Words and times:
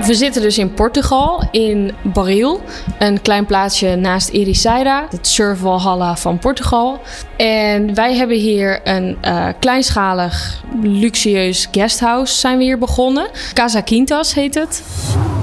We 0.00 0.14
zitten 0.14 0.42
dus 0.42 0.58
in 0.58 0.72
Portugal, 0.74 1.48
in 1.50 1.92
Baril, 2.02 2.60
een 2.98 3.22
klein 3.22 3.46
plaatsje 3.46 3.96
naast 3.96 4.28
Ericeira, 4.28 5.06
het 5.10 5.26
surfwalhalla 5.26 6.16
van 6.16 6.38
Portugal. 6.38 7.00
En 7.36 7.94
wij 7.94 8.14
hebben 8.14 8.36
hier 8.36 8.80
een 8.84 9.18
uh, 9.24 9.48
kleinschalig, 9.60 10.62
luxueus 10.82 11.68
guesthouse 11.72 12.38
zijn 12.38 12.58
we 12.58 12.64
hier 12.64 12.78
begonnen. 12.78 13.26
Casa 13.52 13.80
Quintas 13.80 14.34
heet 14.34 14.54
het. 14.54 14.82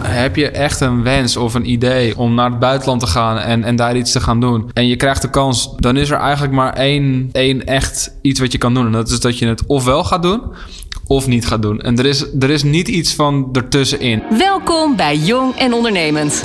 Heb 0.03 0.35
je 0.35 0.51
echt 0.51 0.79
een 0.79 1.03
wens 1.03 1.37
of 1.37 1.53
een 1.53 1.69
idee 1.69 2.17
om 2.17 2.33
naar 2.33 2.49
het 2.49 2.59
buitenland 2.59 2.99
te 2.99 3.07
gaan 3.07 3.37
en, 3.37 3.63
en 3.63 3.75
daar 3.75 3.95
iets 3.95 4.11
te 4.11 4.19
gaan 4.19 4.39
doen? 4.39 4.69
En 4.73 4.87
je 4.87 4.95
krijgt 4.95 5.21
de 5.21 5.29
kans, 5.29 5.75
dan 5.77 5.97
is 5.97 6.09
er 6.09 6.19
eigenlijk 6.19 6.53
maar 6.53 6.73
één, 6.73 7.29
één 7.31 7.65
echt 7.65 8.11
iets 8.21 8.39
wat 8.39 8.51
je 8.51 8.57
kan 8.57 8.73
doen. 8.73 8.85
En 8.85 8.91
dat 8.91 9.09
is 9.09 9.19
dat 9.19 9.37
je 9.37 9.47
het 9.47 9.65
ofwel 9.65 10.03
gaat 10.03 10.23
doen, 10.23 10.41
of 11.09 11.27
niet 11.27 11.47
gaat 11.47 11.61
doen. 11.61 11.79
En 11.79 11.97
er 11.97 12.05
is, 12.05 12.25
er 12.39 12.49
is 12.49 12.63
niet 12.63 12.87
iets 12.87 13.13
van 13.13 13.49
ertussenin. 13.53 14.23
Welkom 14.37 14.95
bij 14.95 15.17
Jong 15.17 15.55
en 15.55 15.73
Ondernemend. 15.73 16.43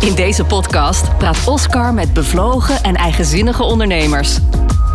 In 0.00 0.14
deze 0.14 0.44
podcast 0.44 1.18
praat 1.18 1.46
Oscar 1.46 1.94
met 1.94 2.12
bevlogen 2.12 2.82
en 2.82 2.94
eigenzinnige 2.94 3.62
ondernemers. 3.62 4.38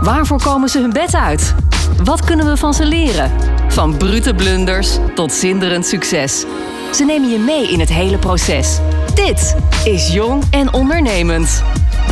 Waarvoor 0.01 0.41
komen 0.41 0.69
ze 0.69 0.79
hun 0.79 0.93
bed 0.93 1.15
uit? 1.15 1.55
Wat 2.03 2.23
kunnen 2.23 2.45
we 2.45 2.57
van 2.57 2.73
ze 2.73 2.85
leren? 2.85 3.31
Van 3.67 3.97
brute 3.97 4.33
blunders 4.33 4.97
tot 5.15 5.33
zinderend 5.33 5.85
succes. 5.85 6.45
Ze 6.93 7.05
nemen 7.05 7.29
je 7.29 7.39
mee 7.39 7.71
in 7.71 7.79
het 7.79 7.89
hele 7.89 8.17
proces. 8.17 8.79
Dit 9.15 9.55
is 9.85 10.13
Jong 10.13 10.43
en 10.49 10.73
Ondernemend. 10.73 11.63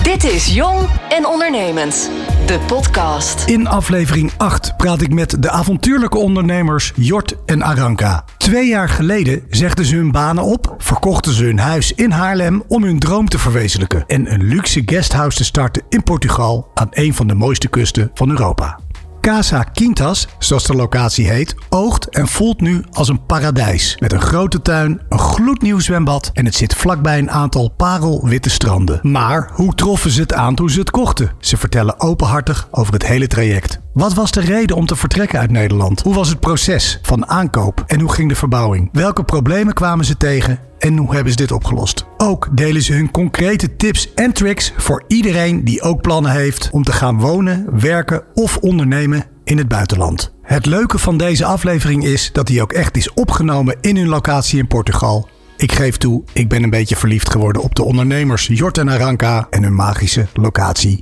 Dit 0.06 0.24
is 0.24 0.54
Jong 0.54 0.80
en 1.10 1.28
Ondernemend, 1.28 2.12
de 2.46 2.60
podcast. 2.68 3.50
In 3.50 3.68
aflevering 3.68 4.32
8 4.38 4.78
praat 4.78 5.02
ik 5.02 5.14
met 5.14 5.42
de 5.44 5.50
avontuurlijke 5.50 6.18
ondernemers 6.18 6.92
Jort 6.96 7.36
en 7.46 7.64
Aranka. 7.64 8.26
Twee 8.38 8.68
jaar 8.68 8.90
geleden 8.90 9.44
zegden 9.50 9.86
ze 9.86 9.96
hun 9.96 10.12
banen 10.12 10.44
op, 10.44 10.76
verkochten 10.78 11.34
ze 11.34 11.44
hun 11.44 11.60
huis 11.60 11.92
in 11.92 12.12
Haarlem 12.12 12.64
om 12.68 12.84
hun 12.84 13.00
droom 13.00 13.28
te 13.28 13.40
verwezenlijken 13.40 14.04
en 14.08 14.34
een 14.34 14.44
luxe 14.44 14.82
guesthouse 14.86 15.38
te 15.38 15.44
starten 15.44 15.84
in 15.90 16.04
Portugal 16.04 16.72
aan 16.74 16.90
een 16.92 17.14
van 17.14 17.28
de 17.28 17.36
mooiste 17.36 17.68
kusten 17.68 18.12
van 18.14 18.30
Europa. 18.30 18.85
Casa 19.26 19.64
Quintas, 19.64 20.28
zoals 20.40 20.64
de 20.64 20.76
locatie 20.76 21.30
heet, 21.30 21.56
oogt 21.70 22.10
en 22.10 22.28
voelt 22.28 22.62
nu 22.62 22.84
als 22.92 23.08
een 23.08 23.26
paradijs. 23.26 23.98
Met 24.00 24.14
een 24.14 24.22
grote 24.22 24.62
tuin, 24.62 25.02
een 25.10 25.20
gloednieuw 25.20 25.80
zwembad 25.80 26.30
en 26.34 26.46
het 26.46 26.56
zit 26.56 26.76
vlakbij 26.76 27.18
een 27.18 27.32
aantal 27.32 27.70
parelwitte 27.70 28.50
stranden. 28.50 29.00
Maar 29.02 29.50
hoe 29.54 29.76
troffen 29.76 30.12
ze 30.12 30.22
het 30.22 30.34
aan 30.34 30.56
toen 30.56 30.70
ze 30.70 30.80
het 30.80 30.92
kochten? 30.92 31.32
Ze 31.40 31.58
vertellen 31.58 32.00
openhartig 32.00 32.68
over 32.72 32.94
het 32.94 33.06
hele 33.06 33.28
traject. 33.28 33.80
Wat 33.96 34.14
was 34.14 34.32
de 34.32 34.42
reden 34.42 34.76
om 34.76 34.86
te 34.86 34.96
vertrekken 34.96 35.40
uit 35.40 35.52
Nederland? 35.52 36.02
Hoe 36.02 36.14
was 36.14 36.30
het 36.30 36.40
proces 36.40 37.00
van 37.02 37.28
aankoop 37.28 37.84
en 37.88 38.00
hoe 38.00 38.12
ging 38.12 38.30
de 38.30 38.36
verbouwing? 38.36 38.90
Welke 38.92 39.24
problemen 39.24 39.74
kwamen 39.74 40.06
ze 40.06 40.18
tegen 40.18 40.60
en 40.80 40.98
hoe 40.98 41.14
hebben 41.14 41.32
ze 41.32 41.38
dit 41.38 41.52
opgelost? 41.52 42.06
Ook 42.18 42.50
delen 42.52 42.82
ze 42.82 42.94
hun 42.94 43.12
concrete 43.12 43.76
tips 43.76 44.14
en 44.14 44.34
tricks 44.34 44.74
voor 44.78 45.04
iedereen 45.08 45.64
die 45.64 45.82
ook 45.82 46.02
plannen 46.02 46.32
heeft 46.32 46.70
om 46.72 46.84
te 46.84 46.92
gaan 46.92 47.20
wonen, 47.20 47.80
werken 47.80 48.24
of 48.34 48.58
ondernemen 48.58 49.26
in 49.44 49.58
het 49.58 49.68
buitenland. 49.68 50.34
Het 50.42 50.66
leuke 50.66 50.98
van 50.98 51.18
deze 51.18 51.46
aflevering 51.46 52.04
is 52.06 52.30
dat 52.34 52.48
hij 52.48 52.62
ook 52.62 52.74
echt 52.74 52.98
is 52.98 53.14
opgenomen 53.14 53.78
in 53.82 53.98
hun 53.98 54.08
locatie 54.08 54.60
in 54.60 54.68
Portugal. 54.68 55.30
Ik 55.58 55.72
geef 55.72 55.98
toe, 55.98 56.24
ik 56.34 56.50
ben 56.50 56.64
een 56.64 56.70
beetje 56.70 56.96
verliefd 56.96 57.30
geworden 57.30 57.62
op 57.62 57.76
de 57.76 57.84
ondernemers 57.84 58.48
Jort 58.48 58.78
en 58.78 58.90
Aranka 58.90 59.48
en 59.50 59.64
hun 59.64 59.76
magische 59.76 60.28
locatie. 60.34 61.02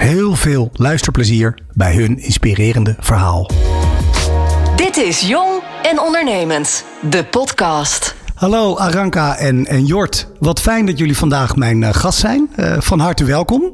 Heel 0.00 0.34
veel 0.34 0.70
luisterplezier 0.72 1.58
bij 1.72 1.94
hun 1.94 2.18
inspirerende 2.18 2.96
verhaal. 2.98 3.50
Dit 4.76 4.96
is 4.96 5.20
Jong 5.20 5.62
en 5.82 6.00
Ondernemend, 6.00 6.84
de 7.10 7.24
podcast. 7.24 8.14
Hallo 8.34 8.76
Aranka 8.76 9.36
en, 9.36 9.66
en 9.66 9.84
Jort. 9.84 10.28
Wat 10.38 10.60
fijn 10.60 10.86
dat 10.86 10.98
jullie 10.98 11.16
vandaag 11.16 11.56
mijn 11.56 11.82
uh, 11.82 11.88
gast 11.92 12.18
zijn. 12.18 12.50
Uh, 12.56 12.80
van 12.80 12.98
harte 12.98 13.24
welkom. 13.24 13.72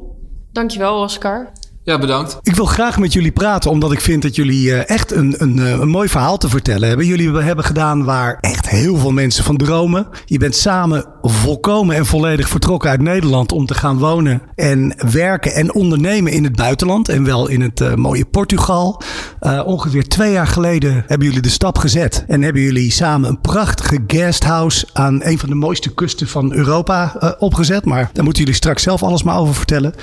Dankjewel, 0.51 1.01
Oscar. 1.01 1.51
Ja, 1.83 1.99
bedankt. 1.99 2.39
Ik 2.41 2.55
wil 2.55 2.65
graag 2.65 2.97
met 2.97 3.13
jullie 3.13 3.31
praten, 3.31 3.71
omdat 3.71 3.91
ik 3.91 4.01
vind 4.01 4.21
dat 4.21 4.35
jullie 4.35 4.67
uh, 4.67 4.89
echt 4.89 5.11
een, 5.11 5.35
een, 5.37 5.57
een, 5.57 5.89
mooi 5.89 6.09
verhaal 6.09 6.37
te 6.37 6.49
vertellen 6.49 6.87
hebben. 6.87 7.05
Jullie 7.05 7.31
hebben 7.31 7.65
gedaan 7.65 8.03
waar 8.03 8.37
echt 8.41 8.69
heel 8.69 8.97
veel 8.97 9.11
mensen 9.11 9.43
van 9.43 9.57
dromen. 9.57 10.07
Je 10.25 10.37
bent 10.37 10.55
samen 10.55 11.05
volkomen 11.29 11.95
en 11.95 12.05
volledig 12.05 12.49
vertrokken 12.49 12.89
uit 12.89 13.01
Nederland 13.01 13.51
om 13.51 13.65
te 13.65 13.73
gaan 13.73 13.97
wonen 13.97 14.41
en 14.55 14.95
werken 15.11 15.53
en 15.53 15.73
ondernemen 15.73 16.31
in 16.31 16.43
het 16.43 16.55
buitenland. 16.55 17.09
En 17.09 17.23
wel 17.23 17.47
in 17.47 17.61
het 17.61 17.79
uh, 17.79 17.93
mooie 17.93 18.25
Portugal. 18.25 19.01
Uh, 19.41 19.61
ongeveer 19.65 20.07
twee 20.07 20.31
jaar 20.31 20.47
geleden 20.47 21.03
hebben 21.07 21.27
jullie 21.27 21.41
de 21.41 21.49
stap 21.49 21.77
gezet 21.77 22.23
en 22.27 22.41
hebben 22.41 22.61
jullie 22.61 22.91
samen 22.91 23.29
een 23.29 23.41
prachtige 23.41 24.03
guesthouse 24.07 24.87
aan 24.93 25.23
een 25.23 25.39
van 25.39 25.49
de 25.49 25.55
mooiste 25.55 25.93
kusten 25.93 26.27
van 26.27 26.53
Europa 26.53 27.35
opgezet. 27.39 27.85
Maar 27.85 28.09
daar 28.13 28.23
moeten 28.23 28.43
jullie 28.43 28.57
straks 28.57 28.83
zelf 28.83 29.03
alles 29.03 29.23
maar 29.23 29.37
over 29.37 29.55
vertellen. 29.55 29.93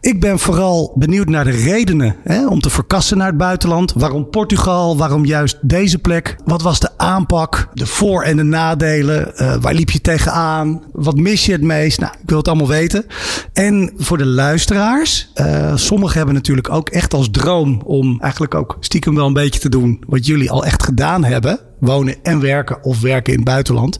Ik 0.00 0.20
ben 0.20 0.38
vooral 0.38 0.92
benieuwd 0.94 1.28
naar 1.28 1.44
de 1.44 1.50
redenen 1.50 2.16
hè, 2.24 2.46
om 2.46 2.60
te 2.60 2.70
verkassen 2.70 3.18
naar 3.18 3.26
het 3.26 3.36
buitenland. 3.36 3.92
Waarom 3.92 4.30
Portugal? 4.30 4.96
Waarom 4.96 5.24
juist 5.24 5.58
deze 5.60 5.98
plek? 5.98 6.36
Wat 6.44 6.62
was 6.62 6.80
de 6.80 6.90
aanpak? 6.96 7.68
De 7.72 7.86
voor- 7.86 8.22
en 8.22 8.36
de 8.36 8.42
nadelen? 8.42 9.32
Waar 9.60 9.74
liep 9.74 9.90
je 9.90 10.00
tegenaan? 10.00 10.65
Wat 10.92 11.16
mis 11.16 11.46
je 11.46 11.52
het 11.52 11.62
meest? 11.62 12.00
Nou, 12.00 12.12
ik 12.22 12.28
wil 12.28 12.38
het 12.38 12.48
allemaal 12.48 12.68
weten. 12.68 13.04
En 13.52 13.92
voor 13.96 14.18
de 14.18 14.26
luisteraars, 14.26 15.32
uh, 15.34 15.76
sommigen 15.76 16.16
hebben 16.16 16.34
natuurlijk 16.34 16.70
ook 16.70 16.88
echt 16.88 17.14
als 17.14 17.30
droom 17.30 17.80
om 17.84 18.20
eigenlijk 18.20 18.54
ook 18.54 18.76
stiekem 18.80 19.14
wel 19.14 19.26
een 19.26 19.32
beetje 19.32 19.60
te 19.60 19.68
doen 19.68 20.02
wat 20.06 20.26
jullie 20.26 20.50
al 20.50 20.64
echt 20.64 20.82
gedaan 20.82 21.24
hebben 21.24 21.60
wonen 21.80 22.14
en 22.22 22.40
werken 22.40 22.84
of 22.84 23.00
werken 23.00 23.32
in 23.32 23.38
het 23.38 23.48
buitenland. 23.48 23.98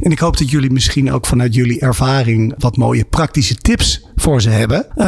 En 0.00 0.10
ik 0.10 0.18
hoop 0.18 0.36
dat 0.36 0.50
jullie 0.50 0.70
misschien 0.70 1.12
ook 1.12 1.26
vanuit 1.26 1.54
jullie 1.54 1.80
ervaring 1.80 2.54
wat 2.58 2.76
mooie 2.76 3.04
praktische 3.04 3.54
tips 3.54 4.06
voor 4.16 4.42
ze 4.42 4.50
hebben. 4.50 4.86
Uh, 4.96 5.04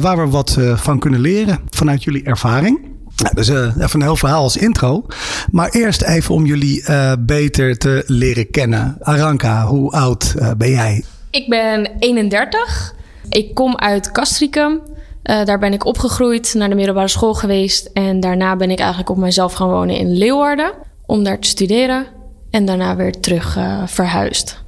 waar 0.00 0.16
we 0.16 0.28
wat 0.28 0.56
uh, 0.58 0.76
van 0.76 0.98
kunnen 0.98 1.20
leren 1.20 1.58
vanuit 1.70 2.04
jullie 2.04 2.22
ervaring. 2.22 2.89
Nou, 3.22 3.34
dus 3.34 3.48
uh, 3.48 3.56
even 3.56 4.00
een 4.00 4.02
heel 4.02 4.16
verhaal 4.16 4.42
als 4.42 4.56
intro. 4.56 5.06
Maar 5.50 5.68
eerst 5.68 6.02
even 6.02 6.34
om 6.34 6.46
jullie 6.46 6.84
beter 7.18 7.78
te 7.78 8.02
leren 8.06 8.50
kennen. 8.50 8.96
Aranka, 9.00 9.66
hoe 9.66 9.90
oud 9.90 10.34
ben 10.56 10.70
jij? 10.70 11.04
Ik 11.30 11.48
ben 11.48 11.90
31. 11.98 12.94
Ik 13.28 13.54
kom 13.54 13.76
uit 13.76 14.12
Castricum. 14.12 14.80
daar 15.22 15.58
ben 15.58 15.72
ik 15.72 15.84
opgegroeid, 15.84 16.54
naar 16.54 16.68
de 16.68 16.74
middelbare 16.74 17.08
school 17.08 17.34
geweest. 17.34 17.90
En 17.92 18.20
daarna 18.20 18.56
ben 18.56 18.70
ik 18.70 18.78
eigenlijk 18.78 19.10
op 19.10 19.16
mezelf 19.16 19.52
gaan 19.52 19.68
wonen 19.68 19.96
in 19.96 20.18
Leeuwarden 20.18 20.72
om 21.06 21.24
daar 21.24 21.38
te 21.38 21.48
studeren 21.48 22.06
en 22.50 22.64
daarna 22.64 22.96
weer 22.96 23.20
terug 23.20 23.56
uh, 23.56 23.82
verhuisd. 23.86 24.62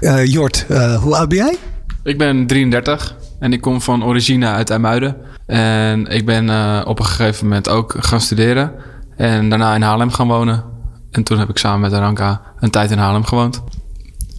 Uh, 0.00 0.24
Jort, 0.24 0.66
uh, 0.68 1.02
hoe 1.02 1.16
oud 1.16 1.28
ben 1.28 1.38
jij? 1.38 1.56
Ik 2.02 2.18
ben 2.18 2.46
33 2.46 3.16
en 3.38 3.52
ik 3.52 3.60
kom 3.60 3.80
van 3.80 4.04
origine 4.04 4.46
uit 4.46 4.70
IJmuiden. 4.70 5.16
En 5.46 6.06
ik 6.06 6.26
ben 6.26 6.48
op 6.86 6.98
een 6.98 7.04
gegeven 7.04 7.46
moment 7.46 7.68
ook 7.68 7.94
gaan 7.98 8.20
studeren 8.20 8.72
en 9.16 9.48
daarna 9.48 9.74
in 9.74 9.82
Haarlem 9.82 10.10
gaan 10.10 10.28
wonen. 10.28 10.64
En 11.10 11.22
toen 11.22 11.38
heb 11.38 11.48
ik 11.48 11.58
samen 11.58 11.80
met 11.80 11.92
Aranka 11.92 12.40
een 12.60 12.70
tijd 12.70 12.90
in 12.90 12.98
Haarlem 12.98 13.24
gewoond. 13.24 13.62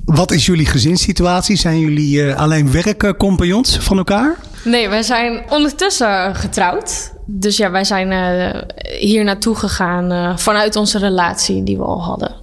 Wat 0.06 0.31
is 0.31 0.45
jullie 0.45 0.66
gezinssituatie? 0.66 1.56
Zijn 1.56 1.79
jullie 1.79 2.34
alleen 2.34 2.72
werkcompagnons 2.72 3.78
van 3.78 3.97
elkaar? 3.97 4.35
Nee, 4.63 4.90
wij 4.90 5.03
zijn 5.03 5.41
ondertussen 5.50 6.35
getrouwd. 6.35 7.13
Dus 7.25 7.57
ja, 7.57 7.72
wij 7.72 7.84
zijn 7.84 8.12
uh, 8.12 8.62
hier 9.00 9.24
naartoe 9.24 9.56
gegaan 9.56 10.12
uh, 10.12 10.38
vanuit 10.38 10.75
onze 10.75 10.97
relatie 10.97 11.63
die 11.63 11.78
we 11.78 11.84
al 11.84 12.03
hadden. 12.03 12.35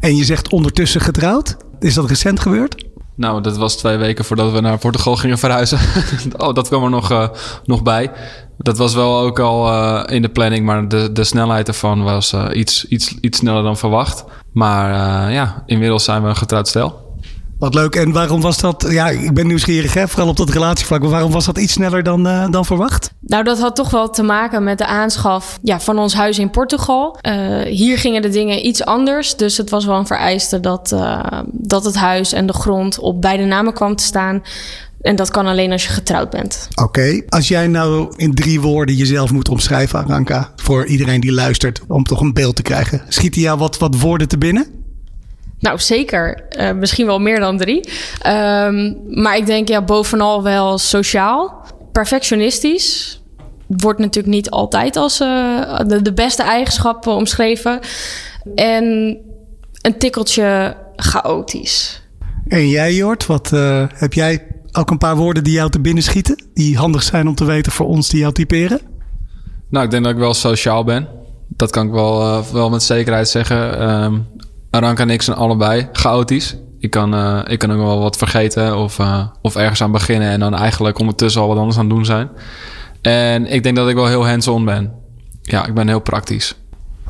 En 0.00 0.16
je 0.16 0.24
zegt 0.24 0.52
ondertussen 0.52 1.00
getrouwd? 1.00 1.56
Is 1.78 1.94
dat 1.94 2.08
recent 2.08 2.40
gebeurd? 2.40 2.84
Nou, 3.20 3.40
dat 3.40 3.56
was 3.56 3.76
twee 3.76 3.96
weken 3.96 4.24
voordat 4.24 4.52
we 4.52 4.60
naar 4.60 4.78
Portugal 4.78 5.16
gingen 5.16 5.38
verhuizen. 5.38 5.78
oh, 6.36 6.54
dat 6.54 6.68
kwam 6.68 6.84
er 6.84 6.90
nog, 6.90 7.10
uh, 7.10 7.28
nog 7.64 7.82
bij. 7.82 8.10
Dat 8.58 8.78
was 8.78 8.94
wel 8.94 9.20
ook 9.20 9.38
al 9.38 9.72
in 10.06 10.22
de 10.22 10.28
planning, 10.28 10.66
maar 10.66 10.88
de, 10.88 11.12
de 11.12 11.24
snelheid 11.24 11.68
ervan 11.68 12.02
was 12.02 12.34
iets, 12.52 12.84
iets, 12.84 13.14
iets 13.20 13.38
sneller 13.38 13.62
dan 13.62 13.76
verwacht. 13.76 14.24
Maar 14.52 15.32
ja, 15.32 15.62
inmiddels 15.66 16.04
zijn 16.04 16.22
we 16.22 16.28
een 16.28 16.36
getrouwd 16.36 16.68
stel. 16.68 17.09
Wat 17.60 17.74
leuk. 17.74 17.94
En 17.94 18.12
waarom 18.12 18.40
was 18.40 18.58
dat? 18.58 18.86
Ja, 18.88 19.08
ik 19.08 19.34
ben 19.34 19.46
nieuwsgierig, 19.46 19.94
hè, 19.94 20.08
vooral 20.08 20.28
op 20.28 20.36
dat 20.36 20.50
relatievlak. 20.50 21.00
Maar 21.00 21.10
waarom 21.10 21.32
was 21.32 21.44
dat 21.44 21.58
iets 21.58 21.72
sneller 21.72 22.02
dan, 22.02 22.26
uh, 22.26 22.50
dan 22.50 22.64
verwacht? 22.64 23.10
Nou, 23.20 23.44
dat 23.44 23.58
had 23.58 23.76
toch 23.76 23.90
wel 23.90 24.10
te 24.10 24.22
maken 24.22 24.64
met 24.64 24.78
de 24.78 24.86
aanschaf 24.86 25.58
ja, 25.62 25.80
van 25.80 25.98
ons 25.98 26.14
huis 26.14 26.38
in 26.38 26.50
Portugal. 26.50 27.18
Uh, 27.22 27.60
hier 27.62 27.98
gingen 27.98 28.22
de 28.22 28.28
dingen 28.28 28.66
iets 28.66 28.84
anders. 28.84 29.36
Dus 29.36 29.56
het 29.56 29.70
was 29.70 29.84
wel 29.84 29.96
een 29.96 30.06
vereiste 30.06 30.60
dat, 30.60 30.92
uh, 30.94 31.40
dat 31.52 31.84
het 31.84 31.96
huis 31.96 32.32
en 32.32 32.46
de 32.46 32.52
grond 32.52 32.98
op 32.98 33.20
beide 33.20 33.44
namen 33.44 33.72
kwam 33.72 33.96
te 33.96 34.04
staan. 34.04 34.42
En 35.00 35.16
dat 35.16 35.30
kan 35.30 35.46
alleen 35.46 35.72
als 35.72 35.84
je 35.84 35.92
getrouwd 35.92 36.30
bent. 36.30 36.68
Oké. 36.70 36.82
Okay. 36.82 37.24
Als 37.28 37.48
jij 37.48 37.66
nou 37.66 38.12
in 38.16 38.34
drie 38.34 38.60
woorden 38.60 38.94
jezelf 38.94 39.32
moet 39.32 39.48
omschrijven, 39.48 39.98
Aranka, 39.98 40.52
voor 40.56 40.86
iedereen 40.86 41.20
die 41.20 41.32
luistert, 41.32 41.80
om 41.88 42.04
toch 42.04 42.20
een 42.20 42.32
beeld 42.32 42.56
te 42.56 42.62
krijgen, 42.62 43.02
schieten 43.08 43.40
jou 43.40 43.58
wat, 43.58 43.78
wat 43.78 44.00
woorden 44.00 44.28
te 44.28 44.38
binnen? 44.38 44.79
Nou, 45.60 45.78
zeker. 45.78 46.42
Uh, 46.58 46.72
misschien 46.72 47.06
wel 47.06 47.18
meer 47.18 47.40
dan 47.40 47.56
drie. 47.56 47.88
Um, 48.26 48.98
maar 49.08 49.36
ik 49.36 49.46
denk 49.46 49.68
ja, 49.68 49.82
bovenal 49.82 50.42
wel 50.42 50.78
sociaal. 50.78 51.66
Perfectionistisch. 51.92 53.20
Wordt 53.66 53.98
natuurlijk 53.98 54.34
niet 54.34 54.50
altijd 54.50 54.96
als 54.96 55.20
uh, 55.20 55.78
de, 55.86 56.02
de, 56.02 56.12
beste 56.12 56.42
eigenschappen 56.42 57.12
omschreven. 57.12 57.80
En 58.54 59.16
een 59.82 59.98
tikkeltje 59.98 60.76
chaotisch. 60.96 62.02
En 62.48 62.68
jij, 62.68 62.94
Jort, 62.94 63.26
wat 63.26 63.50
uh, 63.54 63.84
heb 63.88 64.12
jij 64.12 64.46
ook 64.72 64.90
een 64.90 64.98
paar 64.98 65.16
woorden 65.16 65.44
die 65.44 65.52
jou 65.52 65.70
te 65.70 65.80
binnen 65.80 66.02
schieten? 66.02 66.44
Die 66.54 66.76
handig 66.76 67.02
zijn 67.02 67.28
om 67.28 67.34
te 67.34 67.44
weten 67.44 67.72
voor 67.72 67.86
ons 67.86 68.08
die 68.08 68.20
jou 68.20 68.32
typeren? 68.32 68.80
Nou, 69.68 69.84
ik 69.84 69.90
denk 69.90 70.04
dat 70.04 70.12
ik 70.12 70.18
wel 70.18 70.34
sociaal 70.34 70.84
ben. 70.84 71.08
Dat 71.48 71.70
kan 71.70 71.86
ik 71.86 71.92
wel, 71.92 72.22
uh, 72.22 72.46
wel 72.52 72.70
met 72.70 72.82
zekerheid 72.82 73.28
zeggen. 73.28 73.90
Um, 73.90 74.26
Aranka 74.70 75.02
en 75.02 75.10
ik 75.10 75.22
zijn 75.22 75.36
allebei 75.36 75.88
chaotisch. 75.92 76.56
Ik 76.78 76.90
kan, 76.90 77.14
uh, 77.14 77.40
ik 77.46 77.58
kan 77.58 77.72
ook 77.72 77.78
wel 77.78 77.98
wat 77.98 78.16
vergeten 78.16 78.76
of, 78.76 78.98
of 79.42 79.56
ergens 79.56 79.82
aan 79.82 79.92
beginnen... 79.92 80.30
en 80.30 80.40
dan 80.40 80.54
eigenlijk 80.54 80.98
ondertussen 80.98 81.40
al 81.40 81.48
wat 81.48 81.58
anders 81.58 81.78
aan 81.78 81.88
doen 81.88 82.04
zijn. 82.04 82.28
En 83.02 83.46
ik 83.46 83.62
denk 83.62 83.76
dat 83.76 83.88
ik 83.88 83.94
wel 83.94 84.06
heel 84.06 84.26
hands-on 84.26 84.64
ben. 84.64 84.92
Ja, 85.42 85.66
ik 85.66 85.74
ben 85.74 85.88
heel 85.88 86.00
praktisch. 86.00 86.56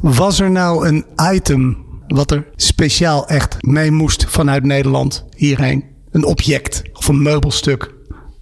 Was 0.01 0.41
er 0.41 0.51
nou 0.51 0.89
een 0.89 1.05
item 1.33 1.85
wat 2.09 2.31
er 2.31 2.47
speciaal 2.57 3.29
echt 3.29 3.57
mee 3.61 3.91
moest 3.91 4.25
vanuit 4.25 4.65
Nederland 4.65 5.25
hierheen? 5.37 5.85
Een 6.11 6.25
object 6.25 6.83
of 6.93 7.09
een 7.09 7.23
meubelstuk 7.23 7.95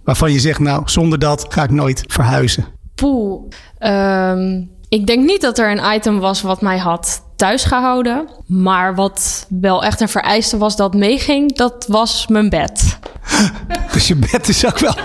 waarvan 0.03 0.31
je 0.31 0.39
zegt, 0.39 0.59
nou, 0.59 0.81
zonder 0.85 1.19
dat 1.19 1.45
ga 1.49 1.63
ik 1.63 1.71
nooit 1.71 2.03
verhuizen? 2.07 2.65
Poeh, 2.95 3.41
um, 3.79 4.69
ik 4.89 5.07
denk 5.07 5.25
niet 5.25 5.41
dat 5.41 5.57
er 5.57 5.71
een 5.71 5.95
item 5.95 6.19
was 6.19 6.41
wat 6.41 6.61
mij 6.61 6.77
had 6.77 7.23
thuis 7.39 7.63
gehouden. 7.63 8.29
Maar 8.45 8.95
wat 8.95 9.45
wel 9.49 9.83
echt 9.83 10.01
een 10.01 10.09
vereiste 10.09 10.57
was 10.57 10.75
dat 10.75 10.93
meeging, 10.93 11.55
dat 11.55 11.85
was 11.87 12.27
mijn 12.27 12.49
bed. 12.49 12.99
dus 13.93 14.07
je 14.07 14.15
bed 14.15 14.47
is 14.47 14.65
ook 14.65 14.79
wel... 14.79 14.95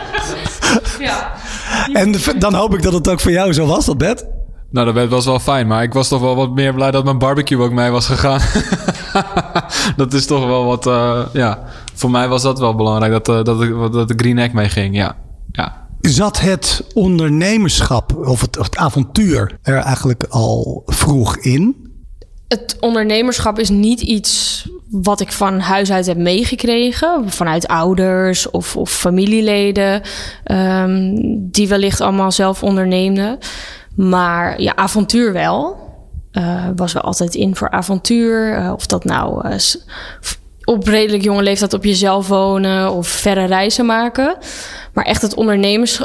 ja. 0.98 1.32
En 1.92 2.14
dan 2.38 2.54
hoop 2.54 2.74
ik 2.74 2.82
dat 2.82 2.92
het 2.92 3.08
ook 3.08 3.20
voor 3.20 3.30
jou 3.30 3.52
zo 3.52 3.66
was, 3.66 3.84
dat 3.84 3.98
bed. 3.98 4.26
Nou, 4.70 4.92
dat 4.92 5.08
was 5.08 5.24
wel 5.24 5.38
fijn, 5.38 5.66
maar 5.66 5.82
ik 5.82 5.92
was 5.92 6.08
toch 6.08 6.20
wel 6.20 6.36
wat 6.36 6.50
meer 6.50 6.74
blij 6.74 6.90
dat 6.90 7.04
mijn 7.04 7.18
barbecue 7.18 7.62
ook 7.62 7.72
mee 7.72 7.90
was 7.90 8.06
gegaan. 8.06 8.40
dat 9.96 10.12
is 10.12 10.26
toch 10.26 10.46
wel 10.46 10.64
wat, 10.64 10.86
uh, 10.86 11.20
ja, 11.32 11.62
voor 11.94 12.10
mij 12.10 12.28
was 12.28 12.42
dat 12.42 12.58
wel 12.58 12.74
belangrijk 12.74 13.12
dat, 13.12 13.28
uh, 13.28 13.44
dat, 13.44 13.58
de, 13.58 13.88
dat 13.92 14.08
de 14.08 14.14
Green 14.16 14.38
Egg 14.38 14.52
mee 14.52 14.68
ging, 14.68 14.96
ja. 14.96 15.16
ja. 15.52 15.86
Zat 16.00 16.40
het 16.40 16.84
ondernemerschap 16.94 18.16
of 18.16 18.40
het, 18.40 18.54
het 18.54 18.76
avontuur 18.76 19.58
er 19.62 19.76
eigenlijk 19.76 20.24
al 20.28 20.82
vroeg 20.86 21.36
in? 21.36 21.92
Het 22.48 22.76
ondernemerschap 22.80 23.58
is 23.58 23.68
niet 23.68 24.00
iets 24.00 24.64
wat 24.90 25.20
ik 25.20 25.32
van 25.32 25.60
huis 25.60 25.92
uit 25.92 26.06
heb 26.06 26.16
meegekregen. 26.16 27.30
Vanuit 27.30 27.66
ouders 27.66 28.50
of, 28.50 28.76
of 28.76 28.90
familieleden. 28.90 30.02
Um, 30.52 31.14
die 31.50 31.68
wellicht 31.68 32.00
allemaal 32.00 32.32
zelf 32.32 32.62
onderneemden. 32.62 33.38
Maar 33.96 34.60
ja, 34.60 34.76
avontuur 34.76 35.32
wel. 35.32 35.82
Uh, 36.32 36.64
was 36.76 36.92
wel 36.92 37.02
altijd 37.02 37.34
in 37.34 37.56
voor 37.56 37.70
avontuur. 37.70 38.58
Uh, 38.58 38.72
of 38.72 38.86
dat 38.86 39.04
nou 39.04 39.48
uh, 39.48 39.56
op 40.64 40.86
redelijk 40.86 41.22
jonge 41.22 41.42
leeftijd 41.42 41.72
op 41.72 41.84
jezelf 41.84 42.28
wonen 42.28 42.92
of 42.92 43.08
verre 43.08 43.44
reizen 43.44 43.86
maken. 43.86 44.36
Maar 44.92 45.04
echt 45.04 45.22
het 45.22 45.34
ondernemers, 45.34 46.00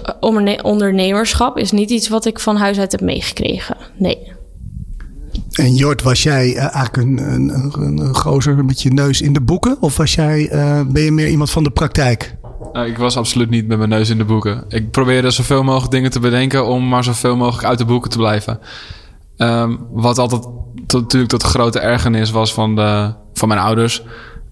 ondernemerschap 0.61 1.57
is 1.57 1.71
niet 1.71 1.89
iets 1.89 2.07
wat 2.07 2.25
ik 2.25 2.39
van 2.39 2.55
huis 2.57 2.79
uit 2.79 2.91
heb 2.91 3.01
meegekregen. 3.01 3.77
Nee. 3.97 4.37
En 5.59 5.75
Jort, 5.75 6.01
was 6.01 6.23
jij 6.23 6.55
eigenlijk 6.55 6.97
een, 6.97 7.33
een, 7.33 7.73
een, 7.79 8.15
gozer 8.15 8.65
met 8.65 8.81
je 8.81 8.93
neus 8.93 9.21
in 9.21 9.33
de 9.33 9.41
boeken? 9.41 9.77
Of 9.79 9.97
was 9.97 10.15
jij, 10.15 10.47
ben 10.87 11.03
je 11.03 11.11
meer 11.11 11.27
iemand 11.27 11.49
van 11.49 11.63
de 11.63 11.69
praktijk? 11.69 12.35
Nou, 12.73 12.87
ik 12.87 12.97
was 12.97 13.17
absoluut 13.17 13.49
niet 13.49 13.67
met 13.67 13.77
mijn 13.77 13.89
neus 13.89 14.09
in 14.09 14.17
de 14.17 14.25
boeken. 14.25 14.63
Ik 14.67 14.91
probeerde 14.91 15.31
zoveel 15.31 15.63
mogelijk 15.63 15.91
dingen 15.91 16.11
te 16.11 16.19
bedenken 16.19 16.65
om 16.65 16.87
maar 16.87 17.03
zoveel 17.03 17.35
mogelijk 17.35 17.67
uit 17.67 17.77
de 17.77 17.85
boeken 17.85 18.09
te 18.09 18.17
blijven. 18.17 18.59
Um, 19.37 19.79
wat 19.91 20.17
altijd 20.17 20.41
tot, 20.85 21.01
natuurlijk 21.01 21.31
tot 21.31 21.43
grote 21.43 21.79
ergernis 21.79 22.31
was 22.31 22.53
van, 22.53 22.75
de, 22.75 23.13
van 23.33 23.47
mijn 23.47 23.59
ouders. 23.59 24.03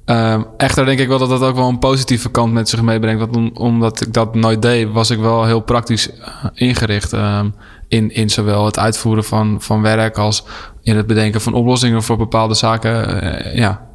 Um, 0.05 0.45
echter 0.57 0.85
denk 0.85 0.99
ik 0.99 1.07
wel 1.07 1.19
dat 1.19 1.29
dat 1.29 1.41
ook 1.41 1.55
wel 1.55 1.67
een 1.67 1.79
positieve 1.79 2.31
kant 2.31 2.53
met 2.53 2.69
zich 2.69 2.81
meebrengt. 2.81 3.29
Want 3.29 3.57
omdat 3.57 4.01
ik 4.01 4.13
dat 4.13 4.35
nooit 4.35 4.61
deed, 4.61 4.91
was 4.91 5.09
ik 5.09 5.19
wel 5.19 5.45
heel 5.45 5.61
praktisch 5.61 6.09
uh, 6.09 6.45
ingericht. 6.53 7.11
Um, 7.11 7.53
in, 7.87 8.11
in 8.11 8.29
zowel 8.29 8.65
het 8.65 8.79
uitvoeren 8.79 9.23
van, 9.23 9.57
van 9.59 9.81
werk 9.81 10.17
als 10.17 10.43
in 10.87 10.97
het 10.97 11.07
bedenken 11.07 11.41
van 11.41 11.53
oplossingen 11.53 12.03
voor 12.03 12.17
bepaalde 12.17 12.53
zaken. 12.53 13.23
Uh, 13.23 13.55
ja, 13.55 13.87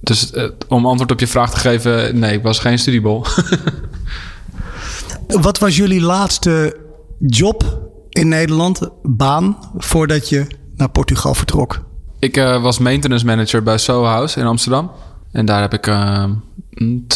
dus 0.00 0.32
uh, 0.32 0.44
om 0.68 0.86
antwoord 0.86 1.10
op 1.12 1.20
je 1.20 1.26
vraag 1.26 1.50
te 1.50 1.56
geven, 1.56 2.18
nee, 2.18 2.36
ik 2.36 2.42
was 2.42 2.58
geen 2.58 2.78
studiebol. 2.78 3.24
Wat 5.46 5.58
was 5.58 5.76
jullie 5.76 6.00
laatste 6.00 6.76
job 7.18 7.88
in 8.08 8.28
Nederland, 8.28 8.88
baan, 9.02 9.56
voordat 9.76 10.28
je 10.28 10.46
naar 10.76 10.88
Portugal 10.88 11.34
vertrok? 11.34 11.84
Ik 12.18 12.36
uh, 12.36 12.62
was 12.62 12.78
maintenance 12.78 13.24
manager 13.24 13.62
bij 13.62 13.78
Soho 13.78 14.04
House 14.04 14.40
in 14.40 14.46
Amsterdam. 14.46 14.90
En 15.32 15.46
daar 15.46 15.60
heb 15.60 15.74
ik 15.74 15.86
uh, 15.86 16.24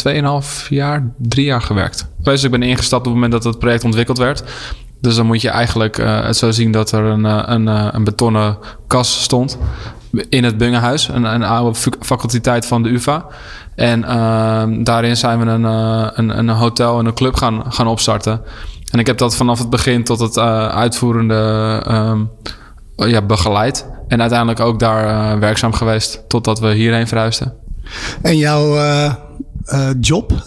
ehm, 0.03 0.41
2,5 0.43 0.67
jaar, 0.69 1.11
drie 1.17 1.45
jaar 1.45 1.61
gewerkt. 1.61 2.07
Dus 2.17 2.43
ik 2.43 2.51
ben 2.51 2.63
ingestapt 2.63 3.07
op 3.07 3.13
het 3.13 3.21
moment 3.21 3.31
dat 3.31 3.43
het 3.43 3.59
project 3.59 3.83
ontwikkeld 3.83 4.17
werd. 4.17 4.43
Dus 5.01 5.15
dan 5.15 5.25
moet 5.25 5.41
je 5.41 5.49
eigenlijk 5.49 5.97
uh, 5.97 6.25
het 6.25 6.37
zo 6.37 6.51
zien 6.51 6.71
dat 6.71 6.91
er 6.91 7.03
een, 7.03 7.23
een, 7.51 7.67
een 7.67 8.03
betonnen 8.03 8.57
kas 8.87 9.23
stond 9.23 9.57
in 10.29 10.43
het 10.43 10.57
Bungehuis, 10.57 11.07
een, 11.07 11.23
een 11.23 11.43
oude 11.43 11.79
faculteit 11.99 12.65
van 12.65 12.83
de 12.83 12.89
UvA. 12.89 13.25
En 13.75 13.99
uh, 13.99 14.63
daarin 14.83 15.17
zijn 15.17 15.39
we 15.39 15.45
een, 15.45 15.63
een, 15.63 16.37
een, 16.37 16.49
hotel 16.49 16.99
en 16.99 17.05
een 17.05 17.13
club 17.13 17.35
gaan, 17.35 17.63
gaan 17.73 17.87
opstarten. 17.87 18.41
En 18.91 18.99
ik 18.99 19.07
heb 19.07 19.17
dat 19.17 19.35
vanaf 19.35 19.59
het 19.59 19.69
begin 19.69 20.03
tot 20.03 20.19
het 20.19 20.37
uitvoerende 20.69 21.83
uh, 21.87 23.09
ja, 23.09 23.21
begeleid. 23.21 23.85
En 24.07 24.19
uiteindelijk 24.19 24.59
ook 24.59 24.79
daar 24.79 25.39
werkzaam 25.39 25.73
geweest 25.73 26.23
totdat 26.27 26.59
we 26.59 26.73
hierheen 26.73 27.07
verhuisden. 27.07 27.53
En 28.21 28.37
jouw 28.37 28.75
job, 29.99 30.43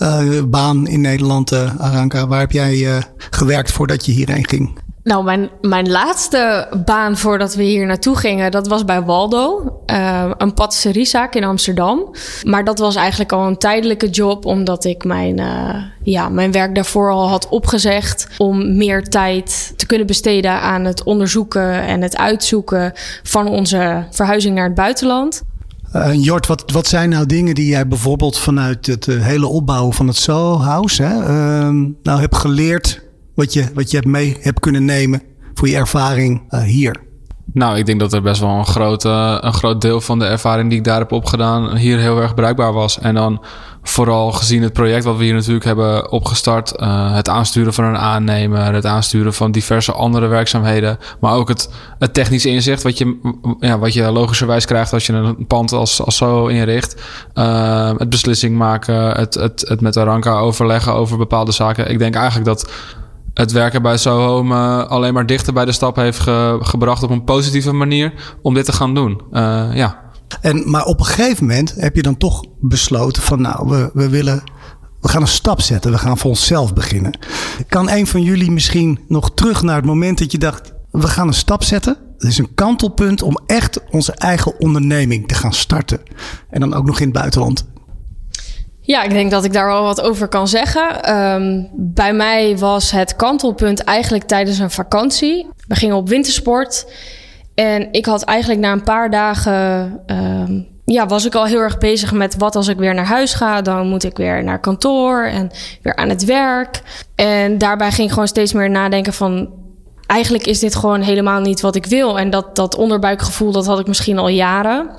baan 0.49 0.87
in 0.87 1.01
Nederland, 1.01 1.53
Aranka, 1.79 2.27
waar 2.27 2.41
heb 2.41 2.53
jij 2.53 3.03
gewerkt 3.31 3.73
voordat 3.73 4.07
je 4.07 4.13
hierheen 4.13 4.49
ging? 4.49 4.83
Nou, 5.05 5.25
mijn, 5.25 5.51
mijn 5.61 5.91
laatste 5.91 6.69
baan 6.85 7.17
voordat 7.17 7.55
we 7.55 7.63
hier 7.63 7.87
naartoe 7.87 8.17
gingen, 8.17 8.51
dat 8.51 8.67
was 8.67 8.85
bij 8.85 9.03
Waldo. 9.03 9.73
Een 10.39 10.55
patisseriezaak 10.55 11.35
in 11.35 11.45
Amsterdam. 11.45 12.15
Maar 12.43 12.65
dat 12.65 12.79
was 12.79 12.97
eigenlijk 12.97 13.33
al 13.33 13.47
een 13.47 13.59
tijdelijke 13.59 14.09
job, 14.09 14.45
omdat 14.45 14.85
ik 14.85 15.05
mijn, 15.05 15.43
ja, 16.03 16.29
mijn 16.29 16.53
werk 16.53 16.75
daarvoor 16.75 17.11
al 17.11 17.29
had 17.29 17.49
opgezegd. 17.49 18.29
Om 18.39 18.77
meer 18.77 19.03
tijd 19.03 19.73
te 19.77 19.87
kunnen 19.87 20.07
besteden 20.07 20.51
aan 20.51 20.85
het 20.85 21.03
onderzoeken 21.03 21.83
en 21.83 22.03
het 22.03 22.17
uitzoeken 22.17 22.93
van 23.23 23.49
onze 23.49 24.07
verhuizing 24.11 24.55
naar 24.55 24.65
het 24.67 24.75
buitenland. 24.75 25.43
Uh, 25.95 26.13
Jort, 26.13 26.47
wat, 26.47 26.71
wat 26.73 26.87
zijn 26.87 27.09
nou 27.09 27.27
dingen 27.27 27.55
die 27.55 27.67
jij 27.67 27.89
bijvoorbeeld 27.89 28.39
vanuit 28.39 28.87
het 28.87 29.07
hele 29.07 29.47
opbouwen 29.47 29.95
van 29.95 30.07
het 30.07 30.17
Soho 30.17 30.59
House 30.59 31.03
hè, 31.03 31.23
ehm, 31.23 31.91
nou 32.03 32.21
hebt 32.21 32.37
geleerd 32.37 33.03
wat 33.35 33.53
je, 33.53 33.65
wat 33.75 33.91
je 33.91 33.97
hebt 33.97 34.09
mee 34.09 34.37
hebt 34.41 34.61
kunnen 34.61 34.85
nemen 34.85 35.23
voor 35.55 35.69
je 35.69 35.77
ervaring 35.77 36.43
uh, 36.51 36.63
hier? 36.63 37.03
Nou, 37.53 37.79
ik 37.79 37.87
denk 37.87 38.01
dat 38.01 38.13
er 38.13 38.23
best 38.23 38.41
wel 38.41 38.51
een 38.51 38.67
groot, 38.67 39.05
een 39.05 39.53
groot 39.53 39.81
deel 39.81 40.01
van 40.01 40.19
de 40.19 40.25
ervaring 40.25 40.69
die 40.69 40.79
ik 40.79 40.85
daar 40.85 40.99
heb 40.99 41.13
opgedaan 41.13 41.77
hier 41.77 41.99
heel 41.99 42.21
erg 42.21 42.35
bruikbaar 42.35 42.73
was. 42.73 42.99
En 42.99 43.15
dan 43.15 43.45
vooral 43.83 44.33
gezien 44.33 44.63
het 44.63 44.73
project 44.73 45.05
wat 45.05 45.17
we 45.17 45.25
hier 45.25 45.35
natuurlijk 45.35 45.65
hebben 45.65 46.11
opgestart. 46.11 46.73
Uh, 46.81 47.15
het 47.15 47.29
aansturen 47.29 47.75
van 47.75 47.85
een 47.85 47.97
aannemer, 47.97 48.75
het 48.75 48.87
aansturen 48.87 49.35
van 49.35 49.53
diverse 49.53 49.93
andere 49.93 50.27
werkzaamheden. 50.27 50.99
Maar 51.21 51.35
ook 51.35 51.49
het, 51.49 51.71
het 51.99 52.15
technische 52.15 52.49
inzicht 52.49 52.83
wat 52.83 52.99
je, 52.99 53.19
ja, 53.61 53.79
wat 53.79 53.93
je 53.93 54.11
logischerwijs 54.11 54.65
krijgt 54.65 54.93
als 54.93 55.07
je 55.07 55.13
een 55.13 55.47
pand 55.47 55.73
als, 55.73 56.03
als 56.03 56.17
zo 56.17 56.47
inricht. 56.47 57.03
Uh, 57.35 57.91
het 57.97 58.09
beslissing 58.09 58.57
maken, 58.57 59.11
het, 59.11 59.35
het, 59.35 59.65
het 59.69 59.81
met 59.81 59.97
Aranka 59.97 60.39
overleggen 60.39 60.93
over 60.93 61.19
bepaalde 61.19 61.53
zaken. 61.53 61.91
Ik 61.91 61.99
denk 61.99 62.15
eigenlijk 62.15 62.47
dat 62.47 62.71
het 63.35 63.53
werken 63.53 63.83
bij 63.83 63.97
Soho 63.97 64.43
me 64.43 64.87
alleen 64.87 65.15
maar 65.15 65.27
dichter 65.27 65.53
bij 65.53 65.65
de 65.65 65.73
stap 65.73 65.97
heeft 65.97 66.21
gebracht 66.61 67.03
op 67.03 67.11
een 67.11 67.25
positieve 67.25 67.73
manier 67.73 68.37
om 68.43 68.55
dit 68.55 68.65
te 68.65 68.73
gaan 68.73 68.95
doen. 68.95 69.21
Uh, 69.33 69.71
ja. 69.75 70.03
En, 70.41 70.71
maar 70.71 70.85
op 70.85 70.99
een 70.99 71.07
gegeven 71.07 71.47
moment 71.47 71.75
heb 71.77 71.97
je 71.97 72.03
dan 72.03 72.17
toch 72.17 72.45
besloten 72.61 73.23
van 73.23 73.41
nou, 73.41 73.69
we, 73.69 73.91
we 73.95 74.09
willen. 74.09 74.43
We 75.01 75.09
gaan 75.09 75.23
een 75.23 75.29
stap 75.29 75.61
zetten. 75.61 75.91
We 75.91 75.99
gaan 75.99 76.19
voor 76.19 76.31
onszelf 76.31 76.75
beginnen. 76.75 77.19
Kan 77.69 77.91
een 77.91 78.07
van 78.07 78.23
jullie 78.23 78.51
misschien 78.51 78.99
nog 79.09 79.35
terug 79.35 79.63
naar 79.63 79.77
het 79.77 79.85
moment 79.85 80.19
dat 80.19 80.33
je 80.33 80.39
dacht: 80.39 80.73
we 80.91 81.09
gaan 81.09 81.27
een 81.27 81.35
stap 81.35 81.63
zetten? 81.63 81.97
Het 82.19 82.29
is 82.29 82.39
een 82.39 82.55
kantelpunt 82.55 83.23
om 83.23 83.39
echt 83.47 83.81
onze 83.91 84.13
eigen 84.13 84.61
onderneming 84.61 85.29
te 85.29 85.35
gaan 85.35 85.53
starten. 85.53 86.01
En 86.51 86.61
dan 86.61 86.75
ook 86.75 86.87
nog 86.87 87.01
in 87.01 87.09
het 87.09 87.19
buitenland. 87.19 87.67
Ja, 88.87 89.03
ik 89.03 89.11
denk 89.11 89.31
dat 89.31 89.45
ik 89.45 89.53
daar 89.53 89.67
wel 89.67 89.83
wat 89.83 90.01
over 90.01 90.29
kan 90.29 90.49
zeggen. 90.49 91.15
Um, 91.15 91.69
bij 91.73 92.13
mij 92.13 92.59
was 92.59 92.91
het 92.91 93.17
kantelpunt 93.17 93.85
eigenlijk 93.85 94.25
tijdens 94.25 94.59
een 94.59 94.71
vakantie. 94.71 95.47
We 95.69 95.75
gingen 95.75 95.97
op 95.97 96.09
wintersport. 96.09 96.93
En 97.55 97.93
ik 97.93 98.07
had 98.07 98.23
eigenlijk 98.23 98.61
na 98.61 98.73
een 98.73 98.83
paar 98.83 99.11
dagen. 99.11 100.01
Um, 100.07 100.67
ja, 100.85 101.07
was 101.07 101.25
ik 101.25 101.35
al 101.35 101.47
heel 101.47 101.61
erg 101.61 101.79
bezig 101.79 102.13
met 102.13 102.37
wat 102.37 102.57
als 102.57 102.69
ik 102.69 102.77
weer 102.77 102.95
naar 102.95 103.07
huis 103.07 103.35
ga. 103.35 103.63
Dan 103.63 103.89
moet 103.89 104.05
ik 104.05 104.17
weer 104.17 104.45
naar 104.45 104.61
kantoor 104.61 105.25
en 105.25 105.51
weer 105.83 105.97
aan 105.97 106.09
het 106.09 106.25
werk. 106.25 106.83
En 107.15 107.59
daarbij 107.59 107.91
ging 107.91 108.07
ik 108.07 108.13
gewoon 108.13 108.29
steeds 108.29 108.53
meer 108.53 108.71
nadenken 108.71 109.13
van 109.13 109.49
eigenlijk 110.07 110.47
is 110.47 110.59
dit 110.59 110.75
gewoon 110.75 111.01
helemaal 111.01 111.41
niet 111.41 111.61
wat 111.61 111.77
ik 111.77 111.87
wil. 111.87 112.19
En 112.19 112.31
dat, 112.31 112.57
dat 112.57 112.77
onderbuikgevoel, 112.77 113.53
dat 113.53 113.67
had 113.67 113.79
ik 113.79 113.87
misschien 113.87 114.19
al 114.19 114.29
jaren. 114.29 114.91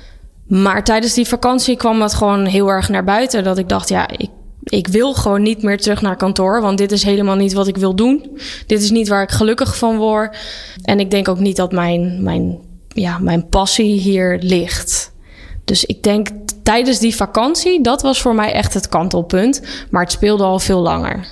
Maar 0.46 0.84
tijdens 0.84 1.14
die 1.14 1.26
vakantie 1.26 1.76
kwam 1.76 2.02
het 2.02 2.14
gewoon 2.14 2.44
heel 2.44 2.68
erg 2.68 2.88
naar 2.88 3.04
buiten. 3.04 3.44
Dat 3.44 3.58
ik 3.58 3.68
dacht, 3.68 3.88
ja, 3.88 4.08
ik, 4.16 4.30
ik 4.64 4.86
wil 4.86 5.14
gewoon 5.14 5.42
niet 5.42 5.62
meer 5.62 5.78
terug 5.78 6.02
naar 6.02 6.16
kantoor. 6.16 6.60
Want 6.60 6.78
dit 6.78 6.92
is 6.92 7.02
helemaal 7.02 7.36
niet 7.36 7.52
wat 7.52 7.66
ik 7.66 7.76
wil 7.76 7.94
doen. 7.94 8.38
Dit 8.66 8.82
is 8.82 8.90
niet 8.90 9.08
waar 9.08 9.22
ik 9.22 9.30
gelukkig 9.30 9.78
van 9.78 9.96
word. 9.96 10.36
En 10.82 11.00
ik 11.00 11.10
denk 11.10 11.28
ook 11.28 11.38
niet 11.38 11.56
dat 11.56 11.72
mijn, 11.72 12.22
mijn, 12.22 12.58
ja, 12.88 13.18
mijn 13.18 13.48
passie 13.48 14.00
hier 14.00 14.38
ligt. 14.40 15.12
Dus 15.64 15.84
ik 15.84 16.02
denk 16.02 16.28
tijdens 16.62 16.98
die 16.98 17.16
vakantie, 17.16 17.82
dat 17.82 18.02
was 18.02 18.20
voor 18.20 18.34
mij 18.34 18.52
echt 18.52 18.74
het 18.74 18.88
kantelpunt. 18.88 19.62
Maar 19.90 20.02
het 20.02 20.12
speelde 20.12 20.44
al 20.44 20.58
veel 20.58 20.80
langer. 20.80 21.26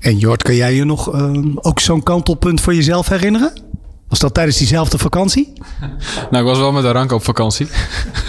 En 0.00 0.18
Jort, 0.18 0.42
kan 0.42 0.54
jij 0.54 0.74
je 0.74 0.84
nog 0.84 1.14
uh, 1.14 1.30
ook 1.54 1.80
zo'n 1.80 2.02
kantelpunt 2.02 2.60
voor 2.60 2.74
jezelf 2.74 3.08
herinneren? 3.08 3.52
Was 4.12 4.20
dat 4.20 4.34
tijdens 4.34 4.56
diezelfde 4.56 4.98
vakantie? 4.98 5.52
Nou, 6.30 6.44
ik 6.44 6.50
was 6.50 6.58
wel 6.58 6.72
met 6.72 6.82
de 6.82 6.90
rank 6.90 7.12
op 7.12 7.24
vakantie. 7.24 7.68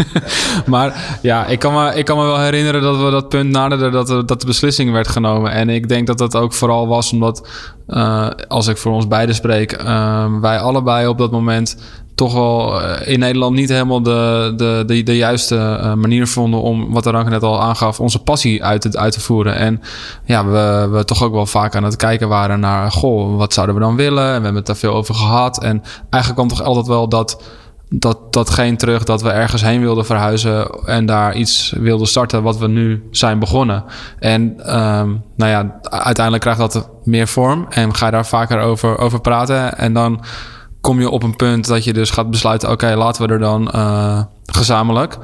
maar 0.65 1.17
ja, 1.21 1.45
ik 1.45 1.59
kan, 1.59 1.73
me, 1.73 1.95
ik 1.95 2.05
kan 2.05 2.17
me 2.17 2.23
wel 2.23 2.39
herinneren 2.39 2.81
dat 2.81 2.97
we 2.97 3.11
dat 3.11 3.29
punt 3.29 3.49
naderden 3.49 3.91
dat, 3.91 4.07
dat 4.07 4.41
de 4.41 4.45
beslissing 4.45 4.91
werd 4.91 5.07
genomen. 5.07 5.51
En 5.51 5.69
ik 5.69 5.89
denk 5.89 6.07
dat 6.07 6.17
dat 6.17 6.35
ook 6.35 6.53
vooral 6.53 6.87
was 6.87 7.11
omdat, 7.11 7.47
uh, 7.87 8.29
als 8.47 8.67
ik 8.67 8.77
voor 8.77 8.91
ons 8.91 9.07
beiden 9.07 9.35
spreek, 9.35 9.81
uh, 9.81 10.39
wij 10.41 10.59
allebei 10.59 11.07
op 11.07 11.17
dat 11.17 11.31
moment 11.31 11.77
toch 12.15 12.33
wel 12.33 12.81
eh, 12.81 13.13
in 13.13 13.19
Nederland 13.19 13.55
niet 13.55 13.69
helemaal 13.69 14.03
de, 14.03 14.53
de, 14.85 15.03
de, 15.03 15.15
juiste 15.15 15.55
uh, 15.55 15.93
manier 15.93 16.27
vonden 16.27 16.61
om, 16.61 16.93
wat 16.93 17.03
de 17.03 17.09
rank 17.09 17.29
net 17.29 17.43
al 17.43 17.61
aangaf, 17.61 17.99
onze 17.99 18.19
passie 18.19 18.63
uit, 18.63 18.97
uit 18.97 19.13
te 19.13 19.21
voeren. 19.21 19.55
En 19.55 19.81
ja, 20.25 20.45
we, 20.45 20.87
we 20.91 21.05
toch 21.05 21.23
ook 21.23 21.33
wel 21.33 21.45
vaak 21.45 21.75
aan 21.75 21.83
het 21.83 21.95
kijken 21.95 22.27
waren 22.27 22.59
naar, 22.59 22.91
goh, 22.91 23.37
wat 23.37 23.53
zouden 23.53 23.75
we 23.75 23.81
dan 23.81 23.95
willen? 23.95 24.23
En 24.23 24.37
we 24.37 24.43
hebben 24.43 24.55
het 24.55 24.65
daar 24.65 24.75
veel 24.75 24.93
over 24.93 25.15
gehad. 25.15 25.63
En 25.63 25.83
eigenlijk 26.09 26.33
kwam 26.33 26.47
toch 26.57 26.67
altijd 26.67 26.87
wel 26.87 27.07
dat, 27.07 27.43
dat, 27.89 28.33
datgene 28.33 28.75
terug 28.75 29.03
dat 29.03 29.21
we 29.21 29.29
ergens 29.29 29.61
heen 29.61 29.81
wilden 29.81 30.05
verhuizen 30.05 30.69
en 30.85 31.05
daar 31.05 31.35
iets 31.35 31.73
wilden 31.77 32.07
starten 32.07 32.43
wat 32.43 32.57
we 32.57 32.67
nu 32.67 33.03
zijn 33.11 33.39
begonnen. 33.39 33.83
En 34.19 34.41
um, 34.75 35.23
nou 35.35 35.51
ja, 35.51 35.79
uiteindelijk 35.81 36.43
krijgt 36.43 36.59
dat 36.59 36.89
meer 37.03 37.27
vorm 37.27 37.65
en 37.69 37.95
ga 37.95 38.05
je 38.05 38.11
daar 38.11 38.25
vaker 38.25 38.59
over, 38.59 38.97
over 38.97 39.21
praten. 39.21 39.77
En 39.77 39.93
dan 39.93 40.21
kom 40.83 40.99
je 40.99 41.09
op 41.09 41.23
een 41.23 41.35
punt 41.35 41.67
dat 41.67 41.83
je 41.83 41.93
dus 41.93 42.09
gaat 42.09 42.29
besluiten: 42.29 42.71
oké, 42.71 42.95
laten 42.95 43.27
we 43.27 43.33
er 43.33 43.39
dan 43.39 43.71
uh, 43.75 44.21
gezamenlijk. 44.45 45.17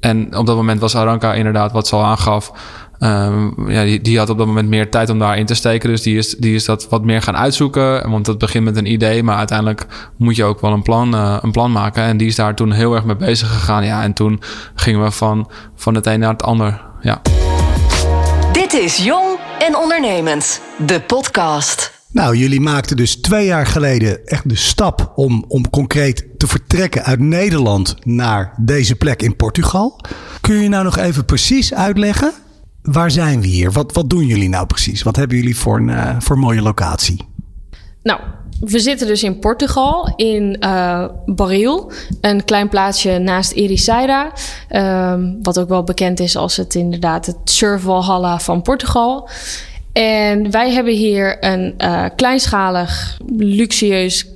En 0.00 0.36
op 0.36 0.46
dat 0.46 0.56
moment 0.56 0.80
was 0.80 0.96
Aranka 0.96 1.34
inderdaad, 1.34 1.72
wat 1.72 1.86
ze 1.86 1.96
al 1.96 2.04
aangaf. 2.04 2.52
Um, 3.00 3.70
ja, 3.70 3.82
die, 3.82 4.00
die, 4.00 4.18
had 4.18 4.30
op 4.30 4.38
dat 4.38 4.46
moment 4.46 4.68
meer 4.68 4.90
tijd 4.90 5.10
om 5.10 5.18
daarin 5.18 5.46
te 5.46 5.54
steken. 5.54 5.88
Dus 5.88 6.02
die 6.02 6.16
is, 6.16 6.36
die 6.36 6.54
is 6.54 6.64
dat 6.64 6.88
wat 6.88 7.04
meer 7.04 7.22
gaan 7.22 7.36
uitzoeken. 7.36 8.10
Want 8.10 8.26
het 8.26 8.38
begint 8.38 8.64
met 8.64 8.76
een 8.76 8.92
idee, 8.92 9.22
maar 9.22 9.36
uiteindelijk 9.36 9.86
moet 10.16 10.36
je 10.36 10.44
ook 10.44 10.60
wel 10.60 10.72
een 10.72 10.82
plan, 10.82 11.14
uh, 11.14 11.36
een 11.40 11.50
plan 11.50 11.72
maken. 11.72 12.02
En 12.02 12.16
die 12.16 12.26
is 12.26 12.36
daar 12.36 12.54
toen 12.54 12.72
heel 12.72 12.94
erg 12.94 13.04
mee 13.04 13.16
bezig 13.16 13.48
gegaan. 13.48 13.84
Ja, 13.84 14.02
en 14.02 14.12
toen 14.12 14.40
gingen 14.74 15.02
we 15.02 15.10
van, 15.10 15.50
van 15.74 15.94
het 15.94 16.06
een 16.06 16.18
naar 16.20 16.32
het 16.32 16.42
ander. 16.42 16.82
Ja. 17.00 17.22
Dit 18.52 18.72
is 18.72 19.04
Jong 19.04 19.38
en 19.58 19.76
Ondernemend, 19.76 20.60
de 20.86 21.00
podcast. 21.00 21.95
Nou, 22.16 22.36
jullie 22.36 22.60
maakten 22.60 22.96
dus 22.96 23.16
twee 23.16 23.46
jaar 23.46 23.66
geleden 23.66 24.26
echt 24.26 24.48
de 24.48 24.56
stap 24.56 25.12
om, 25.14 25.44
om 25.48 25.70
concreet 25.70 26.26
te 26.38 26.46
vertrekken 26.46 27.04
uit 27.04 27.20
Nederland 27.20 27.96
naar 28.04 28.54
deze 28.56 28.94
plek 28.94 29.22
in 29.22 29.36
Portugal. 29.36 30.00
Kun 30.40 30.54
je 30.54 30.68
nou 30.68 30.84
nog 30.84 30.96
even 30.96 31.24
precies 31.24 31.74
uitleggen? 31.74 32.32
Waar 32.82 33.10
zijn 33.10 33.40
we 33.40 33.46
hier? 33.46 33.72
Wat, 33.72 33.92
wat 33.92 34.10
doen 34.10 34.26
jullie 34.26 34.48
nou 34.48 34.66
precies? 34.66 35.02
Wat 35.02 35.16
hebben 35.16 35.36
jullie 35.36 35.56
voor 35.56 35.76
een, 35.76 35.88
uh, 35.88 36.16
voor 36.18 36.38
mooie 36.38 36.62
locatie? 36.62 37.24
Nou, 38.02 38.20
we 38.60 38.78
zitten 38.78 39.06
dus 39.06 39.22
in 39.22 39.38
Portugal, 39.38 40.12
in 40.16 40.56
uh, 40.60 41.04
Baril, 41.26 41.92
een 42.20 42.44
klein 42.44 42.68
plaatsje 42.68 43.18
naast 43.18 43.52
Ericeira. 43.52 44.32
Um, 45.12 45.38
wat 45.42 45.58
ook 45.58 45.68
wel 45.68 45.84
bekend 45.84 46.20
is 46.20 46.36
als 46.36 46.56
het 46.56 46.74
inderdaad 46.74 47.26
het 47.26 47.36
Surfwalhalla 47.44 48.38
van 48.38 48.62
Portugal. 48.62 49.28
En 49.96 50.50
wij 50.50 50.72
hebben 50.72 50.92
hier 50.92 51.44
een 51.44 51.74
uh, 51.78 52.04
kleinschalig, 52.16 53.18
luxueus 53.36 54.30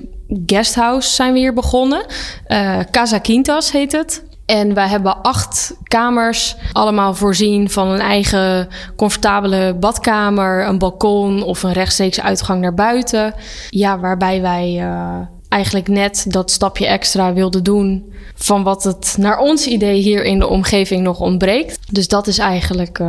guesthouse 0.46 1.10
zijn 1.10 1.32
we 1.32 1.38
hier 1.38 1.54
begonnen. 1.54 2.04
Uh, 2.48 2.78
Casa 2.90 3.18
Quintas 3.18 3.72
heet 3.72 3.92
het. 3.92 4.24
En 4.46 4.74
wij 4.74 4.88
hebben 4.88 5.22
acht 5.22 5.74
kamers, 5.82 6.56
allemaal 6.72 7.14
voorzien 7.14 7.70
van 7.70 7.88
een 7.88 8.00
eigen 8.00 8.68
comfortabele 8.96 9.74
badkamer, 9.74 10.66
een 10.66 10.78
balkon 10.78 11.42
of 11.42 11.62
een 11.62 11.72
rechtstreeks 11.72 12.20
uitgang 12.20 12.60
naar 12.60 12.74
buiten. 12.74 13.34
Ja, 13.68 13.98
waarbij 13.98 14.40
wij 14.40 14.76
uh, 14.80 15.16
eigenlijk 15.48 15.88
net 15.88 16.24
dat 16.28 16.50
stapje 16.50 16.86
extra 16.86 17.32
wilden 17.32 17.64
doen 17.64 18.12
van 18.34 18.62
wat 18.62 18.84
het 18.84 19.14
naar 19.18 19.38
ons 19.38 19.66
idee 19.66 20.00
hier 20.00 20.24
in 20.24 20.38
de 20.38 20.48
omgeving 20.48 21.02
nog 21.02 21.20
ontbreekt. 21.20 21.78
Dus 21.90 22.08
dat 22.08 22.26
is 22.26 22.38
eigenlijk 22.38 23.00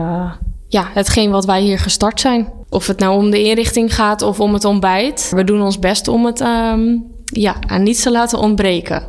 ja, 0.72 0.90
hetgeen 0.94 1.32
wat 1.32 1.46
wij 1.46 1.62
hier 1.62 1.80
gestart 1.80 2.20
zijn. 2.20 2.48
Of 2.70 2.88
het 2.88 3.00
nou 3.00 3.18
om 3.18 3.30
de 3.30 3.44
inrichting 3.44 3.96
gaat 3.96 4.22
of 4.22 4.40
om 4.40 4.54
het 4.54 4.66
ontbijt. 4.66 5.32
We 5.36 5.44
doen 5.44 5.62
ons 5.62 5.80
best 5.80 6.08
om 6.08 6.26
het 6.26 6.42
um, 6.42 7.04
ja, 7.26 7.56
aan 7.68 7.84
niets 7.84 8.02
te 8.02 8.12
laten 8.12 8.40
ontbreken. 8.40 9.04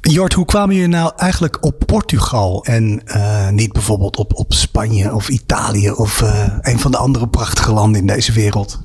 Jort, 0.00 0.32
hoe 0.32 0.44
kwamen 0.44 0.74
jullie 0.74 0.90
nou 0.90 1.12
eigenlijk 1.16 1.64
op 1.64 1.82
Portugal 1.86 2.64
en 2.64 3.02
uh, 3.06 3.48
niet 3.48 3.72
bijvoorbeeld 3.72 4.16
op, 4.16 4.34
op 4.34 4.52
Spanje 4.52 5.14
of 5.14 5.28
Italië 5.28 5.90
of 5.90 6.22
uh, 6.22 6.44
een 6.60 6.78
van 6.78 6.90
de 6.90 6.96
andere 6.96 7.28
prachtige 7.28 7.72
landen 7.72 8.00
in 8.00 8.06
deze 8.06 8.32
wereld? 8.32 8.80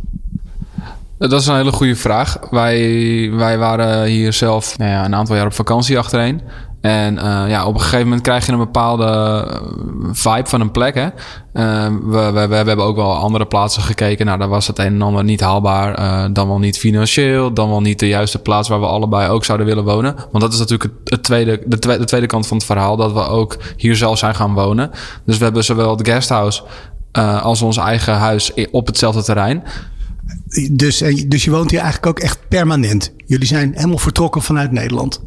Dat 1.17 1.41
is 1.41 1.47
een 1.47 1.55
hele 1.55 1.71
goede 1.71 1.95
vraag. 1.95 2.37
Wij, 2.49 3.31
wij 3.31 3.57
waren 3.57 4.05
hier 4.05 4.33
zelf 4.33 4.77
nou 4.77 4.91
ja, 4.91 5.05
een 5.05 5.15
aantal 5.15 5.35
jaar 5.35 5.45
op 5.45 5.53
vakantie 5.53 5.97
achtereen. 5.97 6.41
En 6.85 7.15
uh, 7.15 7.43
ja, 7.47 7.65
op 7.65 7.73
een 7.73 7.81
gegeven 7.81 8.03
moment 8.03 8.21
krijg 8.21 8.45
je 8.45 8.51
een 8.51 8.57
bepaalde 8.57 9.05
eh, 9.05 9.59
vibe 10.11 10.49
van 10.49 10.61
een 10.61 10.71
plek. 10.71 10.95
Hè? 10.95 11.05
Uh, 11.05 11.87
we, 12.03 12.31
we, 12.31 12.47
we, 12.47 12.55
hebben 12.55 12.85
ook 12.85 12.95
wel 12.95 13.15
andere 13.15 13.45
plaatsen 13.45 13.81
gekeken. 13.81 14.25
Nou, 14.25 14.39
daar 14.39 14.49
was 14.49 14.67
het 14.67 14.79
een 14.79 14.85
en 14.85 15.01
ander 15.01 15.23
niet 15.23 15.39
haalbaar. 15.39 15.93
Dan 16.33 16.47
wel 16.47 16.59
niet 16.59 16.77
financieel. 16.77 17.53
Dan 17.53 17.69
wel 17.69 17.81
niet 17.81 17.99
de 17.99 18.07
juiste 18.07 18.39
plaats 18.39 18.69
waar 18.69 18.79
we 18.79 18.85
allebei 18.85 19.29
ook 19.29 19.45
zouden 19.45 19.67
willen 19.67 19.83
wonen. 19.83 20.15
Want 20.31 20.43
dat 20.43 20.53
is 20.53 20.59
natuurlijk 20.59 20.93
het 21.03 21.23
tweede, 21.23 21.63
de, 21.65 21.79
tweede, 21.79 21.99
de 21.99 22.07
tweede 22.07 22.27
kant 22.27 22.47
van 22.47 22.57
het 22.57 22.65
verhaal. 22.65 22.95
Dat 22.95 23.13
we 23.13 23.27
ook 23.27 23.57
hier 23.77 23.95
zelf 23.95 24.17
zijn 24.17 24.35
gaan 24.35 24.53
wonen. 24.53 24.91
Dus 25.25 25.37
we 25.37 25.43
hebben 25.43 25.63
zowel 25.63 25.97
het 25.97 26.07
guesthouse 26.07 26.63
als 27.41 27.61
ons 27.61 27.77
eigen 27.77 28.13
huis 28.13 28.51
op 28.71 28.87
hetzelfde 28.87 29.23
terrein. 29.23 29.63
Dus, 30.71 31.03
dus 31.27 31.43
je 31.43 31.51
woont 31.51 31.71
hier 31.71 31.79
eigenlijk 31.79 32.17
ook 32.17 32.23
echt 32.23 32.39
permanent. 32.47 33.13
Jullie 33.25 33.47
zijn 33.47 33.71
helemaal 33.75 33.97
vertrokken 33.97 34.41
vanuit 34.41 34.71
Nederland. 34.71 35.21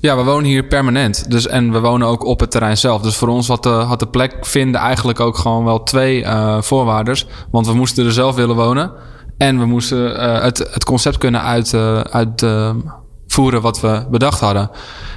Ja, 0.00 0.16
we 0.16 0.22
wonen 0.22 0.44
hier 0.44 0.64
permanent. 0.64 1.30
Dus, 1.30 1.46
en 1.46 1.72
we 1.72 1.80
wonen 1.80 2.08
ook 2.08 2.24
op 2.24 2.40
het 2.40 2.50
terrein 2.50 2.76
zelf. 2.76 3.02
Dus 3.02 3.16
voor 3.16 3.28
ons 3.28 3.48
had 3.48 3.62
de, 3.62 3.68
had 3.68 3.98
de 3.98 4.08
plek 4.08 4.36
vinden 4.40 4.80
eigenlijk 4.80 5.20
ook 5.20 5.36
gewoon 5.36 5.64
wel 5.64 5.82
twee 5.82 6.22
uh, 6.22 6.62
voorwaarders. 6.62 7.26
Want 7.50 7.66
we 7.66 7.74
moesten 7.74 8.04
er 8.06 8.12
zelf 8.12 8.34
willen 8.34 8.56
wonen. 8.56 8.92
En 9.38 9.58
we 9.58 9.66
moesten 9.66 10.10
uh, 10.10 10.42
het, 10.42 10.58
het 10.58 10.84
concept 10.84 11.18
kunnen 11.18 11.42
uit, 11.42 11.72
uh, 11.72 12.00
uitvoeren 12.00 13.60
wat 13.60 13.80
we 13.80 14.06
bedacht 14.10 14.40
hadden. 14.40 14.70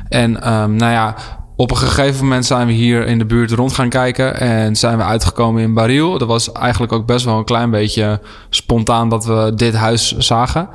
En 0.09 0.53
um, 0.53 0.75
nou 0.75 0.91
ja, 0.91 1.15
op 1.55 1.71
een 1.71 1.77
gegeven 1.77 2.23
moment 2.23 2.45
zijn 2.45 2.67
we 2.67 2.73
hier 2.73 3.05
in 3.05 3.17
de 3.17 3.25
buurt 3.25 3.51
rond 3.51 3.73
gaan 3.73 3.89
kijken. 3.89 4.39
En 4.39 4.75
zijn 4.75 4.97
we 4.97 5.03
uitgekomen 5.03 5.61
in 5.61 5.73
Baril. 5.73 6.17
Dat 6.17 6.27
was 6.27 6.51
eigenlijk 6.51 6.93
ook 6.93 7.05
best 7.05 7.25
wel 7.25 7.37
een 7.37 7.45
klein 7.45 7.69
beetje 7.69 8.21
spontaan 8.49 9.09
dat 9.09 9.25
we 9.25 9.51
dit 9.55 9.75
huis 9.75 10.17
zagen. 10.17 10.69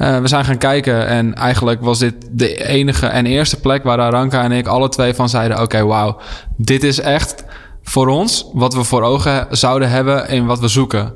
Uh, 0.00 0.18
we 0.20 0.28
zijn 0.28 0.44
gaan 0.44 0.58
kijken 0.58 1.06
en 1.06 1.34
eigenlijk 1.34 1.80
was 1.80 1.98
dit 1.98 2.14
de 2.30 2.64
enige 2.64 3.06
en 3.06 3.26
eerste 3.26 3.60
plek 3.60 3.82
waar 3.82 3.98
Aranka 3.98 4.42
en 4.42 4.52
ik 4.52 4.66
alle 4.66 4.88
twee 4.88 5.14
van 5.14 5.28
zeiden: 5.28 5.56
Oké, 5.56 5.64
okay, 5.64 5.84
wauw, 5.84 6.20
dit 6.56 6.84
is 6.84 7.00
echt 7.00 7.44
voor 7.82 8.08
ons 8.08 8.46
wat 8.52 8.74
we 8.74 8.84
voor 8.84 9.02
ogen 9.02 9.46
zouden 9.50 9.90
hebben 9.90 10.28
en 10.28 10.46
wat 10.46 10.60
we 10.60 10.68
zoeken. 10.68 11.12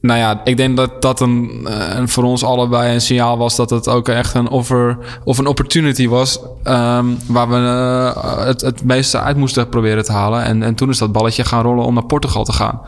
Nou 0.00 0.18
ja, 0.18 0.40
ik 0.44 0.56
denk 0.56 0.76
dat 0.76 1.02
dat 1.02 1.20
een, 1.20 1.66
een 1.96 2.08
voor 2.08 2.24
ons 2.24 2.44
allebei 2.44 2.94
een 2.94 3.00
signaal 3.00 3.38
was 3.38 3.56
dat 3.56 3.70
het 3.70 3.88
ook 3.88 4.08
echt 4.08 4.34
een 4.34 4.48
offer 4.48 4.98
of 5.24 5.38
een 5.38 5.46
opportunity 5.46 6.08
was 6.08 6.40
um, 6.64 7.18
waar 7.26 7.48
we 7.48 7.56
uh, 7.56 8.44
het, 8.46 8.60
het 8.60 8.84
meeste 8.84 9.20
uit 9.20 9.36
moesten 9.36 9.68
proberen 9.68 10.04
te 10.04 10.12
halen. 10.12 10.44
En, 10.44 10.62
en 10.62 10.74
toen 10.74 10.88
is 10.88 10.98
dat 10.98 11.12
balletje 11.12 11.44
gaan 11.44 11.62
rollen 11.62 11.84
om 11.84 11.94
naar 11.94 12.06
Portugal 12.06 12.44
te 12.44 12.52
gaan. 12.52 12.80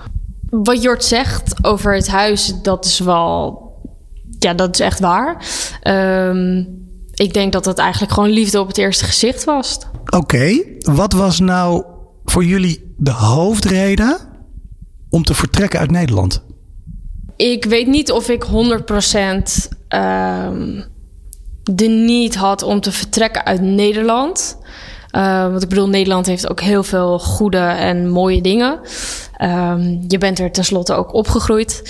Wat 0.50 0.82
Jort 0.82 1.04
zegt 1.04 1.54
over 1.64 1.94
het 1.94 2.08
huis, 2.08 2.54
dat 2.62 2.84
is 2.84 2.98
wel 2.98 3.69
ja, 4.44 4.54
dat 4.54 4.74
is 4.74 4.80
echt 4.80 5.00
waar. 5.00 5.44
Um, 5.82 6.78
ik 7.14 7.32
denk 7.32 7.52
dat 7.52 7.64
het 7.64 7.78
eigenlijk 7.78 8.12
gewoon 8.12 8.30
liefde 8.30 8.60
op 8.60 8.66
het 8.66 8.78
eerste 8.78 9.04
gezicht 9.04 9.44
was. 9.44 9.78
Oké, 10.04 10.16
okay. 10.16 10.76
wat 10.80 11.12
was 11.12 11.40
nou 11.40 11.84
voor 12.24 12.44
jullie 12.44 12.94
de 12.96 13.10
hoofdreden 13.10 14.18
om 15.08 15.24
te 15.24 15.34
vertrekken 15.34 15.78
uit 15.78 15.90
Nederland? 15.90 16.42
Ik 17.36 17.64
weet 17.64 17.86
niet 17.86 18.12
of 18.12 18.28
ik 18.28 18.44
100% 18.44 18.48
um, 19.88 20.84
de 21.62 21.86
niet 21.86 22.34
had 22.34 22.62
om 22.62 22.80
te 22.80 22.92
vertrekken 22.92 23.44
uit 23.44 23.60
Nederland. 23.60 24.58
Uh, 25.16 25.42
want 25.42 25.62
ik 25.62 25.68
bedoel, 25.68 25.88
Nederland 25.88 26.26
heeft 26.26 26.50
ook 26.50 26.60
heel 26.60 26.82
veel 26.82 27.18
goede 27.18 27.58
en 27.58 28.08
mooie 28.08 28.40
dingen. 28.40 28.80
Um, 29.42 30.04
je 30.08 30.18
bent 30.18 30.38
er 30.38 30.52
tenslotte 30.52 30.92
ook 30.94 31.14
opgegroeid. 31.14 31.82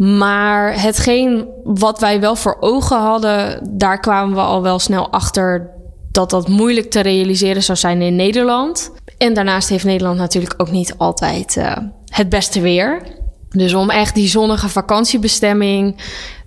Maar 0.00 0.82
hetgeen 0.82 1.48
wat 1.64 2.00
wij 2.00 2.20
wel 2.20 2.36
voor 2.36 2.56
ogen 2.60 2.96
hadden, 2.96 3.68
daar 3.70 4.00
kwamen 4.00 4.34
we 4.34 4.40
al 4.40 4.62
wel 4.62 4.78
snel 4.78 5.10
achter 5.10 5.70
dat 6.12 6.30
dat 6.30 6.48
moeilijk 6.48 6.90
te 6.90 7.00
realiseren 7.00 7.62
zou 7.62 7.78
zijn 7.78 8.02
in 8.02 8.16
Nederland. 8.16 8.90
En 9.18 9.34
daarnaast 9.34 9.68
heeft 9.68 9.84
Nederland 9.84 10.18
natuurlijk 10.18 10.54
ook 10.56 10.70
niet 10.70 10.94
altijd 10.96 11.56
uh, 11.56 11.76
het 12.06 12.28
beste 12.28 12.60
weer. 12.60 13.02
Dus 13.50 13.74
om 13.74 13.90
echt 13.90 14.14
die 14.14 14.28
zonnige 14.28 14.68
vakantiebestemming 14.68 15.96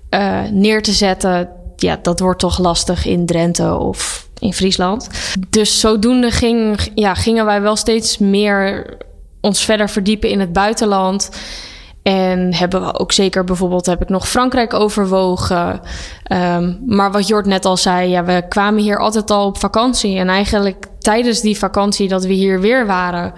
uh, 0.10 0.42
neer 0.52 0.82
te 0.82 0.92
zetten, 0.92 1.50
ja, 1.76 2.00
dat 2.02 2.20
wordt 2.20 2.40
toch 2.40 2.60
lastig 2.60 3.06
in 3.06 3.26
Drenthe 3.26 3.76
of 3.76 4.28
in 4.40 4.54
Friesland. 4.54 5.08
Dus 5.50 5.80
zodoende 5.80 6.32
ging, 6.32 6.80
ja, 6.96 7.14
gingen 7.14 7.46
wij 7.46 7.62
wel 7.62 7.76
steeds 7.76 8.18
meer 8.18 8.98
ons 9.42 9.66
verder 9.66 9.90
verdiepen 9.90 10.30
in 10.30 10.40
het 10.40 10.54
buitenland. 10.54 11.30
En 12.04 12.54
hebben 12.54 12.82
we 12.82 13.00
ook 13.00 13.12
zeker 13.12 13.44
bijvoorbeeld, 13.44 13.86
heb 13.86 14.02
ik 14.02 14.10
nog 14.10 14.30
Frankrijk 14.30 14.74
overwogen. 14.74 15.82
Um, 16.32 16.80
maar 16.86 17.12
wat 17.12 17.28
Jort 17.28 17.46
net 17.46 17.66
al 17.66 17.78
zei, 17.78 18.10
ja, 18.10 18.24
we 18.24 18.44
kwamen 18.50 18.82
hier 18.82 19.00
altijd 19.00 19.32
al 19.32 19.46
op 19.46 19.58
vakantie. 19.58 20.18
En 20.18 20.30
eigenlijk 20.30 20.88
tijdens 21.00 21.42
die 21.42 21.58
vakantie 21.58 22.08
dat 22.08 22.26
we 22.26 22.34
hier 22.34 22.60
weer 22.60 22.86
waren, 22.86 23.34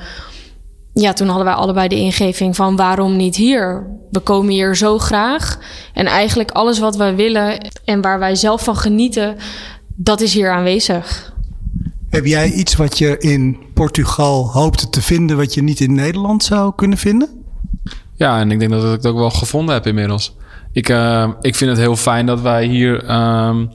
ja, 0.94 1.14
toen 1.14 1.28
hadden 1.28 1.46
wij 1.46 1.54
allebei 1.54 1.88
de 1.88 1.96
ingeving 1.96 2.56
van 2.56 2.76
waarom 2.76 3.16
niet 3.16 3.36
hier? 3.36 3.88
We 4.12 4.20
komen 4.20 4.52
hier 4.52 4.76
zo 4.76 4.98
graag. 4.98 5.60
En 5.94 6.06
eigenlijk 6.06 6.52
alles 6.52 6.80
wat 6.80 6.96
wij 6.96 7.16
willen 7.16 7.72
en 7.86 8.02
waar 8.02 8.20
wij 8.20 8.36
zelf 8.36 8.64
van 8.64 8.78
genieten, 8.78 9.36
dat 9.96 10.22
is 10.22 10.34
hier 10.34 10.52
aanwezig. 10.52 11.34
Heb 12.10 12.26
jij 12.26 12.52
iets 12.52 12.76
wat 12.76 12.98
je 12.98 13.18
in 13.18 13.58
Portugal 13.74 14.52
hoopte 14.52 14.90
te 14.90 15.02
vinden, 15.02 15.38
wat 15.38 15.54
je 15.54 15.64
niet 15.64 15.80
in 15.80 15.94
Nederland 15.94 16.44
zou 16.44 16.74
kunnen 16.76 16.98
vinden? 16.98 17.45
Ja, 18.16 18.40
en 18.40 18.52
ik 18.52 18.60
denk 18.60 18.72
dat 18.72 18.84
ik 18.84 18.90
het 18.90 19.06
ook 19.06 19.18
wel 19.18 19.30
gevonden 19.30 19.76
heb 19.76 19.88
inmiddels. 19.88 20.36
Ik, 20.72 20.90
uh, 20.90 21.30
ik 21.42 21.56
vind 21.56 21.70
het 21.70 21.80
heel 21.80 21.96
fijn 21.96 22.26
dat 22.26 22.42
wij 22.42 22.66
hier 22.66 23.12
um, 23.12 23.70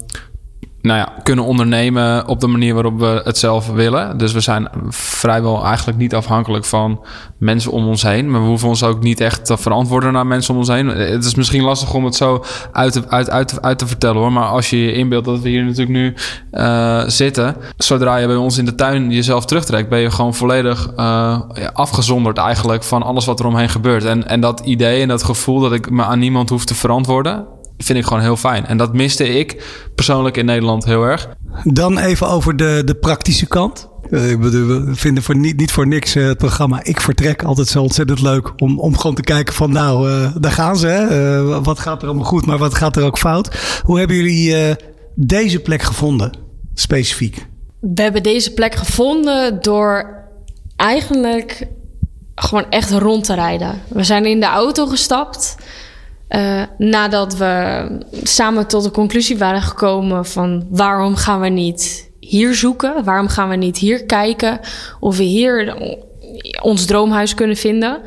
nou 0.83 0.99
ja, 0.99 1.13
kunnen 1.23 1.45
ondernemen 1.45 2.29
op 2.29 2.41
de 2.41 2.47
manier 2.47 2.75
waarop 2.75 2.99
we 2.99 3.21
het 3.25 3.39
zelf 3.39 3.71
willen. 3.71 4.19
Dus 4.19 4.33
we 4.33 4.41
zijn 4.41 4.69
vrijwel 4.89 5.65
eigenlijk 5.65 5.99
niet 5.99 6.15
afhankelijk 6.15 6.65
van 6.65 7.05
mensen 7.39 7.73
om 7.73 7.87
ons 7.87 8.03
heen. 8.03 8.31
Maar 8.31 8.41
we 8.41 8.47
hoeven 8.47 8.69
ons 8.69 8.83
ook 8.83 9.03
niet 9.03 9.21
echt 9.21 9.47
te 9.47 9.59
verantwoorden 9.59 10.13
naar 10.13 10.27
mensen 10.27 10.55
om 10.55 10.61
ons 10.61 10.69
heen. 10.69 10.87
Het 10.87 11.25
is 11.25 11.35
misschien 11.35 11.63
lastig 11.63 11.95
om 11.95 12.05
het 12.05 12.15
zo 12.15 12.45
uit 12.73 12.93
te, 12.93 13.03
uit, 13.09 13.31
uit, 13.31 13.63
uit 13.63 13.79
te 13.79 13.87
vertellen 13.87 14.17
hoor. 14.17 14.33
Maar 14.33 14.49
als 14.49 14.71
je 14.71 14.85
je 14.85 14.93
inbeeldt 14.93 15.27
dat 15.27 15.41
we 15.41 15.49
hier 15.49 15.65
natuurlijk 15.65 15.91
nu 15.91 16.15
uh, 16.53 17.03
zitten. 17.07 17.57
Zodra 17.77 18.17
je 18.17 18.27
bij 18.27 18.37
ons 18.37 18.59
in 18.59 18.65
de 18.65 18.75
tuin 18.75 19.11
jezelf 19.11 19.45
terugtrekt, 19.45 19.89
ben 19.89 19.99
je 19.99 20.11
gewoon 20.11 20.35
volledig 20.35 20.91
uh, 20.97 21.41
afgezonderd 21.73 22.39
eigenlijk 22.39 22.83
van 22.83 23.03
alles 23.03 23.27
wat 23.27 23.41
er 23.41 23.47
omheen 23.47 23.69
gebeurt. 23.69 24.05
En, 24.05 24.29
en 24.29 24.41
dat 24.41 24.61
idee 24.61 25.03
en 25.03 25.09
dat 25.09 25.23
gevoel 25.23 25.61
dat 25.61 25.73
ik 25.73 25.91
me 25.91 26.05
aan 26.05 26.19
niemand 26.19 26.49
hoef 26.49 26.65
te 26.65 26.75
verantwoorden 26.75 27.59
vind 27.85 27.99
ik 27.99 28.05
gewoon 28.05 28.23
heel 28.23 28.37
fijn. 28.37 28.67
En 28.67 28.77
dat 28.77 28.93
miste 28.93 29.29
ik 29.29 29.65
persoonlijk 29.95 30.37
in 30.37 30.45
Nederland 30.45 30.85
heel 30.85 31.03
erg. 31.03 31.29
Dan 31.65 31.99
even 31.99 32.29
over 32.29 32.57
de, 32.57 32.83
de 32.85 32.95
praktische 32.95 33.47
kant. 33.47 33.89
Uh, 34.11 34.21
we 34.21 34.91
vinden 34.95 35.23
voor 35.23 35.37
niet, 35.37 35.57
niet 35.57 35.73
voor 35.73 35.87
niks 35.87 36.17
uh, 36.17 36.27
het 36.27 36.39
programma 36.39 36.81
Ik 36.83 37.01
Vertrek 37.01 37.43
altijd 37.43 37.69
zo 37.69 37.83
ontzettend 37.83 38.21
leuk. 38.21 38.53
Om, 38.57 38.79
om 38.79 38.97
gewoon 38.97 39.17
te 39.17 39.23
kijken 39.23 39.55
van 39.55 39.73
nou, 39.73 40.11
uh, 40.11 40.37
daar 40.41 40.53
gaan 40.53 40.77
ze. 40.77 40.87
Hè? 40.87 41.63
wat 41.63 41.79
gaat 41.79 42.03
er 42.03 42.09
allemaal 42.09 42.27
goed, 42.27 42.47
maar 42.47 42.59
wat 42.59 42.75
gaat 42.75 42.97
er 42.97 43.05
ook 43.05 43.19
fout? 43.19 43.81
Hoe 43.85 43.99
hebben 43.99 44.17
jullie 44.17 44.77
deze 45.15 45.59
plek 45.59 45.83
gevonden, 45.83 46.33
specifiek? 46.75 47.47
We 47.81 48.03
hebben 48.03 48.23
deze 48.23 48.53
plek 48.53 48.75
gevonden 48.75 49.63
door 49.63 50.19
eigenlijk 50.77 51.67
gewoon 52.35 52.71
echt 52.71 52.91
rond 52.91 53.25
te 53.25 53.35
rijden. 53.35 53.83
We 53.89 54.05
zijn 54.05 54.27
in 54.27 54.41
de 54.41 54.47
auto 54.47 54.87
gestapt. 54.87 55.57
Uh, 56.31 56.63
nadat 56.79 57.37
we 57.37 57.85
samen 58.23 58.67
tot 58.67 58.85
de 58.85 58.91
conclusie 58.91 59.39
waren 59.39 59.63
gekomen 59.63 60.27
van 60.27 60.67
waarom 60.69 61.17
gaan 61.17 61.41
we 61.41 61.49
niet 61.49 62.11
hier 62.21 62.55
zoeken? 62.55 63.05
Waarom 63.05 63.29
gaan 63.29 63.49
we 63.49 63.57
niet 63.57 63.79
hier 63.79 64.05
kijken 64.05 64.61
of 65.01 65.17
we 65.17 65.23
hier 65.23 65.77
ons 66.63 66.85
droomhuis 66.85 67.35
kunnen 67.35 67.57
vinden? 67.57 68.01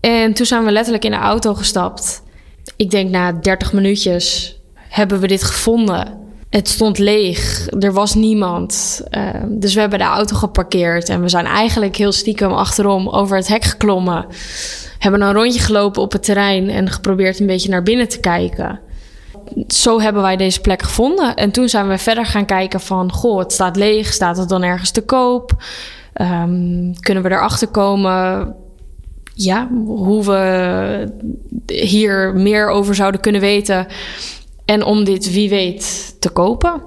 En 0.00 0.32
toen 0.32 0.46
zijn 0.46 0.64
we 0.64 0.70
letterlijk 0.70 1.04
in 1.04 1.10
de 1.10 1.16
auto 1.16 1.54
gestapt. 1.54 2.22
Ik 2.76 2.90
denk 2.90 3.10
na 3.10 3.32
30 3.32 3.72
minuutjes 3.72 4.56
hebben 4.74 5.20
we 5.20 5.26
dit 5.26 5.42
gevonden. 5.42 6.18
Het 6.50 6.68
stond 6.68 6.98
leeg, 6.98 7.66
er 7.78 7.92
was 7.92 8.14
niemand. 8.14 9.00
Uh, 9.10 9.28
dus 9.48 9.74
we 9.74 9.80
hebben 9.80 9.98
de 9.98 10.04
auto 10.04 10.36
geparkeerd 10.36 11.08
en 11.08 11.22
we 11.22 11.28
zijn 11.28 11.46
eigenlijk 11.46 11.96
heel 11.96 12.12
stiekem 12.12 12.52
achterom 12.52 13.08
over 13.08 13.36
het 13.36 13.48
hek 13.48 13.64
geklommen 13.64 14.26
hebben 15.00 15.22
een 15.22 15.32
rondje 15.32 15.60
gelopen 15.60 16.02
op 16.02 16.12
het 16.12 16.22
terrein 16.22 16.68
en 16.68 16.90
geprobeerd 16.90 17.40
een 17.40 17.46
beetje 17.46 17.68
naar 17.68 17.82
binnen 17.82 18.08
te 18.08 18.20
kijken. 18.20 18.80
Zo 19.66 20.00
hebben 20.00 20.22
wij 20.22 20.36
deze 20.36 20.60
plek 20.60 20.82
gevonden. 20.82 21.36
En 21.36 21.50
toen 21.50 21.68
zijn 21.68 21.88
we 21.88 21.98
verder 21.98 22.26
gaan 22.26 22.44
kijken 22.44 22.80
van... 22.80 23.12
goh, 23.12 23.38
het 23.38 23.52
staat 23.52 23.76
leeg, 23.76 24.12
staat 24.12 24.36
het 24.36 24.48
dan 24.48 24.62
ergens 24.62 24.90
te 24.90 25.00
koop? 25.00 25.62
Um, 26.20 27.00
kunnen 27.00 27.22
we 27.22 27.30
erachter 27.30 27.68
komen 27.68 28.54
ja, 29.34 29.68
hoe 29.84 30.24
we 30.24 31.12
hier 31.66 32.34
meer 32.34 32.68
over 32.68 32.94
zouden 32.94 33.20
kunnen 33.20 33.40
weten... 33.40 33.86
en 34.64 34.84
om 34.84 35.04
dit, 35.04 35.32
wie 35.32 35.48
weet, 35.48 36.14
te 36.18 36.28
kopen. 36.28 36.82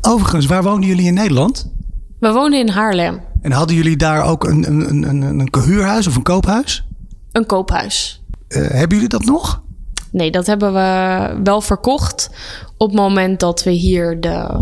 Overigens, 0.00 0.46
waar 0.46 0.62
woonden 0.62 0.88
jullie 0.88 1.06
in 1.06 1.14
Nederland? 1.14 1.70
We 2.18 2.32
woonden 2.32 2.60
in 2.60 2.68
Haarlem. 2.68 3.20
En 3.42 3.52
hadden 3.52 3.76
jullie 3.76 3.96
daar 3.96 4.24
ook 4.24 4.44
een, 4.44 4.66
een, 4.66 5.08
een, 5.08 5.22
een 5.22 5.62
huurhuis 5.64 6.06
of 6.06 6.16
een 6.16 6.22
koophuis? 6.22 6.87
Een 7.32 7.46
koophuis. 7.46 8.22
Uh, 8.48 8.68
hebben 8.68 8.96
jullie 8.96 9.08
dat 9.08 9.24
nog? 9.24 9.62
Nee, 10.10 10.30
dat 10.30 10.46
hebben 10.46 10.72
we 10.72 11.40
wel 11.44 11.60
verkocht 11.60 12.30
op 12.76 12.88
het 12.88 12.98
moment 12.98 13.40
dat 13.40 13.62
we 13.62 13.70
hier 13.70 14.20
de, 14.20 14.60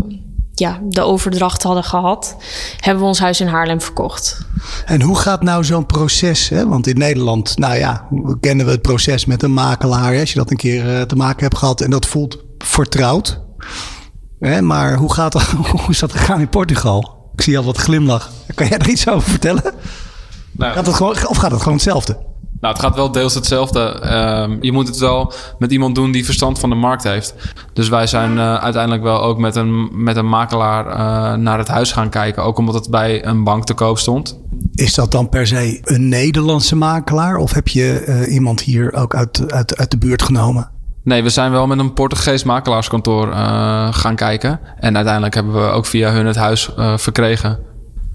ja, 0.53 0.79
de 0.83 1.01
overdracht 1.01 1.63
hadden 1.63 1.83
gehad. 1.83 2.35
Hebben 2.79 3.03
we 3.03 3.09
ons 3.09 3.19
huis 3.19 3.41
in 3.41 3.47
Haarlem 3.47 3.81
verkocht. 3.81 4.45
En 4.85 5.01
hoe 5.01 5.17
gaat 5.17 5.43
nou 5.43 5.63
zo'n 5.63 5.85
proces? 5.85 6.49
Hè? 6.49 6.67
Want 6.67 6.87
in 6.87 6.97
Nederland, 6.97 7.57
nou 7.57 7.75
ja, 7.75 8.07
kennen 8.39 8.65
we 8.65 8.71
het 8.71 8.81
proces 8.81 9.25
met 9.25 9.43
een 9.43 9.53
makelaar. 9.53 10.13
Hè? 10.13 10.19
Als 10.19 10.31
je 10.31 10.39
dat 10.39 10.51
een 10.51 10.57
keer 10.57 10.85
uh, 10.85 11.01
te 11.01 11.15
maken 11.15 11.43
hebt 11.43 11.57
gehad 11.57 11.81
en 11.81 11.89
dat 11.89 12.05
voelt 12.05 12.43
vertrouwd. 12.57 13.41
Hè? 14.39 14.61
Maar 14.61 14.95
hoe, 14.95 15.13
gaat 15.13 15.31
dat, 15.31 15.43
hoe 15.71 15.89
is 15.89 15.99
dat 15.99 16.11
gegaan 16.11 16.39
in 16.39 16.49
Portugal? 16.49 17.31
Ik 17.35 17.41
zie 17.41 17.57
al 17.57 17.63
wat 17.63 17.77
glimlach. 17.77 18.31
Kan 18.55 18.67
jij 18.67 18.77
er 18.77 18.89
iets 18.89 19.07
over 19.07 19.29
vertellen? 19.29 19.73
Nou, 20.51 20.73
gaat 20.73 20.85
het 20.85 20.95
gewoon, 20.95 21.27
of 21.27 21.37
gaat 21.37 21.51
het 21.51 21.59
gewoon 21.59 21.77
hetzelfde? 21.77 22.17
Nou, 22.59 22.73
het 22.73 22.83
gaat 22.83 22.95
wel 22.95 23.11
deels 23.11 23.33
hetzelfde. 23.33 24.01
Uh, 24.03 24.57
je 24.61 24.71
moet 24.71 24.87
het 24.87 24.97
wel 24.97 25.33
met 25.59 25.71
iemand 25.71 25.95
doen 25.95 26.11
die 26.11 26.25
verstand 26.25 26.59
van 26.59 26.69
de 26.69 26.75
markt 26.75 27.03
heeft. 27.03 27.35
Dus 27.73 27.89
wij 27.89 28.07
zijn 28.07 28.31
uh, 28.31 28.55
uiteindelijk 28.55 29.03
wel 29.03 29.21
ook 29.21 29.37
met 29.37 29.55
een, 29.55 29.89
met 30.03 30.15
een 30.15 30.29
makelaar 30.29 30.85
uh, 30.85 31.33
naar 31.39 31.57
het 31.57 31.67
huis 31.67 31.91
gaan 31.91 32.09
kijken. 32.09 32.43
Ook 32.43 32.57
omdat 32.57 32.73
het 32.73 32.89
bij 32.89 33.25
een 33.25 33.43
bank 33.43 33.65
te 33.65 33.73
koop 33.73 33.97
stond. 33.97 34.39
Is 34.75 34.93
dat 34.93 35.11
dan 35.11 35.29
per 35.29 35.47
se 35.47 35.79
een 35.83 36.09
Nederlandse 36.09 36.75
makelaar? 36.75 37.37
Of 37.37 37.53
heb 37.53 37.67
je 37.67 38.05
uh, 38.07 38.33
iemand 38.33 38.61
hier 38.61 38.93
ook 38.93 39.15
uit, 39.15 39.51
uit, 39.51 39.77
uit 39.77 39.91
de 39.91 39.97
buurt 39.97 40.21
genomen? 40.21 40.69
Nee, 41.03 41.23
we 41.23 41.29
zijn 41.29 41.51
wel 41.51 41.67
met 41.67 41.79
een 41.79 41.93
Portugees 41.93 42.43
makelaarskantoor 42.43 43.31
gaan 43.91 44.15
kijken. 44.15 44.59
En 44.79 44.95
uiteindelijk 44.95 45.33
hebben 45.33 45.53
we 45.53 45.69
ook 45.69 45.85
via 45.85 46.11
hun 46.11 46.25
het 46.25 46.35
huis 46.35 46.69
verkregen. 46.95 47.59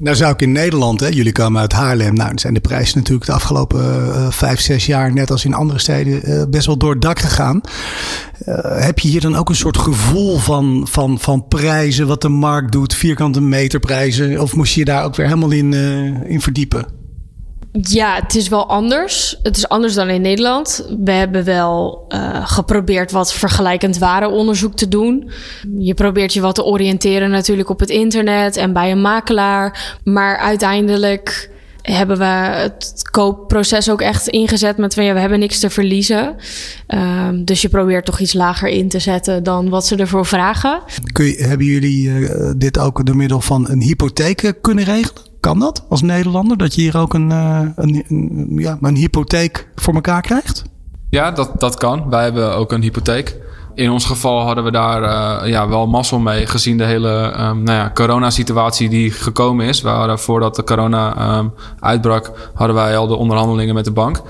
Nou 0.03 0.17
zou 0.17 0.33
ik 0.33 0.43
in 0.43 0.53
Nederland, 0.53 1.01
hè, 1.01 1.07
jullie 1.07 1.33
komen 1.33 1.61
uit 1.61 1.73
Haarlem. 1.73 2.15
Nou, 2.15 2.33
zijn 2.35 2.55
de 2.55 2.61
prijzen 2.61 2.99
natuurlijk 2.99 3.27
de 3.27 3.33
afgelopen 3.33 4.07
uh, 4.07 4.31
vijf, 4.31 4.61
zes 4.61 4.87
jaar, 4.87 5.13
net 5.13 5.31
als 5.31 5.45
in 5.45 5.55
andere 5.55 5.79
steden, 5.79 6.31
uh, 6.31 6.43
best 6.51 6.67
wel 6.67 6.77
door 6.77 6.93
het 6.93 7.03
dak 7.03 7.19
gegaan. 7.19 7.61
Uh, 8.47 8.55
heb 8.63 8.99
je 8.99 9.09
hier 9.09 9.21
dan 9.21 9.37
ook 9.37 9.49
een 9.49 9.55
soort 9.55 9.79
gevoel 9.79 10.39
van, 10.39 10.87
van, 10.91 11.19
van 11.19 11.49
prijzen, 11.49 12.07
wat 12.07 12.21
de 12.21 12.29
markt 12.29 12.73
doet, 12.73 12.95
vierkante 12.95 13.41
meterprijzen? 13.41 14.41
Of 14.41 14.55
moest 14.55 14.75
je 14.75 14.81
je 14.81 14.87
daar 14.87 15.05
ook 15.05 15.17
weer 15.17 15.27
helemaal 15.27 15.51
in, 15.51 15.75
in 16.25 16.41
verdiepen? 16.41 17.02
Ja, 17.81 18.15
het 18.23 18.35
is 18.35 18.49
wel 18.49 18.69
anders. 18.69 19.39
Het 19.43 19.57
is 19.57 19.69
anders 19.69 19.95
dan 19.95 20.09
in 20.09 20.21
Nederland. 20.21 20.87
We 21.05 21.11
hebben 21.11 21.45
wel 21.45 22.05
uh, 22.09 22.49
geprobeerd 22.49 23.11
wat 23.11 23.33
vergelijkend 23.33 23.99
warenonderzoek 23.99 24.77
te 24.77 24.89
doen. 24.89 25.31
Je 25.79 25.95
probeert 25.95 26.33
je 26.33 26.41
wat 26.41 26.55
te 26.55 26.65
oriënteren 26.65 27.31
natuurlijk 27.31 27.69
op 27.69 27.81
het 27.81 27.91
internet 27.91 28.57
en 28.57 28.73
bij 28.73 28.91
een 28.91 29.01
makelaar. 29.01 29.99
Maar 30.05 30.37
uiteindelijk 30.37 31.51
hebben 31.83 32.19
we 32.19 32.25
het 32.25 33.09
koopproces 33.11 33.91
ook 33.91 34.01
echt 34.01 34.29
ingezet 34.29 34.77
met 34.77 34.95
van 34.95 35.05
ja, 35.05 35.15
we 35.15 35.21
hebben 35.21 35.39
niks 35.39 35.59
te 35.59 35.71
verliezen. 35.71 36.37
Um, 36.89 37.45
dus 37.45 37.63
je 37.63 37.69
probeert 37.69 38.05
toch 38.05 38.21
iets 38.21 38.33
lager 38.33 38.69
in 38.69 38.89
te 38.89 38.99
zetten 38.99 39.43
dan 39.43 39.69
wat 39.69 39.87
ze 39.87 39.97
ervoor 39.97 40.27
vragen. 40.27 40.83
Kun 41.13 41.35
hebben 41.39 41.67
jullie 41.67 42.09
uh, 42.09 42.51
dit 42.57 42.79
ook 42.79 43.07
door 43.07 43.17
middel 43.17 43.41
van 43.41 43.71
een 43.71 43.81
hypotheek 43.81 44.55
kunnen 44.61 44.85
regelen? 44.85 45.32
Kan 45.43 45.59
dat 45.59 45.85
als 45.89 46.03
Nederlander? 46.03 46.57
Dat 46.57 46.75
je 46.75 46.81
hier 46.81 46.99
ook 46.99 47.15
een, 47.15 47.31
uh, 47.31 47.61
een, 47.77 48.05
een, 48.09 48.53
ja, 48.57 48.79
een 48.81 48.97
hypotheek 48.97 49.69
voor 49.75 49.95
elkaar 49.95 50.23
krijgt? 50.23 50.63
Ja, 51.11 51.31
dat, 51.31 51.61
dat 51.61 51.77
kan. 51.77 52.11
Wij 52.11 52.23
hebben 52.23 52.55
ook 52.55 52.73
een 52.73 52.83
hypotheek. 52.83 53.37
In 53.75 53.91
ons 53.91 54.05
geval 54.05 54.41
hadden 54.41 54.65
we 54.65 54.71
daar 54.71 55.03
uh, 55.03 55.51
ja, 55.51 55.69
wel 55.69 55.87
mazzel 55.87 56.19
mee, 56.19 56.47
gezien 56.47 56.79
de 56.79 56.85
hele 56.85 57.35
um, 57.39 57.63
nou 57.63 57.79
ja, 57.79 57.91
coronasituatie 57.95 58.89
die 58.89 59.11
gekomen 59.11 59.67
is. 59.67 59.81
We 59.81 59.89
hadden, 59.89 60.19
voordat 60.19 60.57
de 60.57 60.65
corona 60.65 61.39
um, 61.39 61.53
uitbrak, 61.81 62.51
hadden 62.55 62.77
wij 62.77 62.97
al 62.97 63.07
de 63.07 63.17
onderhandelingen 63.17 63.75
met 63.75 63.85
de 63.85 63.91
bank. 63.91 64.23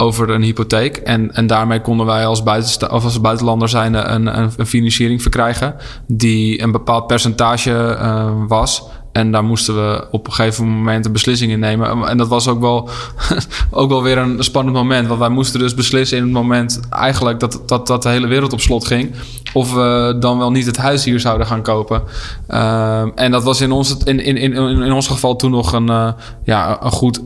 over 0.00 0.30
een 0.30 0.42
hypotheek. 0.42 0.96
En, 0.96 1.34
en 1.34 1.46
daarmee 1.46 1.80
konden 1.80 2.06
wij 2.06 2.26
als, 2.26 2.42
buitensta 2.42 2.86
of 2.86 3.04
als 3.04 3.20
buitenlander 3.20 3.68
zijn 3.68 3.94
een, 3.94 4.38
een, 4.38 4.50
een 4.56 4.66
financiering 4.66 5.22
verkrijgen 5.22 5.74
die 6.06 6.62
een 6.62 6.72
bepaald 6.72 7.06
percentage 7.06 7.70
uh, 8.00 8.30
was. 8.48 8.82
En 9.18 9.32
daar 9.32 9.44
moesten 9.44 9.74
we 9.74 10.06
op 10.10 10.26
een 10.26 10.32
gegeven 10.32 10.68
moment 10.68 11.06
een 11.06 11.12
beslissing 11.12 11.52
in 11.52 11.58
nemen. 11.58 12.08
En 12.08 12.16
dat 12.16 12.28
was 12.28 12.48
ook 12.48 12.60
wel, 12.60 12.88
ook 13.70 13.88
wel 13.88 14.02
weer 14.02 14.18
een 14.18 14.44
spannend 14.44 14.76
moment. 14.76 15.06
Want 15.06 15.20
wij 15.20 15.28
moesten 15.28 15.60
dus 15.60 15.74
beslissen 15.74 16.16
in 16.16 16.22
het 16.22 16.32
moment 16.32 16.80
eigenlijk 16.90 17.40
dat, 17.40 17.62
dat, 17.66 17.86
dat 17.86 18.02
de 18.02 18.08
hele 18.08 18.26
wereld 18.26 18.52
op 18.52 18.60
slot 18.60 18.86
ging. 18.86 19.14
Of 19.52 19.74
we 19.74 20.16
dan 20.20 20.38
wel 20.38 20.50
niet 20.50 20.66
het 20.66 20.76
huis 20.76 21.04
hier 21.04 21.20
zouden 21.20 21.46
gaan 21.46 21.62
kopen. 21.62 22.02
Uh, 22.48 23.02
en 23.14 23.30
dat 23.30 23.44
was 23.44 23.60
in 23.60 23.72
ons, 23.72 23.96
in, 24.04 24.20
in, 24.20 24.36
in, 24.36 24.52
in 24.82 24.92
ons 24.92 25.06
geval 25.06 25.36
toen 25.36 25.50
nog 25.50 25.72
een, 25.72 25.90
uh, 25.90 26.12
ja, 26.44 26.82
een 26.82 26.90
goed 26.90 27.20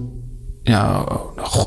ja, 0.64 1.04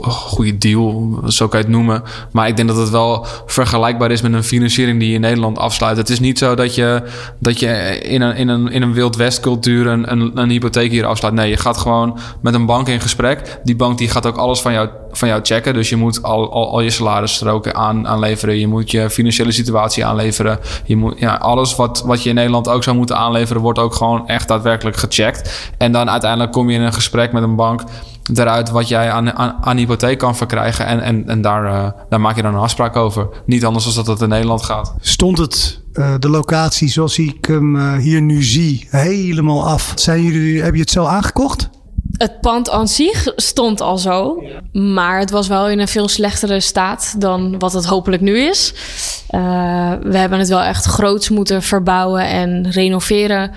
goede 0.09 0.57
deal, 0.57 1.19
zo 1.27 1.47
kan 1.47 1.59
je 1.59 1.65
het 1.65 1.75
noemen. 1.75 2.03
Maar 2.31 2.47
ik 2.47 2.55
denk 2.55 2.67
dat 2.67 2.77
het 2.77 2.89
wel 2.89 3.25
vergelijkbaar 3.45 4.11
is 4.11 4.21
met 4.21 4.33
een 4.33 4.43
financiering 4.43 4.99
die 4.99 5.09
je 5.09 5.15
in 5.15 5.21
Nederland 5.21 5.57
afsluit. 5.57 5.97
Het 5.97 6.09
is 6.09 6.19
niet 6.19 6.37
zo 6.37 6.55
dat 6.55 6.75
je, 6.75 7.03
dat 7.39 7.59
je 7.59 7.99
in 7.99 8.21
een, 8.21 8.35
in 8.35 8.47
een, 8.47 8.71
in 8.71 8.81
een 8.81 8.93
Wild 8.93 9.15
West 9.15 9.39
cultuur 9.39 9.87
een, 9.87 10.11
een, 10.11 10.31
een 10.33 10.49
hypotheek 10.49 10.91
hier 10.91 11.05
afsluit. 11.05 11.33
Nee, 11.33 11.49
je 11.49 11.57
gaat 11.57 11.77
gewoon 11.77 12.19
met 12.41 12.53
een 12.53 12.65
bank 12.65 12.87
in 12.87 12.99
gesprek. 12.99 13.59
Die 13.63 13.75
bank 13.75 13.97
die 13.97 14.09
gaat 14.09 14.25
ook 14.25 14.37
alles 14.37 14.61
van 14.61 14.73
jou, 14.73 14.89
van 15.11 15.27
jou 15.27 15.39
checken. 15.43 15.73
Dus 15.73 15.89
je 15.89 15.95
moet 15.95 16.23
al, 16.23 16.51
al, 16.51 16.71
al 16.71 16.81
je 16.81 16.89
salarisstroken 16.89 17.75
aan, 17.75 18.07
aanleveren. 18.07 18.59
Je 18.59 18.67
moet 18.67 18.91
je 18.91 19.09
financiële 19.09 19.51
situatie 19.51 20.05
aanleveren. 20.05 20.59
Je 20.85 20.95
moet, 20.95 21.19
ja, 21.19 21.35
alles 21.35 21.75
wat, 21.75 22.03
wat 22.05 22.23
je 22.23 22.29
in 22.29 22.35
Nederland 22.35 22.67
ook 22.67 22.83
zou 22.83 22.95
moeten 22.95 23.17
aanleveren, 23.17 23.61
wordt 23.61 23.79
ook 23.79 23.93
gewoon 23.93 24.27
echt 24.27 24.47
daadwerkelijk 24.47 24.97
gecheckt. 24.97 25.71
En 25.77 25.91
dan 25.91 26.09
uiteindelijk 26.09 26.51
kom 26.51 26.69
je 26.69 26.77
in 26.77 26.83
een 26.83 26.93
gesprek 26.93 27.31
met 27.31 27.43
een 27.43 27.55
bank 27.55 27.83
eruit 28.33 28.69
wat 28.69 28.87
jij 28.87 29.11
aan, 29.11 29.31
aan, 29.31 29.55
aan 29.61 29.77
hypotheek 29.77 30.17
kan 30.17 30.35
verkrijgen. 30.35 30.85
En, 30.85 31.01
en, 31.01 31.29
en 31.29 31.41
daar, 31.41 31.65
uh, 31.65 31.89
daar 32.09 32.21
maak 32.21 32.35
je 32.35 32.41
dan 32.41 32.53
een 32.53 32.59
afspraak 32.59 32.95
over. 32.95 33.27
Niet 33.45 33.65
anders 33.65 33.85
dan 33.85 33.93
dat 33.93 34.07
het 34.07 34.21
in 34.21 34.29
Nederland 34.29 34.63
gaat. 34.63 34.93
Stond 34.99 35.37
het, 35.37 35.81
uh, 35.93 36.13
de 36.19 36.29
locatie 36.29 36.87
zoals 36.87 37.17
ik 37.17 37.45
hem 37.45 37.75
uh, 37.75 37.97
hier 37.97 38.21
nu 38.21 38.43
zie, 38.43 38.87
helemaal 38.89 39.67
af? 39.67 39.91
Zijn 39.95 40.23
jullie, 40.23 40.61
heb 40.61 40.73
je 40.73 40.81
het 40.81 40.89
zo 40.89 41.05
aangekocht? 41.05 41.69
Het 42.11 42.41
pand 42.41 42.69
aan 42.69 42.87
zich 42.87 43.31
stond 43.35 43.81
al 43.81 43.97
zo. 43.97 44.43
Maar 44.71 45.19
het 45.19 45.29
was 45.29 45.47
wel 45.47 45.69
in 45.69 45.79
een 45.79 45.87
veel 45.87 46.07
slechtere 46.07 46.59
staat 46.59 47.15
dan 47.17 47.59
wat 47.59 47.73
het 47.73 47.85
hopelijk 47.85 48.21
nu 48.21 48.37
is. 48.39 48.73
we 50.01 50.17
hebben 50.17 50.39
het 50.39 50.47
wel 50.47 50.61
echt 50.61 50.85
groots 50.85 51.29
moeten 51.29 51.61
verbouwen 51.61 52.27
en 52.27 52.71
renoveren 52.71 53.51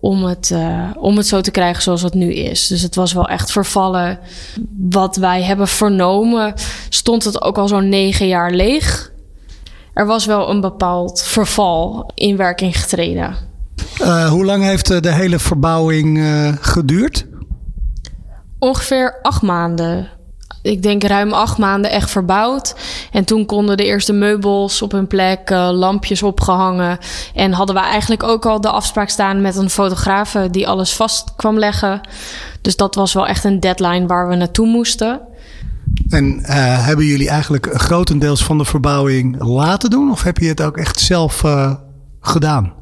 om 0.00 0.24
het, 0.24 0.50
uh, 0.52 0.90
om 0.98 1.16
het 1.16 1.26
zo 1.26 1.40
te 1.40 1.50
krijgen 1.50 1.82
zoals 1.82 2.02
het 2.02 2.14
nu 2.14 2.32
is. 2.34 2.66
Dus 2.66 2.82
het 2.82 2.94
was 2.94 3.12
wel 3.12 3.28
echt 3.28 3.52
vervallen. 3.52 4.18
Wat 4.78 5.16
wij 5.16 5.42
hebben 5.42 5.68
vernomen, 5.68 6.54
stond 6.88 7.24
het 7.24 7.42
ook 7.42 7.58
al 7.58 7.68
zo'n 7.68 7.88
negen 7.88 8.26
jaar 8.26 8.50
leeg. 8.50 9.12
Er 9.92 10.06
was 10.06 10.26
wel 10.26 10.50
een 10.50 10.60
bepaald 10.60 11.22
verval 11.22 12.10
in 12.14 12.36
werking 12.36 12.80
getreden. 12.80 13.36
Uh, 14.02 14.28
hoe 14.28 14.44
lang 14.44 14.62
heeft 14.62 15.02
de 15.02 15.12
hele 15.12 15.38
verbouwing 15.38 16.18
uh, 16.18 16.52
geduurd? 16.60 17.26
Ongeveer 18.58 19.18
acht 19.22 19.42
maanden 19.42 20.08
ik 20.62 20.82
denk 20.82 21.02
ruim 21.02 21.32
acht 21.32 21.58
maanden 21.58 21.90
echt 21.90 22.10
verbouwd. 22.10 22.74
En 23.12 23.24
toen 23.24 23.46
konden 23.46 23.76
de 23.76 23.84
eerste 23.84 24.12
meubels 24.12 24.82
op 24.82 24.92
hun 24.92 25.06
plek, 25.06 25.50
uh, 25.50 25.70
lampjes 25.72 26.22
opgehangen. 26.22 26.98
En 27.34 27.52
hadden 27.52 27.74
we 27.74 27.80
eigenlijk 27.80 28.22
ook 28.22 28.46
al 28.46 28.60
de 28.60 28.70
afspraak 28.70 29.08
staan 29.08 29.40
met 29.40 29.56
een 29.56 29.70
fotograaf 29.70 30.36
die 30.50 30.68
alles 30.68 30.94
vast 30.94 31.34
kwam 31.36 31.58
leggen. 31.58 32.00
Dus 32.60 32.76
dat 32.76 32.94
was 32.94 33.12
wel 33.12 33.26
echt 33.26 33.44
een 33.44 33.60
deadline 33.60 34.06
waar 34.06 34.28
we 34.28 34.34
naartoe 34.34 34.66
moesten. 34.66 35.20
En 36.08 36.38
uh, 36.40 36.46
hebben 36.86 37.04
jullie 37.04 37.28
eigenlijk 37.28 37.68
grotendeels 37.72 38.44
van 38.44 38.58
de 38.58 38.64
verbouwing 38.64 39.42
laten 39.42 39.90
doen? 39.90 40.10
Of 40.10 40.22
heb 40.22 40.38
je 40.38 40.48
het 40.48 40.62
ook 40.62 40.76
echt 40.76 41.00
zelf 41.00 41.44
gedaan? 42.20 42.72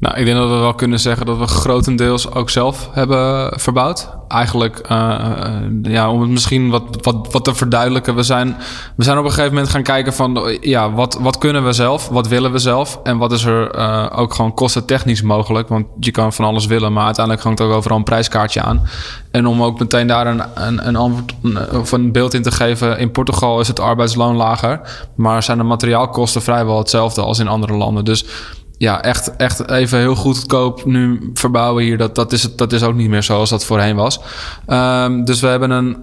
Nou, 0.00 0.16
ik 0.16 0.24
denk 0.24 0.36
dat 0.36 0.48
we 0.48 0.56
wel 0.56 0.74
kunnen 0.74 1.00
zeggen 1.00 1.26
dat 1.26 1.38
we 1.38 1.46
grotendeels 1.46 2.30
ook 2.32 2.50
zelf 2.50 2.88
hebben 2.92 3.52
verbouwd. 3.60 4.08
Eigenlijk, 4.28 4.88
uh, 4.92 5.26
ja, 5.82 6.10
om 6.10 6.20
het 6.20 6.30
misschien 6.30 6.70
wat, 6.70 6.82
wat, 7.00 7.28
wat 7.30 7.44
te 7.44 7.54
verduidelijken. 7.54 8.14
We 8.14 8.22
zijn, 8.22 8.56
we 8.96 9.04
zijn 9.04 9.18
op 9.18 9.24
een 9.24 9.30
gegeven 9.30 9.52
moment 9.52 9.70
gaan 9.70 9.82
kijken 9.82 10.12
van, 10.12 10.58
ja, 10.60 10.92
wat, 10.92 11.18
wat 11.20 11.38
kunnen 11.38 11.64
we 11.64 11.72
zelf? 11.72 12.08
Wat 12.08 12.28
willen 12.28 12.52
we 12.52 12.58
zelf? 12.58 13.00
En 13.02 13.18
wat 13.18 13.32
is 13.32 13.44
er 13.44 13.78
uh, 13.78 14.06
ook 14.14 14.34
gewoon 14.34 14.54
kostentechnisch 14.54 15.22
mogelijk? 15.22 15.68
Want 15.68 15.86
je 16.00 16.10
kan 16.10 16.32
van 16.32 16.44
alles 16.44 16.66
willen, 16.66 16.92
maar 16.92 17.04
uiteindelijk 17.04 17.44
hangt 17.44 17.60
ook 17.60 17.72
overal 17.72 17.98
een 17.98 18.04
prijskaartje 18.04 18.62
aan. 18.62 18.88
En 19.30 19.46
om 19.46 19.62
ook 19.62 19.78
meteen 19.78 20.06
daar 20.06 20.26
een, 20.26 20.42
een, 20.54 20.88
een 20.88 20.96
antwoord 20.96 21.34
of 21.72 21.92
een 21.92 22.12
beeld 22.12 22.34
in 22.34 22.42
te 22.42 22.50
geven. 22.50 22.98
In 22.98 23.10
Portugal 23.10 23.60
is 23.60 23.68
het 23.68 23.80
arbeidsloon 23.80 24.36
lager, 24.36 24.80
maar 25.14 25.42
zijn 25.42 25.58
de 25.58 25.64
materiaalkosten 25.64 26.42
vrijwel 26.42 26.78
hetzelfde 26.78 27.22
als 27.22 27.38
in 27.38 27.48
andere 27.48 27.74
landen. 27.74 28.04
Dus 28.04 28.24
ja, 28.78 29.02
echt, 29.02 29.36
echt 29.36 29.70
even 29.70 29.98
heel 29.98 30.14
goedkoop 30.14 30.84
nu 30.84 31.30
verbouwen 31.34 31.84
hier. 31.84 31.98
Dat, 31.98 32.14
dat, 32.14 32.32
is, 32.32 32.56
dat 32.56 32.72
is 32.72 32.82
ook 32.82 32.94
niet 32.94 33.08
meer 33.08 33.22
zoals 33.22 33.50
dat 33.50 33.64
voorheen 33.64 33.96
was. 33.96 34.20
Um, 34.66 35.24
dus 35.24 35.40
we 35.40 35.46
hebben 35.46 35.70
een, 35.70 35.96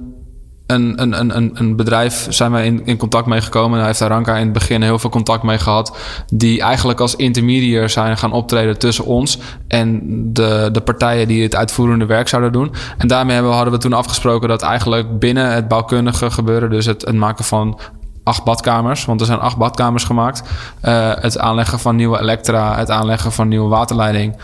een, 0.68 1.02
een, 1.02 1.36
een, 1.36 1.52
een 1.54 1.76
bedrijf, 1.76 2.28
zijn 2.30 2.52
we 2.52 2.64
in, 2.64 2.86
in 2.86 2.98
contact 2.98 3.26
mee 3.26 3.42
gekomen. 3.42 3.78
Daar 3.78 3.88
heeft 3.88 4.02
Aranka 4.02 4.36
in 4.36 4.44
het 4.44 4.54
begin 4.54 4.82
heel 4.82 5.00
veel 5.00 5.10
contact 5.10 5.44
mee 5.44 5.58
gehad. 5.58 5.98
Die 6.34 6.62
eigenlijk 6.62 7.00
als 7.00 7.16
intermediair 7.16 7.90
zijn 7.90 8.18
gaan 8.18 8.32
optreden 8.32 8.80
tussen 8.80 9.06
ons 9.06 9.40
en 9.68 10.02
de, 10.34 10.70
de 10.72 10.82
partijen 10.82 11.28
die 11.28 11.44
het 11.44 11.56
uitvoerende 11.56 12.06
werk 12.06 12.28
zouden 12.28 12.52
doen. 12.52 12.74
En 12.98 13.08
daarmee 13.08 13.36
hebben, 13.36 13.54
hadden 13.54 13.74
we 13.74 13.80
toen 13.80 13.94
afgesproken 13.94 14.50
dat 14.50 14.62
eigenlijk 14.62 15.20
binnen 15.20 15.54
het 15.54 15.68
bouwkundige 15.68 16.32
gebeuren, 16.32 16.70
dus 16.70 16.86
het, 16.86 17.06
het 17.06 17.16
maken 17.16 17.46
van 17.46 17.80
acht 18.26 18.44
badkamers, 18.44 19.06
want 19.06 19.20
er 19.20 19.26
zijn 19.26 19.40
acht 19.40 19.58
badkamers 19.58 20.04
gemaakt. 20.04 20.44
Uh, 20.82 21.12
het 21.16 21.38
aanleggen 21.38 21.80
van 21.80 21.96
nieuwe 21.96 22.22
elektra, 22.22 22.76
het 22.76 22.90
aanleggen 22.90 23.32
van 23.32 23.48
nieuwe 23.48 23.70
waterleiding. 23.70 24.38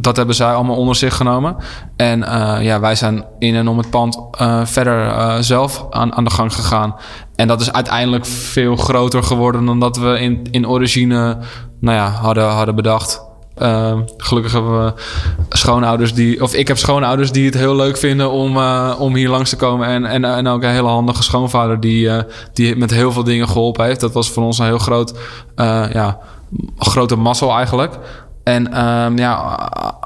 Dat 0.00 0.16
hebben 0.16 0.34
zij 0.34 0.54
allemaal 0.54 0.76
onder 0.76 0.96
zich 0.96 1.16
genomen. 1.16 1.56
En 1.96 2.20
uh, 2.20 2.56
ja, 2.60 2.80
wij 2.80 2.94
zijn 2.94 3.24
in 3.38 3.54
en 3.54 3.68
om 3.68 3.78
het 3.78 3.90
pand 3.90 4.20
uh, 4.40 4.60
verder 4.64 5.44
zelf 5.44 5.86
aan, 5.90 6.14
aan 6.14 6.24
de 6.24 6.30
gang 6.30 6.54
gegaan. 6.54 6.94
En 7.36 7.48
dat 7.48 7.60
is 7.60 7.72
uiteindelijk 7.72 8.26
veel 8.26 8.76
groter 8.76 9.22
geworden 9.22 9.64
dan 9.66 9.80
dat 9.80 9.96
we 9.96 10.18
in, 10.20 10.46
in 10.50 10.68
origine 10.68 11.38
nou 11.80 11.96
ja, 11.96 12.08
hadden, 12.08 12.48
hadden 12.48 12.74
bedacht. 12.74 13.31
Uh, 13.58 13.98
gelukkig 14.16 14.52
hebben 14.52 14.84
we 14.84 14.92
schoonouders 15.48 16.14
die, 16.14 16.42
of 16.42 16.54
ik 16.54 16.68
heb 16.68 16.78
schoonouders 16.78 17.32
die 17.32 17.44
het 17.44 17.54
heel 17.54 17.76
leuk 17.76 17.96
vinden 17.96 18.30
om, 18.30 18.56
uh, 18.56 18.94
om 18.98 19.14
hier 19.14 19.28
langs 19.28 19.50
te 19.50 19.56
komen. 19.56 19.86
En, 19.86 20.04
en, 20.04 20.24
en 20.24 20.46
ook 20.46 20.62
een 20.62 20.70
hele 20.70 20.88
handige 20.88 21.22
schoonvader 21.22 21.80
die, 21.80 22.06
uh, 22.06 22.18
die 22.52 22.76
met 22.76 22.90
heel 22.90 23.12
veel 23.12 23.24
dingen 23.24 23.48
geholpen 23.48 23.84
heeft. 23.84 24.00
Dat 24.00 24.12
was 24.12 24.30
voor 24.30 24.44
ons 24.44 24.58
een 24.58 24.64
heel 24.64 24.78
groot, 24.78 25.14
ja, 25.92 26.18
grote 26.78 27.16
mazzel 27.16 27.56
eigenlijk. 27.56 27.98
En 28.44 28.86
um, 28.86 29.18
ja, 29.18 29.58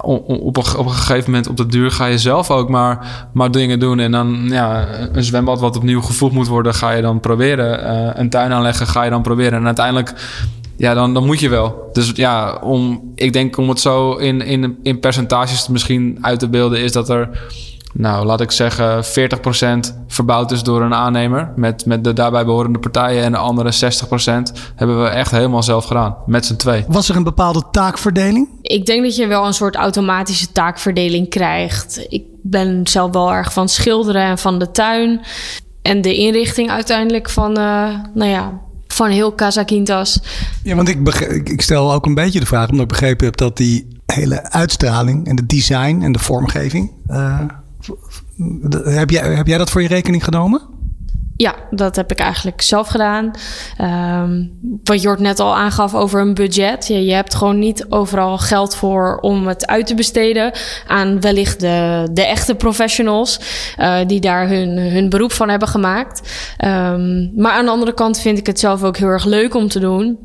op, 0.02 0.58
op 0.58 0.86
een 0.86 0.90
gegeven 0.90 1.30
moment 1.30 1.48
op 1.48 1.56
de 1.56 1.66
duur 1.66 1.90
ga 1.90 2.04
je 2.06 2.18
zelf 2.18 2.50
ook 2.50 2.68
maar, 2.68 3.26
maar 3.32 3.50
dingen 3.50 3.78
doen. 3.80 3.98
En 3.98 4.12
dan 4.12 4.46
ja, 4.48 4.86
een 5.12 5.24
zwembad 5.24 5.60
wat 5.60 5.76
opnieuw 5.76 6.00
gevoegd 6.02 6.34
moet 6.34 6.48
worden, 6.48 6.74
ga 6.74 6.90
je 6.90 7.02
dan 7.02 7.20
proberen. 7.20 8.20
een 8.20 8.30
tuin 8.30 8.52
aanleggen, 8.52 8.86
ga 8.86 9.02
je 9.02 9.10
dan 9.10 9.22
proberen. 9.22 9.58
En 9.58 9.66
uiteindelijk 9.66 10.14
ja, 10.76 10.94
dan, 10.94 11.14
dan 11.14 11.26
moet 11.26 11.40
je 11.40 11.48
wel. 11.48 11.88
Dus 11.92 12.10
ja, 12.14 12.58
om, 12.62 13.12
ik 13.14 13.32
denk 13.32 13.56
om 13.56 13.68
het 13.68 13.80
zo 13.80 14.12
in, 14.12 14.40
in, 14.40 14.78
in 14.82 15.00
percentages 15.00 15.68
misschien 15.68 16.18
uit 16.20 16.38
te 16.38 16.48
beelden, 16.48 16.80
is 16.80 16.92
dat 16.92 17.08
er, 17.08 17.48
nou 17.92 18.26
laat 18.26 18.40
ik 18.40 18.50
zeggen, 18.50 19.04
40% 19.04 20.04
verbouwd 20.06 20.52
is 20.52 20.62
door 20.62 20.82
een 20.82 20.94
aannemer 20.94 21.52
met, 21.56 21.86
met 21.86 22.04
de 22.04 22.12
daarbij 22.12 22.44
behorende 22.44 22.78
partijen. 22.78 23.22
En 23.22 23.32
de 23.32 23.38
andere 23.38 23.72
60% 23.72 23.76
hebben 24.74 25.02
we 25.02 25.08
echt 25.08 25.30
helemaal 25.30 25.62
zelf 25.62 25.84
gedaan, 25.84 26.16
met 26.26 26.46
z'n 26.46 26.56
twee. 26.56 26.84
Was 26.88 27.08
er 27.08 27.16
een 27.16 27.24
bepaalde 27.24 27.62
taakverdeling? 27.70 28.48
Ik 28.62 28.86
denk 28.86 29.02
dat 29.02 29.16
je 29.16 29.26
wel 29.26 29.46
een 29.46 29.54
soort 29.54 29.76
automatische 29.76 30.52
taakverdeling 30.52 31.28
krijgt. 31.28 32.06
Ik 32.08 32.22
ben 32.42 32.80
zelf 32.86 33.12
wel 33.12 33.32
erg 33.32 33.52
van 33.52 33.68
schilderen 33.68 34.22
en 34.22 34.38
van 34.38 34.58
de 34.58 34.70
tuin. 34.70 35.20
En 35.82 36.02
de 36.02 36.14
inrichting 36.14 36.70
uiteindelijk 36.70 37.30
van, 37.30 37.50
uh, 37.50 37.88
nou 38.14 38.30
ja, 38.30 38.60
van 38.96 39.10
heel 39.10 39.34
Casa 39.34 39.62
Quintas. 39.62 40.20
Ja, 40.62 40.74
want 40.74 40.88
ik, 40.88 40.98
ik 41.44 41.62
stel 41.62 41.92
ook 41.92 42.06
een 42.06 42.14
beetje 42.14 42.40
de 42.40 42.46
vraag, 42.46 42.68
omdat 42.68 42.82
ik 42.82 42.88
begrepen 42.88 43.26
heb 43.26 43.36
dat 43.36 43.56
die 43.56 43.88
hele 44.06 44.50
uitstraling 44.50 45.26
en 45.26 45.36
de 45.36 45.46
design 45.46 46.00
en 46.02 46.12
de 46.12 46.18
vormgeving. 46.18 46.90
Uh, 47.08 47.40
heb, 48.84 49.10
jij, 49.10 49.34
heb 49.34 49.46
jij 49.46 49.58
dat 49.58 49.70
voor 49.70 49.82
je 49.82 49.88
rekening 49.88 50.24
genomen? 50.24 50.62
Ja, 51.36 51.54
dat 51.70 51.96
heb 51.96 52.10
ik 52.10 52.18
eigenlijk 52.18 52.62
zelf 52.62 52.88
gedaan. 52.88 53.30
Um, 54.22 54.58
wat 54.84 55.02
Jort 55.02 55.18
net 55.18 55.40
al 55.40 55.56
aangaf 55.56 55.94
over 55.94 56.20
een 56.20 56.34
budget. 56.34 56.86
Je, 56.86 57.04
je 57.04 57.12
hebt 57.12 57.34
gewoon 57.34 57.58
niet 57.58 57.86
overal 57.88 58.38
geld 58.38 58.76
voor 58.76 59.18
om 59.20 59.46
het 59.46 59.66
uit 59.66 59.86
te 59.86 59.94
besteden 59.94 60.52
aan 60.86 61.20
wellicht 61.20 61.60
de, 61.60 62.08
de 62.12 62.26
echte 62.26 62.54
professionals 62.54 63.40
uh, 63.78 63.98
die 64.06 64.20
daar 64.20 64.48
hun, 64.48 64.78
hun 64.78 65.08
beroep 65.08 65.32
van 65.32 65.48
hebben 65.48 65.68
gemaakt. 65.68 66.20
Um, 66.64 67.32
maar 67.34 67.52
aan 67.52 67.64
de 67.64 67.70
andere 67.70 67.94
kant 67.94 68.20
vind 68.20 68.38
ik 68.38 68.46
het 68.46 68.60
zelf 68.60 68.82
ook 68.82 68.96
heel 68.96 69.08
erg 69.08 69.24
leuk 69.24 69.54
om 69.54 69.68
te 69.68 69.78
doen. 69.78 70.18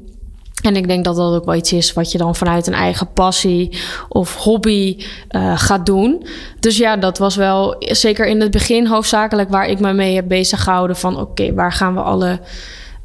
En 0.62 0.76
ik 0.76 0.88
denk 0.88 1.06
dat 1.06 1.16
dat 1.16 1.34
ook 1.34 1.46
wel 1.46 1.56
iets 1.56 1.74
is 1.74 1.94
wat 1.94 2.12
je 2.12 2.18
dan 2.18 2.36
vanuit 2.36 2.68
een 2.68 2.74
eigen 2.74 3.14
passie 3.14 3.78
of 4.10 4.36
hobby 4.36 4.98
uh, 5.32 5.58
gaat 5.58 5.86
doen. 5.86 6.26
Dus 6.60 6.78
ja, 6.78 6.98
dat 6.98 7.18
was 7.18 7.36
wel 7.36 7.76
zeker 7.80 8.28
in 8.28 8.42
het 8.42 8.52
begin 8.52 8.88
hoofdzakelijk 8.88 9.50
waar 9.50 9.68
ik 9.68 9.80
me 9.80 9.94
mee 9.94 10.16
heb 10.16 10.28
bezig 10.28 10.64
gehouden. 10.64 10.96
Van 10.96 11.20
oké, 11.20 11.54
waar 11.54 11.74
gaan 11.74 11.94
we 11.94 12.02
alle 12.02 12.40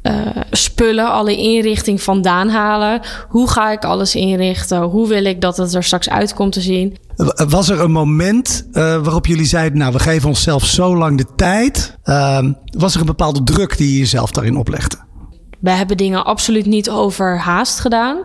uh, 0.03 0.13
spullen, 0.51 1.11
alle 1.11 1.35
inrichting 1.35 2.01
vandaan 2.01 2.49
halen? 2.49 3.01
Hoe 3.27 3.49
ga 3.49 3.71
ik 3.71 3.85
alles 3.85 4.15
inrichten? 4.15 4.81
Hoe 4.81 5.07
wil 5.07 5.25
ik 5.25 5.41
dat 5.41 5.57
het 5.57 5.73
er 5.73 5.83
straks 5.83 6.09
uit 6.09 6.33
komt 6.33 6.51
te 6.51 6.61
zien? 6.61 6.97
Was 7.47 7.69
er 7.69 7.81
een 7.81 7.91
moment 7.91 8.67
uh, 8.71 8.73
waarop 9.03 9.25
jullie 9.25 9.45
zeiden, 9.45 9.77
nou 9.77 9.93
we 9.93 9.99
geven 9.99 10.29
onszelf 10.29 10.65
zo 10.65 10.97
lang 10.97 11.17
de 11.17 11.25
tijd. 11.35 11.97
was 12.77 12.93
er 12.93 12.99
een 12.99 13.05
bepaalde 13.05 13.43
druk 13.43 13.77
die 13.77 13.91
je 13.91 13.97
jezelf 13.97 14.31
daarin 14.31 14.57
oplegde? 14.57 15.06
We 15.59 15.69
hebben 15.69 15.97
dingen 15.97 16.25
absoluut 16.25 16.65
niet 16.65 16.89
overhaast 16.89 17.79
gedaan. 17.79 18.17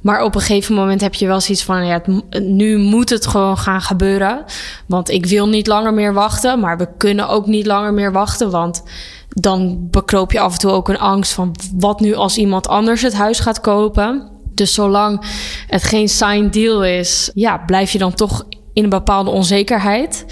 Maar 0.00 0.22
op 0.22 0.34
een 0.34 0.40
gegeven 0.40 0.74
moment 0.74 1.00
heb 1.00 1.14
je 1.14 1.26
wel 1.26 1.40
zoiets 1.40 1.64
van: 1.64 1.86
ja, 1.86 2.02
nu 2.40 2.78
moet 2.78 3.10
het 3.10 3.26
gewoon 3.26 3.58
gaan 3.58 3.80
gebeuren. 3.80 4.44
Want 4.86 5.10
ik 5.10 5.26
wil 5.26 5.48
niet 5.48 5.66
langer 5.66 5.94
meer 5.94 6.12
wachten. 6.12 6.60
Maar 6.60 6.78
we 6.78 6.88
kunnen 6.96 7.28
ook 7.28 7.46
niet 7.46 7.66
langer 7.66 7.94
meer 7.94 8.12
wachten. 8.12 8.50
Want 8.50 8.82
dan 9.28 9.88
bekroop 9.90 10.32
je 10.32 10.40
af 10.40 10.52
en 10.52 10.58
toe 10.58 10.70
ook 10.70 10.88
een 10.88 10.98
angst 10.98 11.32
van: 11.32 11.54
wat 11.74 12.00
nu 12.00 12.14
als 12.14 12.36
iemand 12.36 12.68
anders 12.68 13.02
het 13.02 13.14
huis 13.14 13.40
gaat 13.40 13.60
kopen? 13.60 14.28
Dus 14.54 14.74
zolang 14.74 15.20
het 15.66 15.82
geen 15.82 16.08
signed 16.08 16.52
deal 16.52 16.84
is, 16.84 17.30
ja, 17.34 17.58
blijf 17.58 17.90
je 17.90 17.98
dan 17.98 18.14
toch 18.14 18.46
in 18.72 18.84
een 18.84 18.90
bepaalde 18.90 19.30
onzekerheid. 19.30 20.24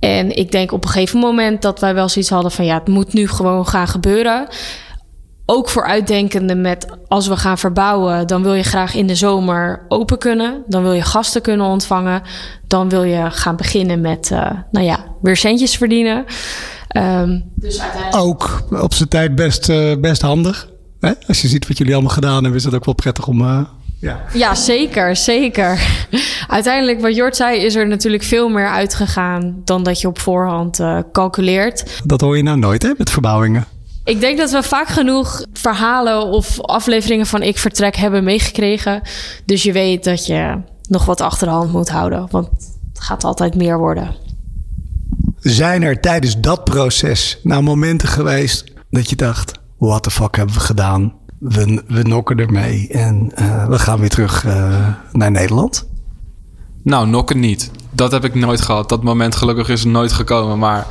En 0.00 0.36
ik 0.36 0.50
denk 0.52 0.72
op 0.72 0.84
een 0.84 0.90
gegeven 0.90 1.18
moment 1.18 1.62
dat 1.62 1.80
wij 1.80 1.94
wel 1.94 2.08
zoiets 2.08 2.30
hadden 2.30 2.50
van: 2.50 2.64
ja, 2.64 2.74
het 2.74 2.88
moet 2.88 3.12
nu 3.12 3.28
gewoon 3.28 3.66
gaan 3.66 3.88
gebeuren 3.88 4.48
ook 5.50 5.68
vooruitdenkende 5.68 6.54
met 6.54 6.86
als 7.06 7.26
we 7.26 7.36
gaan 7.36 7.58
verbouwen, 7.58 8.26
dan 8.26 8.42
wil 8.42 8.54
je 8.54 8.62
graag 8.62 8.94
in 8.94 9.06
de 9.06 9.14
zomer 9.14 9.84
open 9.88 10.18
kunnen. 10.18 10.62
Dan 10.66 10.82
wil 10.82 10.92
je 10.92 11.02
gasten 11.02 11.42
kunnen 11.42 11.66
ontvangen. 11.66 12.22
Dan 12.66 12.88
wil 12.88 13.02
je 13.02 13.30
gaan 13.30 13.56
beginnen 13.56 14.00
met, 14.00 14.30
uh, 14.32 14.50
nou 14.70 14.86
ja, 14.86 15.04
weer 15.22 15.36
centjes 15.36 15.76
verdienen. 15.76 16.24
Um, 16.96 17.44
dus 17.54 17.80
uiteindelijk... 17.80 18.24
Ook 18.24 18.62
op 18.82 18.94
zijn 18.94 19.08
tijd 19.08 19.34
best, 19.34 19.68
uh, 19.68 19.96
best 20.00 20.22
handig. 20.22 20.68
Hè? 21.00 21.12
Als 21.26 21.42
je 21.42 21.48
ziet 21.48 21.68
wat 21.68 21.78
jullie 21.78 21.92
allemaal 21.92 22.12
gedaan 22.12 22.42
hebben, 22.42 22.54
is 22.54 22.64
het 22.64 22.74
ook 22.74 22.84
wel 22.84 22.94
prettig 22.94 23.26
om. 23.26 23.40
Uh, 23.40 23.60
ja. 24.00 24.20
ja, 24.32 24.54
zeker, 24.54 25.16
zeker. 25.16 25.80
Uiteindelijk, 26.48 27.00
wat 27.00 27.16
Jort 27.16 27.36
zei, 27.36 27.60
is 27.60 27.74
er 27.74 27.86
natuurlijk 27.86 28.22
veel 28.22 28.48
meer 28.48 28.68
uitgegaan 28.68 29.60
dan 29.64 29.82
dat 29.82 30.00
je 30.00 30.08
op 30.08 30.18
voorhand 30.18 30.80
calculeert. 31.12 32.00
Dat 32.04 32.20
hoor 32.20 32.36
je 32.36 32.42
nou 32.42 32.58
nooit, 32.58 32.82
hè, 32.82 32.92
met 32.96 33.10
verbouwingen. 33.10 33.76
Ik 34.08 34.20
denk 34.20 34.38
dat 34.38 34.50
we 34.50 34.62
vaak 34.62 34.88
genoeg 34.88 35.44
verhalen 35.52 36.26
of 36.26 36.60
afleveringen 36.60 37.26
van 37.26 37.42
Ik 37.42 37.58
Vertrek 37.58 37.96
hebben 37.96 38.24
meegekregen. 38.24 39.02
Dus 39.44 39.62
je 39.62 39.72
weet 39.72 40.04
dat 40.04 40.26
je 40.26 40.60
nog 40.88 41.04
wat 41.04 41.20
achter 41.20 41.46
de 41.46 41.52
hand 41.52 41.72
moet 41.72 41.88
houden. 41.88 42.28
Want 42.30 42.48
het 42.92 43.00
gaat 43.00 43.24
altijd 43.24 43.54
meer 43.54 43.78
worden. 43.78 44.14
Zijn 45.38 45.82
er 45.82 46.00
tijdens 46.00 46.40
dat 46.40 46.64
proces 46.64 47.38
nou 47.42 47.62
momenten 47.62 48.08
geweest 48.08 48.64
dat 48.90 49.10
je 49.10 49.16
dacht: 49.16 49.52
what 49.78 50.02
the 50.02 50.10
fuck 50.10 50.36
hebben 50.36 50.54
we 50.54 50.60
gedaan? 50.60 51.12
We, 51.38 51.82
we 51.86 52.02
nokken 52.02 52.38
ermee 52.38 52.88
en 52.88 53.32
uh, 53.38 53.68
we 53.68 53.78
gaan 53.78 54.00
weer 54.00 54.08
terug 54.08 54.44
uh, 54.44 54.88
naar 55.12 55.30
Nederland? 55.30 55.86
Nou, 56.82 57.06
nokken 57.06 57.40
niet. 57.40 57.70
Dat 57.90 58.12
heb 58.12 58.24
ik 58.24 58.34
nooit 58.34 58.60
gehad. 58.60 58.88
Dat 58.88 59.02
moment 59.02 59.36
gelukkig 59.36 59.68
is 59.68 59.84
nooit 59.84 60.12
gekomen. 60.12 60.58
Maar 60.58 60.86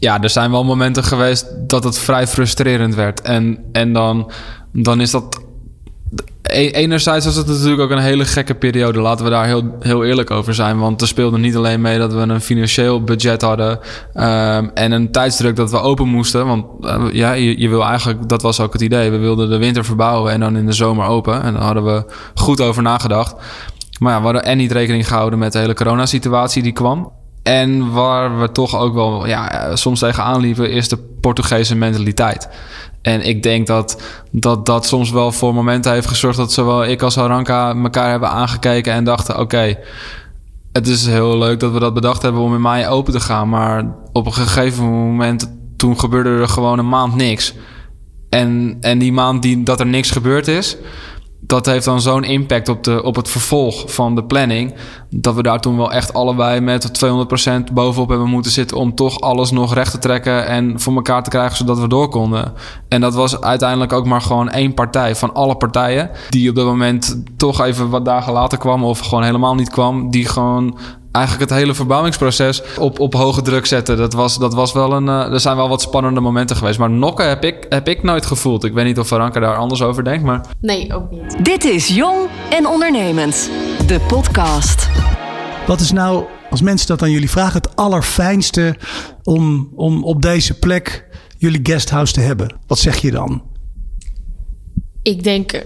ja, 0.00 0.22
er 0.22 0.30
zijn 0.30 0.50
wel 0.50 0.64
momenten 0.64 1.04
geweest 1.04 1.46
dat 1.66 1.84
het 1.84 1.98
vrij 1.98 2.26
frustrerend 2.26 2.94
werd. 2.94 3.20
En, 3.20 3.58
en 3.72 3.92
dan, 3.92 4.30
dan 4.72 5.00
is 5.00 5.10
dat. 5.10 5.40
E-, 6.42 6.70
enerzijds 6.70 7.24
was 7.24 7.36
het 7.36 7.46
natuurlijk 7.46 7.80
ook 7.80 7.90
een 7.90 7.98
hele 7.98 8.24
gekke 8.24 8.54
periode. 8.54 9.00
Laten 9.00 9.24
we 9.24 9.30
daar 9.30 9.46
heel, 9.46 9.76
heel 9.80 10.04
eerlijk 10.04 10.30
over 10.30 10.54
zijn. 10.54 10.78
Want 10.78 11.00
er 11.00 11.08
speelde 11.08 11.38
niet 11.38 11.56
alleen 11.56 11.80
mee 11.80 11.98
dat 11.98 12.12
we 12.12 12.18
een 12.18 12.40
financieel 12.40 13.04
budget 13.04 13.42
hadden. 13.42 13.78
Um, 14.14 14.70
en 14.74 14.92
een 14.92 15.12
tijdsdruk 15.12 15.56
dat 15.56 15.70
we 15.70 15.80
open 15.80 16.08
moesten. 16.08 16.46
Want 16.46 16.64
uh, 16.80 17.04
ja, 17.12 17.32
je, 17.32 17.60
je, 17.60 17.68
wil 17.68 17.84
eigenlijk, 17.84 18.28
dat 18.28 18.42
was 18.42 18.60
ook 18.60 18.72
het 18.72 18.82
idee. 18.82 19.10
We 19.10 19.18
wilden 19.18 19.50
de 19.50 19.58
winter 19.58 19.84
verbouwen 19.84 20.32
en 20.32 20.40
dan 20.40 20.56
in 20.56 20.66
de 20.66 20.72
zomer 20.72 21.06
open. 21.06 21.42
En 21.42 21.52
daar 21.52 21.62
hadden 21.62 21.84
we 21.84 22.04
goed 22.34 22.60
over 22.60 22.82
nagedacht. 22.82 23.34
Maar 23.98 24.12
ja, 24.12 24.18
we 24.18 24.24
hadden 24.24 24.44
en 24.44 24.56
niet 24.56 24.72
rekening 24.72 25.08
gehouden 25.08 25.38
met 25.38 25.52
de 25.52 25.58
hele 25.58 25.74
coronasituatie 25.74 26.62
die 26.62 26.72
kwam. 26.72 27.12
En 27.50 27.90
waar 27.92 28.40
we 28.40 28.52
toch 28.52 28.76
ook 28.76 28.94
wel 28.94 29.26
ja, 29.26 29.76
soms 29.76 29.98
tegenaan 29.98 30.40
liepen, 30.40 30.70
is 30.70 30.88
de 30.88 30.96
Portugese 31.20 31.74
mentaliteit. 31.74 32.48
En 33.02 33.26
ik 33.26 33.42
denk 33.42 33.66
dat, 33.66 34.02
dat 34.30 34.66
dat 34.66 34.86
soms 34.86 35.10
wel 35.10 35.32
voor 35.32 35.54
momenten 35.54 35.92
heeft 35.92 36.06
gezorgd 36.06 36.36
dat 36.36 36.52
zowel 36.52 36.84
ik 36.84 37.02
als 37.02 37.18
Aranka 37.18 37.74
elkaar 37.74 38.10
hebben 38.10 38.28
aangekeken 38.28 38.92
en 38.92 39.04
dachten: 39.04 39.38
oké, 39.38 39.78
het 40.72 40.88
is 40.88 41.06
heel 41.06 41.38
leuk 41.38 41.60
dat 41.60 41.72
we 41.72 41.78
dat 41.78 41.94
bedacht 41.94 42.22
hebben 42.22 42.40
om 42.42 42.54
in 42.54 42.60
mei 42.60 42.86
open 42.86 43.12
te 43.12 43.20
gaan. 43.20 43.48
Maar 43.48 43.94
op 44.12 44.26
een 44.26 44.32
gegeven 44.32 44.84
moment, 44.84 45.52
toen 45.76 46.00
gebeurde 46.00 46.30
er 46.30 46.48
gewoon 46.48 46.78
een 46.78 46.88
maand 46.88 47.14
niks. 47.14 47.54
En, 48.28 48.76
en 48.80 48.98
die 48.98 49.12
maand 49.12 49.42
die, 49.42 49.62
dat 49.62 49.80
er 49.80 49.86
niks 49.86 50.10
gebeurd 50.10 50.48
is, 50.48 50.76
dat 51.50 51.66
heeft 51.66 51.84
dan 51.84 52.00
zo'n 52.00 52.24
impact 52.24 52.68
op, 52.68 52.84
de, 52.84 53.02
op 53.02 53.16
het 53.16 53.28
vervolg 53.28 53.92
van 53.92 54.14
de 54.14 54.24
planning. 54.24 54.74
Dat 55.10 55.34
we 55.34 55.42
daar 55.42 55.60
toen 55.60 55.76
wel 55.76 55.92
echt 55.92 56.12
allebei 56.12 56.60
met 56.60 57.04
200% 57.04 57.72
bovenop 57.72 58.08
hebben 58.08 58.28
moeten 58.28 58.50
zitten. 58.50 58.76
om 58.76 58.94
toch 58.94 59.20
alles 59.20 59.50
nog 59.50 59.74
recht 59.74 59.90
te 59.90 59.98
trekken 59.98 60.46
en 60.46 60.80
voor 60.80 60.94
elkaar 60.94 61.22
te 61.22 61.30
krijgen 61.30 61.56
zodat 61.56 61.78
we 61.78 61.88
door 61.88 62.08
konden. 62.08 62.52
En 62.88 63.00
dat 63.00 63.14
was 63.14 63.40
uiteindelijk 63.40 63.92
ook 63.92 64.06
maar 64.06 64.20
gewoon 64.20 64.48
één 64.48 64.74
partij 64.74 65.16
van 65.16 65.34
alle 65.34 65.56
partijen. 65.56 66.10
die 66.28 66.50
op 66.50 66.54
dat 66.54 66.66
moment 66.66 67.22
toch 67.36 67.60
even 67.60 67.90
wat 67.90 68.04
dagen 68.04 68.32
later 68.32 68.58
kwam 68.58 68.84
of 68.84 68.98
gewoon 68.98 69.24
helemaal 69.24 69.54
niet 69.54 69.70
kwam. 69.70 70.10
Die 70.10 70.28
gewoon 70.28 70.78
eigenlijk 71.12 71.50
het 71.50 71.58
hele 71.58 71.74
verbouwingsproces 71.74 72.62
op, 72.78 72.98
op 72.98 73.14
hoge 73.14 73.42
druk 73.42 73.66
zetten. 73.66 73.96
Dat 73.96 74.12
was, 74.12 74.38
dat 74.38 74.54
was 74.54 74.72
wel 74.72 74.92
een. 74.92 75.06
Uh, 75.06 75.32
er 75.32 75.40
zijn 75.40 75.56
wel 75.56 75.68
wat 75.68 75.82
spannende 75.82 76.20
momenten 76.20 76.56
geweest. 76.56 76.78
Maar 76.78 76.90
nokken 76.90 77.28
heb 77.28 77.44
ik, 77.44 77.66
heb 77.68 77.88
ik 77.88 78.02
nooit 78.02 78.26
gevoeld. 78.26 78.64
Ik 78.64 78.72
weet 78.72 78.84
niet 78.84 78.98
of 78.98 79.06
Veranka 79.06 79.40
daar 79.40 79.56
anders 79.56 79.82
over 79.82 80.04
denkt. 80.04 80.24
Maar... 80.24 80.46
Nee, 80.60 80.94
ook 80.94 81.10
niet. 81.10 81.44
Dit 81.44 81.64
is 81.64 81.88
Jong 81.88 82.28
en 82.50 82.66
Ondernemend, 82.66 83.50
de 83.86 84.00
podcast. 84.00 84.88
Wat 85.66 85.80
is 85.80 85.92
nou, 85.92 86.24
als 86.50 86.60
mensen 86.60 86.86
dat 86.86 87.02
aan 87.02 87.10
jullie 87.10 87.30
vragen, 87.30 87.60
het 87.60 87.76
allerfijnste 87.76 88.76
om, 89.22 89.72
om 89.74 90.04
op 90.04 90.22
deze 90.22 90.58
plek 90.58 91.08
jullie 91.38 91.60
guesthouse 91.62 92.12
te 92.12 92.20
hebben? 92.20 92.56
Wat 92.66 92.78
zeg 92.78 92.96
je 92.96 93.10
dan? 93.10 93.42
Ik 95.02 95.22
denk 95.22 95.64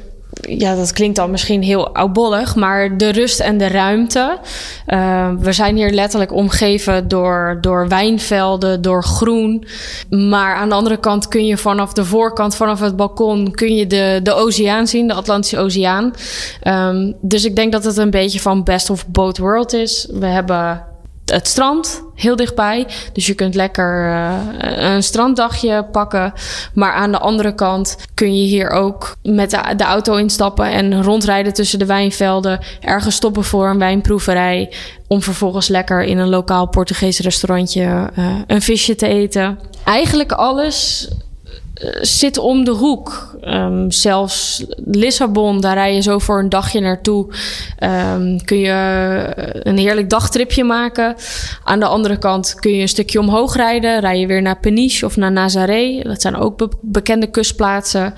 ja, 0.48 0.74
dat 0.74 0.92
klinkt 0.92 1.16
dan 1.16 1.30
misschien 1.30 1.62
heel 1.62 1.94
oudbollig, 1.94 2.54
maar 2.54 2.96
de 2.96 3.08
rust 3.08 3.40
en 3.40 3.58
de 3.58 3.68
ruimte. 3.68 4.38
Uh, 4.86 5.30
we 5.38 5.52
zijn 5.52 5.76
hier 5.76 5.90
letterlijk 5.90 6.32
omgeven 6.32 7.08
door, 7.08 7.58
door 7.60 7.88
wijnvelden, 7.88 8.82
door 8.82 9.04
groen. 9.04 9.66
Maar 10.10 10.54
aan 10.54 10.68
de 10.68 10.74
andere 10.74 10.96
kant 10.96 11.28
kun 11.28 11.46
je 11.46 11.56
vanaf 11.56 11.92
de 11.92 12.04
voorkant, 12.04 12.56
vanaf 12.56 12.80
het 12.80 12.96
balkon, 12.96 13.50
kun 13.50 13.74
je 13.74 13.86
de, 13.86 14.20
de 14.22 14.32
oceaan 14.32 14.86
zien, 14.86 15.08
de 15.08 15.14
Atlantische 15.14 15.58
Oceaan. 15.58 16.14
Um, 16.64 17.14
dus 17.20 17.44
ik 17.44 17.56
denk 17.56 17.72
dat 17.72 17.84
het 17.84 17.96
een 17.96 18.10
beetje 18.10 18.40
van 18.40 18.62
best 18.62 18.90
of 18.90 19.06
both 19.06 19.38
world 19.38 19.72
is. 19.72 20.08
We 20.12 20.26
hebben 20.26 20.84
het 21.34 21.48
strand 21.48 22.02
heel 22.14 22.36
dichtbij. 22.36 22.86
Dus 23.12 23.26
je 23.26 23.34
kunt 23.34 23.54
lekker 23.54 24.06
uh, 24.06 24.34
een 24.76 25.02
stranddagje 25.02 25.84
pakken. 25.92 26.32
Maar 26.74 26.92
aan 26.92 27.12
de 27.12 27.18
andere 27.18 27.54
kant 27.54 27.96
kun 28.14 28.40
je 28.40 28.46
hier 28.46 28.70
ook 28.70 29.16
met 29.22 29.50
de, 29.50 29.84
auto 29.84 30.14
instappen 30.14 30.66
en 30.66 31.02
rondrijden 31.02 31.54
tussen 31.54 31.78
de 31.78 31.86
wijnvelden. 31.86 32.60
Ergens 32.80 33.14
stoppen 33.14 33.44
voor 33.44 33.68
een 33.68 33.78
wijnproeverij. 33.78 34.72
Om 35.06 35.22
vervolgens 35.22 35.68
lekker 35.68 36.02
in 36.02 36.18
een 36.18 36.28
lokaal 36.28 36.68
Portugees 36.68 37.18
restaurantje 37.18 38.10
uh, 38.18 38.26
een 38.46 38.62
visje 38.62 38.94
te 38.94 39.06
eten. 39.06 39.58
Eigenlijk 39.84 40.32
alles 40.32 41.08
eh, 41.10 41.23
zit 42.00 42.38
om 42.38 42.64
de 42.64 42.70
hoek. 42.70 43.36
Um, 43.42 43.90
zelfs 43.90 44.64
Lissabon, 44.84 45.60
daar 45.60 45.74
rij 45.74 45.94
je 45.94 46.00
zo 46.00 46.18
voor 46.18 46.38
een 46.38 46.48
dagje 46.48 46.80
naartoe. 46.80 47.26
Um, 48.14 48.44
kun 48.44 48.58
je 48.58 49.26
een 49.62 49.78
heerlijk 49.78 50.10
dagtripje 50.10 50.64
maken. 50.64 51.14
Aan 51.64 51.80
de 51.80 51.86
andere 51.86 52.18
kant 52.18 52.54
kun 52.54 52.72
je 52.72 52.80
een 52.80 52.88
stukje 52.88 53.20
omhoog 53.20 53.56
rijden. 53.56 54.00
Rij 54.00 54.20
je 54.20 54.26
weer 54.26 54.42
naar 54.42 54.58
Peniche 54.58 55.06
of 55.06 55.16
naar 55.16 55.32
Nazaré. 55.32 56.00
Dat 56.02 56.22
zijn 56.22 56.36
ook 56.36 56.56
be 56.56 56.68
bekende 56.80 57.26
kustplaatsen. 57.26 58.14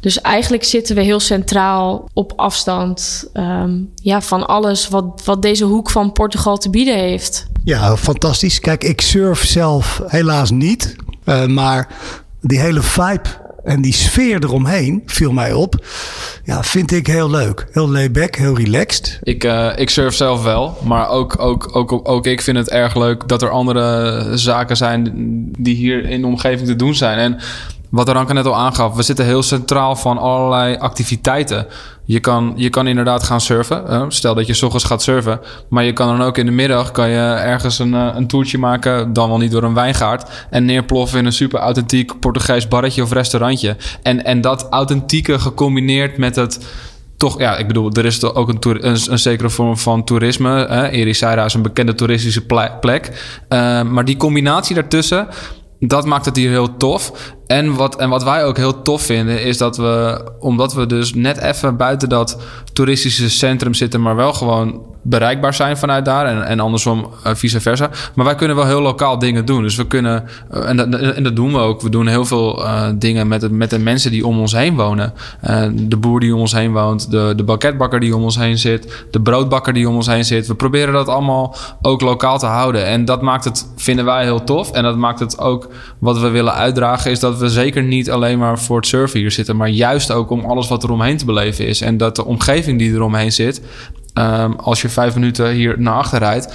Dus 0.00 0.20
eigenlijk 0.20 0.64
zitten 0.64 0.96
we 0.96 1.02
heel 1.02 1.20
centraal 1.20 2.08
op 2.12 2.32
afstand 2.36 3.30
um, 3.34 3.92
ja, 4.02 4.20
van 4.20 4.46
alles 4.46 4.88
wat, 4.88 5.22
wat 5.24 5.42
deze 5.42 5.64
hoek 5.64 5.90
van 5.90 6.12
Portugal 6.12 6.58
te 6.58 6.70
bieden 6.70 6.98
heeft. 6.98 7.46
Ja, 7.64 7.96
fantastisch. 7.96 8.60
Kijk, 8.60 8.84
ik 8.84 9.00
surf 9.00 9.46
zelf 9.46 10.02
helaas 10.06 10.50
niet. 10.50 10.96
Uh, 11.24 11.46
maar 11.46 11.88
die 12.40 12.60
hele 12.60 12.82
vibe 12.82 13.28
en 13.64 13.80
die 13.80 13.92
sfeer 13.92 14.44
eromheen 14.44 15.02
viel 15.06 15.32
mij 15.32 15.52
op. 15.52 15.86
Ja, 16.44 16.62
vind 16.62 16.92
ik 16.92 17.06
heel 17.06 17.30
leuk. 17.30 17.66
Heel 17.72 17.90
layback, 17.90 18.34
heel 18.34 18.56
relaxed. 18.56 19.18
Ik, 19.22 19.44
uh, 19.44 19.72
ik 19.76 19.90
surf 19.90 20.14
zelf 20.14 20.42
wel, 20.42 20.76
maar 20.84 21.08
ook, 21.08 21.38
ook, 21.38 21.76
ook, 21.76 22.08
ook 22.08 22.26
ik 22.26 22.40
vind 22.40 22.56
het 22.56 22.70
erg 22.70 22.96
leuk 22.96 23.28
dat 23.28 23.42
er 23.42 23.50
andere 23.50 24.22
zaken 24.38 24.76
zijn 24.76 25.10
die 25.58 25.74
hier 25.74 26.04
in 26.04 26.20
de 26.20 26.26
omgeving 26.26 26.68
te 26.68 26.76
doen 26.76 26.94
zijn. 26.94 27.18
En 27.18 27.40
wat 27.90 28.08
Ranke 28.08 28.32
net 28.32 28.46
al 28.46 28.56
aangaf, 28.56 28.94
we 28.94 29.02
zitten 29.02 29.24
heel 29.24 29.42
centraal 29.42 29.96
van 29.96 30.18
allerlei 30.18 30.76
activiteiten. 30.76 31.66
Je 32.04 32.20
kan, 32.20 32.52
je 32.56 32.70
kan 32.70 32.86
inderdaad 32.86 33.22
gaan 33.22 33.40
surfen. 33.40 34.12
Stel 34.12 34.34
dat 34.34 34.46
je 34.46 34.54
s 34.54 34.62
ochtends 34.62 34.84
gaat 34.84 35.02
surfen. 35.02 35.40
Maar 35.68 35.84
je 35.84 35.92
kan 35.92 36.18
dan 36.18 36.26
ook 36.26 36.38
in 36.38 36.46
de 36.46 36.52
middag 36.52 36.90
kan 36.90 37.08
je 37.08 37.20
ergens 37.20 37.78
een, 37.78 37.94
eh, 37.94 38.08
een 38.14 38.26
toertje 38.26 38.58
maken. 38.58 39.12
Dan 39.12 39.28
wel 39.28 39.38
niet 39.38 39.50
door 39.50 39.62
een 39.62 39.74
wijngaard. 39.74 40.30
En 40.50 40.64
neerploffen 40.64 41.18
in 41.18 41.26
een 41.26 41.32
super 41.32 41.60
authentiek 41.60 42.20
Portugees 42.20 42.68
barretje 42.68 43.02
of 43.02 43.12
restaurantje. 43.12 43.76
En, 44.02 44.24
en 44.24 44.40
dat 44.40 44.66
authentieke 44.70 45.38
gecombineerd 45.38 46.18
met 46.18 46.36
het 46.36 46.66
toch, 47.16 47.38
ja, 47.38 47.56
ik 47.56 47.66
bedoel, 47.66 47.90
er 47.92 48.04
is 48.04 48.24
ook 48.24 48.48
een, 48.48 48.86
een, 48.86 48.98
een, 49.10 49.18
zekere 49.18 49.50
vorm 49.50 49.76
van 49.76 50.04
toerisme. 50.04 50.68
Ericeira 50.90 51.44
is 51.44 51.54
een 51.54 51.62
bekende 51.62 51.94
toeristische 51.94 52.46
plek. 52.80 53.08
Uh, 53.48 53.82
maar 53.82 54.04
die 54.04 54.16
combinatie 54.16 54.74
daartussen, 54.74 55.28
dat 55.78 56.06
maakt 56.06 56.24
het 56.24 56.36
hier 56.36 56.50
heel 56.50 56.76
tof. 56.76 57.12
En 57.50 57.74
wat, 57.74 57.96
en 57.96 58.08
wat 58.08 58.24
wij 58.24 58.44
ook 58.44 58.56
heel 58.56 58.82
tof 58.82 59.02
vinden, 59.02 59.42
is 59.42 59.58
dat 59.58 59.76
we, 59.76 60.24
omdat 60.38 60.74
we 60.74 60.86
dus 60.86 61.14
net 61.14 61.38
even 61.38 61.76
buiten 61.76 62.08
dat 62.08 62.38
toeristische 62.72 63.30
centrum 63.30 63.74
zitten, 63.74 64.02
maar 64.02 64.16
wel 64.16 64.32
gewoon 64.32 64.80
bereikbaar 65.02 65.54
zijn 65.54 65.76
vanuit 65.76 66.04
daar. 66.04 66.26
En, 66.26 66.46
en 66.46 66.60
andersom 66.60 67.10
uh, 67.26 67.34
vice 67.34 67.60
versa. 67.60 67.90
Maar 68.14 68.24
wij 68.24 68.34
kunnen 68.34 68.56
wel 68.56 68.66
heel 68.66 68.80
lokaal 68.80 69.18
dingen 69.18 69.44
doen. 69.44 69.62
Dus 69.62 69.76
we 69.76 69.86
kunnen, 69.86 70.24
uh, 70.54 70.68
en, 70.68 70.76
dat, 70.76 70.94
en 70.94 71.22
dat 71.22 71.36
doen 71.36 71.52
we 71.52 71.58
ook. 71.58 71.82
We 71.82 71.90
doen 71.90 72.06
heel 72.06 72.24
veel 72.24 72.62
uh, 72.62 72.88
dingen 72.94 73.28
met, 73.28 73.50
met 73.50 73.70
de 73.70 73.78
mensen 73.78 74.10
die 74.10 74.26
om 74.26 74.40
ons 74.40 74.52
heen 74.52 74.76
wonen. 74.76 75.12
de 75.72 75.96
boer 75.96 76.20
die 76.20 76.34
om 76.34 76.40
ons 76.40 76.52
heen 76.52 76.72
woont, 76.72 77.10
de, 77.10 77.32
de 77.36 77.44
banketbakker 77.44 78.00
die 78.00 78.16
om 78.16 78.22
ons 78.22 78.36
heen 78.36 78.58
zit, 78.58 79.04
de 79.10 79.20
broodbakker 79.20 79.72
die 79.72 79.88
om 79.88 79.94
ons 79.94 80.06
heen 80.06 80.24
zit. 80.24 80.46
We 80.46 80.54
proberen 80.54 80.92
dat 80.92 81.08
allemaal 81.08 81.56
ook 81.82 82.00
lokaal 82.00 82.38
te 82.38 82.46
houden. 82.46 82.86
En 82.86 83.04
dat 83.04 83.22
maakt 83.22 83.44
het, 83.44 83.66
vinden 83.76 84.04
wij 84.04 84.22
heel 84.22 84.44
tof. 84.44 84.70
En 84.70 84.82
dat 84.82 84.96
maakt 84.96 85.20
het 85.20 85.38
ook, 85.38 85.68
wat 85.98 86.18
we 86.18 86.28
willen 86.28 86.54
uitdragen, 86.54 87.10
is 87.10 87.20
dat 87.20 87.38
we 87.38 87.39
zeker 87.48 87.82
niet 87.82 88.10
alleen 88.10 88.38
maar 88.38 88.58
voor 88.58 88.76
het 88.76 88.86
surfen 88.86 89.20
hier 89.20 89.30
zitten, 89.30 89.56
maar 89.56 89.68
juist 89.68 90.12
ook 90.12 90.30
om 90.30 90.44
alles 90.44 90.68
wat 90.68 90.82
er 90.82 90.90
omheen 90.90 91.16
te 91.16 91.24
beleven 91.24 91.66
is. 91.66 91.80
En 91.80 91.96
dat 91.96 92.16
de 92.16 92.24
omgeving 92.24 92.78
die 92.78 92.94
er 92.94 93.02
omheen 93.02 93.32
zit, 93.32 93.60
um, 94.14 94.54
als 94.54 94.82
je 94.82 94.88
vijf 94.88 95.14
minuten 95.14 95.50
hier 95.50 95.80
naar 95.80 95.94
achter 95.94 96.18
rijdt, 96.18 96.54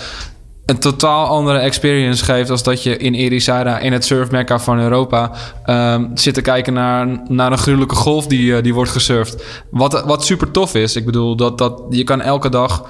een 0.65 0.79
totaal 0.79 1.25
andere 1.25 1.59
experience 1.59 2.23
geeft 2.23 2.49
als 2.49 2.63
dat 2.63 2.83
je 2.83 2.97
in 2.97 3.13
Ericeira, 3.13 3.79
in 3.79 3.93
het 3.93 4.05
surfmecca 4.05 4.59
van 4.59 4.79
Europa, 4.79 5.31
um, 5.65 6.11
zit 6.13 6.33
te 6.33 6.41
kijken 6.41 6.73
naar, 6.73 7.21
naar 7.27 7.51
een 7.51 7.57
gruwelijke 7.57 7.95
golf 7.95 8.27
die, 8.27 8.51
uh, 8.51 8.63
die 8.63 8.73
wordt 8.73 8.91
gesurfd. 8.91 9.43
Wat, 9.71 10.03
wat 10.05 10.23
super 10.23 10.51
tof 10.51 10.75
is. 10.75 10.95
Ik 10.95 11.05
bedoel, 11.05 11.35
dat, 11.35 11.57
dat, 11.57 11.81
je 11.89 12.03
kan 12.03 12.21
elke 12.21 12.49
dag 12.49 12.85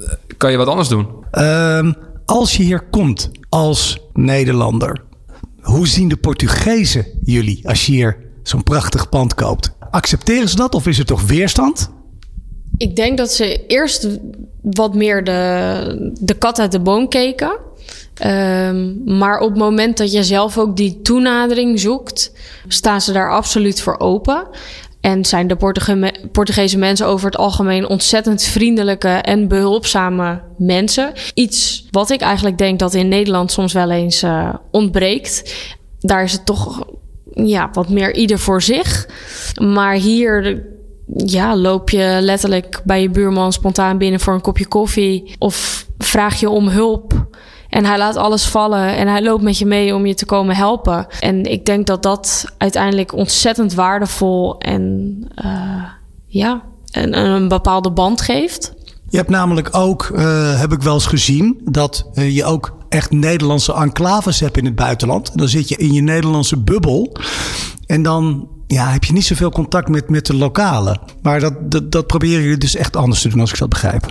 eh, 0.00 0.12
kan 0.36 0.50
je 0.50 0.56
wat 0.56 0.66
anders 0.66 0.88
doen. 0.88 1.06
Um, 1.32 1.94
als 2.26 2.56
je 2.56 2.62
hier 2.62 2.84
komt 2.90 3.30
als 3.48 3.98
Nederlander, 4.12 5.02
hoe 5.64 5.88
zien 5.88 6.08
de 6.08 6.16
Portugezen 6.16 7.06
jullie 7.22 7.68
als 7.68 7.86
je 7.86 7.92
hier 7.92 8.16
zo'n 8.42 8.62
prachtig 8.62 9.08
pand 9.08 9.34
koopt? 9.34 9.72
Accepteren 9.90 10.48
ze 10.48 10.56
dat 10.56 10.74
of 10.74 10.86
is 10.86 10.98
er 10.98 11.04
toch 11.04 11.22
weerstand? 11.22 11.90
Ik 12.76 12.96
denk 12.96 13.18
dat 13.18 13.32
ze 13.32 13.66
eerst 13.66 14.08
wat 14.62 14.94
meer 14.94 15.24
de, 15.24 16.12
de 16.20 16.34
kat 16.34 16.58
uit 16.58 16.72
de 16.72 16.80
boom 16.80 17.08
keken. 17.08 17.58
Um, 18.26 19.02
maar 19.04 19.40
op 19.40 19.48
het 19.48 19.58
moment 19.58 19.96
dat 19.96 20.12
je 20.12 20.24
zelf 20.24 20.58
ook 20.58 20.76
die 20.76 21.02
toenadering 21.02 21.80
zoekt, 21.80 22.32
staan 22.68 23.00
ze 23.00 23.12
daar 23.12 23.32
absoluut 23.32 23.80
voor 23.80 23.98
open. 23.98 24.46
En 25.04 25.24
zijn 25.24 25.46
de 25.46 25.56
Portuge 25.56 26.12
Portugese 26.32 26.78
mensen 26.78 27.06
over 27.06 27.26
het 27.26 27.36
algemeen 27.36 27.88
ontzettend 27.88 28.42
vriendelijke 28.42 29.08
en 29.08 29.48
behulpzame 29.48 30.40
mensen. 30.58 31.12
Iets 31.34 31.86
wat 31.90 32.10
ik 32.10 32.20
eigenlijk 32.20 32.58
denk 32.58 32.78
dat 32.78 32.94
in 32.94 33.08
Nederland 33.08 33.52
soms 33.52 33.72
wel 33.72 33.90
eens 33.90 34.22
uh, 34.22 34.54
ontbreekt. 34.70 35.54
Daar 36.00 36.22
is 36.22 36.32
het 36.32 36.46
toch 36.46 36.86
ja, 37.34 37.70
wat 37.72 37.88
meer 37.88 38.14
ieder 38.14 38.38
voor 38.38 38.62
zich. 38.62 39.08
Maar 39.60 39.94
hier 39.94 40.64
ja, 41.16 41.56
loop 41.56 41.90
je 41.90 42.18
letterlijk 42.20 42.80
bij 42.84 43.02
je 43.02 43.10
buurman 43.10 43.52
spontaan 43.52 43.98
binnen 43.98 44.20
voor 44.20 44.34
een 44.34 44.40
kopje 44.40 44.66
koffie. 44.66 45.34
Of 45.38 45.86
vraag 45.98 46.40
je 46.40 46.50
om 46.50 46.68
hulp. 46.68 47.26
En 47.74 47.84
hij 47.84 47.98
laat 47.98 48.16
alles 48.16 48.44
vallen 48.44 48.96
en 48.96 49.08
hij 49.08 49.22
loopt 49.22 49.42
met 49.42 49.58
je 49.58 49.66
mee 49.66 49.94
om 49.94 50.06
je 50.06 50.14
te 50.14 50.26
komen 50.26 50.56
helpen. 50.56 51.06
En 51.20 51.44
ik 51.44 51.66
denk 51.66 51.86
dat 51.86 52.02
dat 52.02 52.44
uiteindelijk 52.58 53.12
ontzettend 53.12 53.74
waardevol 53.74 54.58
en 54.58 55.16
uh, 55.44 55.82
ja, 56.26 56.62
een, 56.90 57.18
een 57.18 57.48
bepaalde 57.48 57.90
band 57.90 58.20
geeft. 58.20 58.72
Je 59.08 59.16
hebt 59.16 59.28
namelijk 59.28 59.68
ook, 59.76 60.10
uh, 60.14 60.60
heb 60.60 60.72
ik 60.72 60.82
wel 60.82 60.94
eens 60.94 61.06
gezien, 61.06 61.60
dat 61.64 62.06
uh, 62.14 62.34
je 62.34 62.44
ook 62.44 62.76
echt 62.88 63.10
Nederlandse 63.10 63.74
enclaves 63.74 64.40
hebt 64.40 64.56
in 64.56 64.64
het 64.64 64.74
buitenland. 64.74 65.38
Dan 65.38 65.48
zit 65.48 65.68
je 65.68 65.76
in 65.76 65.92
je 65.92 66.02
Nederlandse 66.02 66.58
bubbel. 66.58 67.16
En 67.86 68.02
dan 68.02 68.48
ja, 68.66 68.86
heb 68.86 69.04
je 69.04 69.12
niet 69.12 69.24
zoveel 69.24 69.50
contact 69.50 69.88
met, 69.88 70.10
met 70.10 70.26
de 70.26 70.34
lokalen. 70.34 71.00
Maar 71.22 71.40
dat, 71.40 71.70
dat, 71.70 71.92
dat 71.92 72.06
proberen 72.06 72.42
jullie 72.42 72.58
dus 72.58 72.76
echt 72.76 72.96
anders 72.96 73.22
te 73.22 73.28
doen, 73.28 73.40
als 73.40 73.52
ik 73.52 73.58
dat 73.58 73.68
begrijp. 73.68 74.06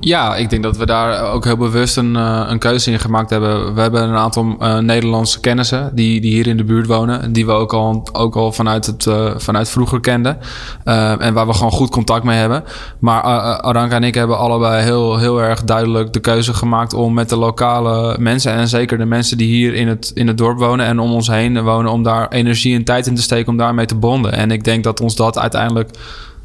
Ja, 0.00 0.36
ik 0.36 0.50
denk 0.50 0.62
dat 0.62 0.76
we 0.76 0.86
daar 0.86 1.32
ook 1.32 1.44
heel 1.44 1.56
bewust 1.56 1.96
een, 1.96 2.14
uh, 2.14 2.46
een 2.48 2.58
keuze 2.58 2.90
in 2.90 2.98
gemaakt 2.98 3.30
hebben. 3.30 3.74
We 3.74 3.80
hebben 3.80 4.02
een 4.02 4.14
aantal 4.14 4.56
uh, 4.60 4.78
Nederlandse 4.78 5.40
kennissen 5.40 5.90
die, 5.94 6.20
die 6.20 6.32
hier 6.32 6.46
in 6.46 6.56
de 6.56 6.64
buurt 6.64 6.86
wonen. 6.86 7.32
Die 7.32 7.46
we 7.46 7.52
ook 7.52 7.72
al, 7.72 8.08
ook 8.12 8.36
al 8.36 8.52
vanuit, 8.52 8.86
het, 8.86 9.06
uh, 9.06 9.30
vanuit 9.36 9.68
vroeger 9.68 10.00
kenden. 10.00 10.38
en 10.84 11.34
waar 11.34 11.46
we 11.46 11.54
gewoon 11.54 11.72
goed 11.72 11.90
contact 11.90 12.24
mee 12.24 12.38
hebben. 12.38 12.64
Maar 12.98 13.22
Aranka 13.62 13.96
en 13.96 14.04
ik 14.04 14.14
hebben 14.14 14.38
allebei 14.38 14.82
heel, 14.82 15.18
heel 15.18 15.42
erg 15.42 15.64
duidelijk 15.64 16.12
de 16.12 16.20
keuze 16.20 16.54
gemaakt 16.54 16.94
om 16.94 17.14
met 17.14 17.28
de 17.28 17.36
lokale 17.36 18.16
mensen. 18.18 18.52
En 18.52 18.68
zeker 18.68 18.98
de 18.98 19.04
mensen 19.04 19.38
die 19.38 19.48
hier 19.48 19.74
in 19.74 19.88
het, 19.88 20.10
in 20.14 20.26
het 20.26 20.38
dorp 20.38 20.58
wonen 20.58 20.86
en 20.86 20.98
om 20.98 21.12
ons 21.12 21.28
heen 21.28 21.62
wonen. 21.62 21.92
Om 21.92 22.02
daar 22.02 22.28
energie 22.28 22.74
en 22.74 22.84
tijd 22.84 23.06
in 23.06 23.14
te 23.14 23.22
steken 23.22 23.48
om 23.48 23.56
daarmee 23.56 23.86
te 23.86 23.94
bonden. 23.94 24.32
En 24.32 24.50
ik 24.50 24.64
denk 24.64 24.84
dat 24.84 25.00
ons 25.00 25.16
dat 25.16 25.38
uiteindelijk 25.38 25.90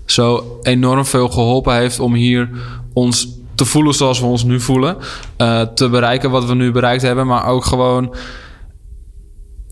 zo 0.05 0.59
enorm 0.61 1.05
veel 1.05 1.29
geholpen 1.29 1.75
heeft 1.75 1.99
om 1.99 2.13
hier 2.13 2.49
ons 2.93 3.39
te 3.61 3.67
voelen 3.67 3.93
zoals 3.93 4.19
we 4.19 4.25
ons 4.25 4.43
nu 4.43 4.59
voelen. 4.59 4.97
Uh, 5.37 5.61
te 5.61 5.89
bereiken 5.89 6.31
wat 6.31 6.45
we 6.45 6.55
nu 6.55 6.71
bereikt 6.71 7.01
hebben. 7.01 7.27
Maar 7.27 7.45
ook 7.45 7.65
gewoon. 7.65 8.15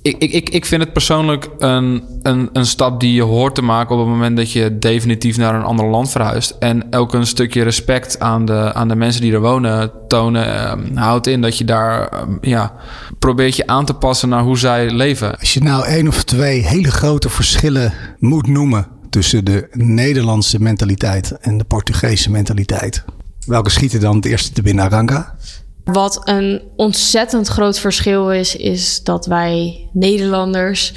Ik, 0.02 0.17
ik, 0.17 0.49
ik 0.49 0.65
vind 0.65 0.82
het 0.84 0.93
persoonlijk 0.93 1.49
een, 1.58 2.04
een, 2.21 2.49
een 2.54 2.65
stap 2.65 2.99
die 2.99 3.13
je 3.13 3.21
hoort 3.21 3.56
te 3.56 3.62
maken 3.62 3.95
op 3.95 4.02
het 4.02 4.10
moment 4.10 4.38
dat 4.38 4.52
je 4.52 4.78
definitief 4.80 5.38
naar 5.38 5.56
een 5.56 5.63
ander 5.63 5.86
land 5.86 6.12
verhuist. 6.12 6.56
En 6.60 6.95
ook 6.95 7.13
een 7.13 7.28
stukje 7.28 7.63
respect 7.63 8.19
aan 8.19 8.45
de, 8.45 8.73
aan 8.73 8.88
de 8.88 8.95
mensen 8.95 9.21
die 9.21 9.34
er 9.34 9.41
wonen 9.41 9.91
tonen. 10.08 10.47
Uh, 10.47 10.97
houdt 11.04 11.28
in 11.28 11.41
dat 11.41 11.58
je 11.58 11.65
daar 11.65 12.13
uh, 12.13 12.36
ja, 12.41 12.73
probeert 13.19 13.56
je 13.56 13.67
aan 13.67 13.86
te 13.86 13.93
passen 13.93 14.30
naar 14.30 14.43
hoe 14.43 14.58
zij 14.58 14.89
leven. 14.89 15.39
Als 15.39 15.54
je 15.54 15.63
nou 15.63 15.86
één 15.86 16.08
of 16.08 16.23
twee 16.23 16.62
hele 16.62 16.91
grote 16.91 17.30
verschillen 17.30 17.93
moet 18.19 18.47
noemen 18.47 18.88
tussen 19.10 19.45
de 19.45 19.67
Nederlandse 19.71 20.62
mentaliteit 20.62 21.32
en 21.32 21.58
de 21.58 21.63
Portugese 21.63 22.32
mentaliteit. 22.32 23.04
Welke 23.49 23.69
schieten 23.69 23.99
dan 23.99 24.15
het 24.15 24.25
eerste 24.25 24.51
te 24.51 24.62
binnen, 24.62 24.83
Aranga? 24.83 25.35
Wat 25.83 26.21
een 26.23 26.62
ontzettend 26.75 27.47
groot 27.47 27.79
verschil 27.79 28.31
is, 28.31 28.55
is 28.55 29.03
dat 29.03 29.25
wij 29.25 29.88
Nederlanders 29.93 30.93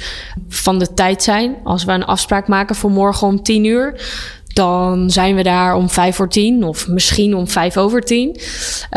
van 0.49 0.79
de 0.79 0.93
tijd 0.93 1.23
zijn. 1.23 1.55
Als 1.63 1.83
we 1.83 1.91
een 1.91 2.05
afspraak 2.05 2.47
maken 2.47 2.75
voor 2.75 2.91
morgen 2.91 3.27
om 3.27 3.43
tien 3.43 3.65
uur, 3.65 4.01
dan 4.47 5.09
zijn 5.09 5.35
we 5.35 5.43
daar 5.43 5.75
om 5.75 5.89
vijf 5.89 6.15
voor 6.15 6.29
tien 6.29 6.63
of 6.63 6.87
misschien 6.87 7.35
om 7.35 7.47
vijf 7.47 7.77
over 7.77 8.01
tien. 8.01 8.39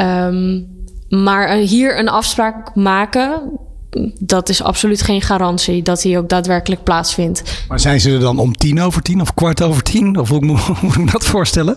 Um, 0.00 0.66
maar 1.08 1.54
hier 1.56 1.98
een 1.98 2.08
afspraak 2.08 2.74
maken, 2.74 3.42
dat 4.18 4.48
is 4.48 4.62
absoluut 4.62 5.02
geen 5.02 5.22
garantie 5.22 5.82
dat 5.82 6.02
die 6.02 6.18
ook 6.18 6.28
daadwerkelijk 6.28 6.82
plaatsvindt. 6.82 7.64
Maar 7.68 7.80
zijn 7.80 8.00
ze 8.00 8.10
er 8.10 8.20
dan 8.20 8.38
om 8.38 8.56
tien 8.56 8.80
over 8.80 9.02
tien 9.02 9.20
of 9.20 9.34
kwart 9.34 9.62
over 9.62 9.82
tien? 9.82 10.18
Of 10.18 10.28
hoe 10.28 10.44
moet 10.80 10.96
ik 10.96 11.12
dat 11.12 11.24
voorstellen? 11.24 11.76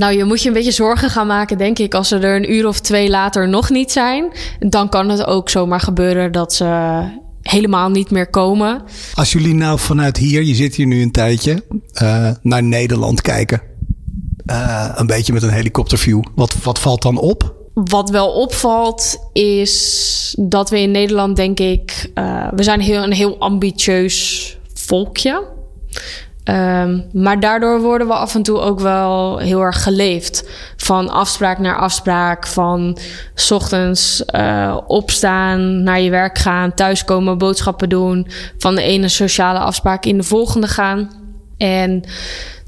Nou, 0.00 0.16
je 0.16 0.24
moet 0.24 0.42
je 0.42 0.48
een 0.48 0.54
beetje 0.54 0.70
zorgen 0.70 1.10
gaan 1.10 1.26
maken, 1.26 1.58
denk 1.58 1.78
ik. 1.78 1.94
Als 1.94 2.08
ze 2.08 2.18
er 2.18 2.36
een 2.36 2.52
uur 2.52 2.66
of 2.66 2.80
twee 2.80 3.08
later 3.08 3.48
nog 3.48 3.70
niet 3.70 3.92
zijn, 3.92 4.32
dan 4.58 4.88
kan 4.88 5.08
het 5.08 5.24
ook 5.24 5.50
zomaar 5.50 5.80
gebeuren 5.80 6.32
dat 6.32 6.52
ze 6.54 7.00
helemaal 7.42 7.88
niet 7.88 8.10
meer 8.10 8.30
komen. 8.30 8.82
Als 9.14 9.32
jullie 9.32 9.54
nou 9.54 9.78
vanuit 9.78 10.16
hier, 10.16 10.42
je 10.42 10.54
zit 10.54 10.74
hier 10.74 10.86
nu 10.86 11.02
een 11.02 11.10
tijdje, 11.10 11.64
uh, 12.02 12.30
naar 12.42 12.62
Nederland 12.62 13.20
kijken. 13.20 13.62
Uh, 14.46 14.92
een 14.94 15.06
beetje 15.06 15.32
met 15.32 15.42
een 15.42 15.50
helikopterview. 15.50 16.22
Wat, 16.34 16.54
wat 16.62 16.78
valt 16.78 17.02
dan 17.02 17.18
op? 17.18 17.54
Wat 17.74 18.10
wel 18.10 18.28
opvalt 18.32 19.18
is 19.32 20.34
dat 20.38 20.70
we 20.70 20.80
in 20.80 20.90
Nederland, 20.90 21.36
denk 21.36 21.60
ik, 21.60 22.10
uh, 22.14 22.48
we 22.54 22.62
zijn 22.62 22.80
heel, 22.80 23.02
een 23.02 23.12
heel 23.12 23.38
ambitieus 23.38 24.58
volkje. 24.74 25.44
Um, 26.50 27.04
maar 27.12 27.40
daardoor 27.40 27.80
worden 27.80 28.06
we 28.06 28.12
af 28.12 28.34
en 28.34 28.42
toe 28.42 28.58
ook 28.58 28.80
wel 28.80 29.38
heel 29.38 29.60
erg 29.60 29.82
geleefd. 29.82 30.48
Van 30.76 31.08
afspraak 31.08 31.58
naar 31.58 31.76
afspraak. 31.76 32.46
Van 32.46 32.98
s 33.34 33.50
ochtends 33.50 34.22
uh, 34.34 34.76
opstaan, 34.86 35.82
naar 35.82 36.00
je 36.00 36.10
werk 36.10 36.38
gaan, 36.38 36.74
thuiskomen, 36.74 37.38
boodschappen 37.38 37.88
doen. 37.88 38.26
Van 38.58 38.74
de 38.74 38.82
ene 38.82 39.08
sociale 39.08 39.58
afspraak 39.58 40.04
in 40.04 40.16
de 40.16 40.22
volgende 40.22 40.66
gaan. 40.66 41.10
En 41.58 42.02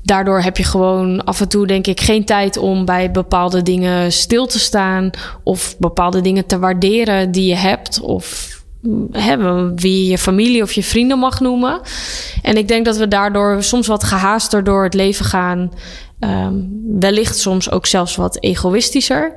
daardoor 0.03 0.41
heb 0.41 0.57
je 0.57 0.65
gewoon 0.65 1.25
af 1.25 1.41
en 1.41 1.49
toe, 1.49 1.67
denk 1.67 1.87
ik, 1.87 2.01
geen 2.01 2.25
tijd 2.25 2.57
om 2.57 2.85
bij 2.85 3.11
bepaalde 3.11 3.63
dingen 3.63 4.13
stil 4.13 4.47
te 4.47 4.59
staan. 4.59 5.11
Of 5.43 5.79
bepaalde 5.79 6.21
dingen 6.21 6.47
te 6.47 6.59
waarderen 6.59 7.31
die 7.31 7.49
je 7.49 7.57
hebt. 7.57 8.01
Of 8.01 8.61
hebben 9.13 9.77
wie 9.77 10.11
je 10.11 10.19
familie 10.19 10.63
of 10.63 10.73
je 10.73 10.83
vrienden 10.83 11.19
mag 11.19 11.41
noemen. 11.41 11.81
En 12.43 12.57
ik 12.57 12.69
denk 12.69 12.85
dat 12.85 12.97
we 12.97 13.09
daardoor 13.09 13.63
soms 13.63 13.87
wat 13.87 14.05
gehaaster 14.05 14.65
door 14.65 14.85
het 14.85 14.95
leven 14.95 15.25
gaan. 15.25 15.73
Ehm, 16.19 16.55
wellicht 16.99 17.39
soms 17.39 17.71
ook 17.71 17.87
zelfs 17.87 18.17
wat 18.17 18.37
egoïstischer. 18.41 19.35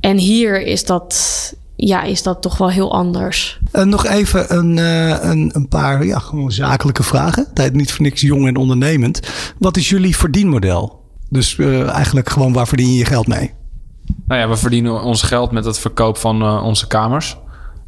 En 0.00 0.16
hier 0.16 0.62
is 0.62 0.84
dat, 0.84 1.54
ja, 1.76 2.02
is 2.02 2.22
dat 2.22 2.42
toch 2.42 2.58
wel 2.58 2.70
heel 2.70 2.92
anders. 2.92 3.60
Uh, 3.72 3.82
nog 3.82 4.06
even 4.06 4.56
een, 4.56 4.76
uh, 4.76 5.22
een, 5.22 5.50
een, 5.52 5.68
paar 5.68 6.04
ja, 6.04 6.18
gewoon 6.18 6.52
zakelijke 6.52 7.02
vragen. 7.02 7.46
Tijd 7.54 7.74
niet 7.74 7.92
voor 7.92 8.02
niks 8.02 8.20
jong 8.20 8.46
en 8.46 8.56
ondernemend. 8.56 9.20
Wat 9.58 9.76
is 9.76 9.88
jullie 9.88 10.16
verdienmodel? 10.16 11.00
Dus 11.28 11.56
uh, 11.56 11.88
eigenlijk 11.88 12.30
gewoon 12.30 12.52
waar 12.52 12.68
verdien 12.68 12.92
je 12.92 12.98
je 12.98 13.04
geld 13.04 13.26
mee? 13.26 13.50
Nou 14.26 14.40
ja, 14.40 14.48
we 14.48 14.56
verdienen 14.56 15.02
ons 15.02 15.22
geld 15.22 15.50
met 15.50 15.64
het 15.64 15.78
verkoop 15.78 16.16
van 16.16 16.62
onze 16.62 16.86
kamers. 16.86 17.36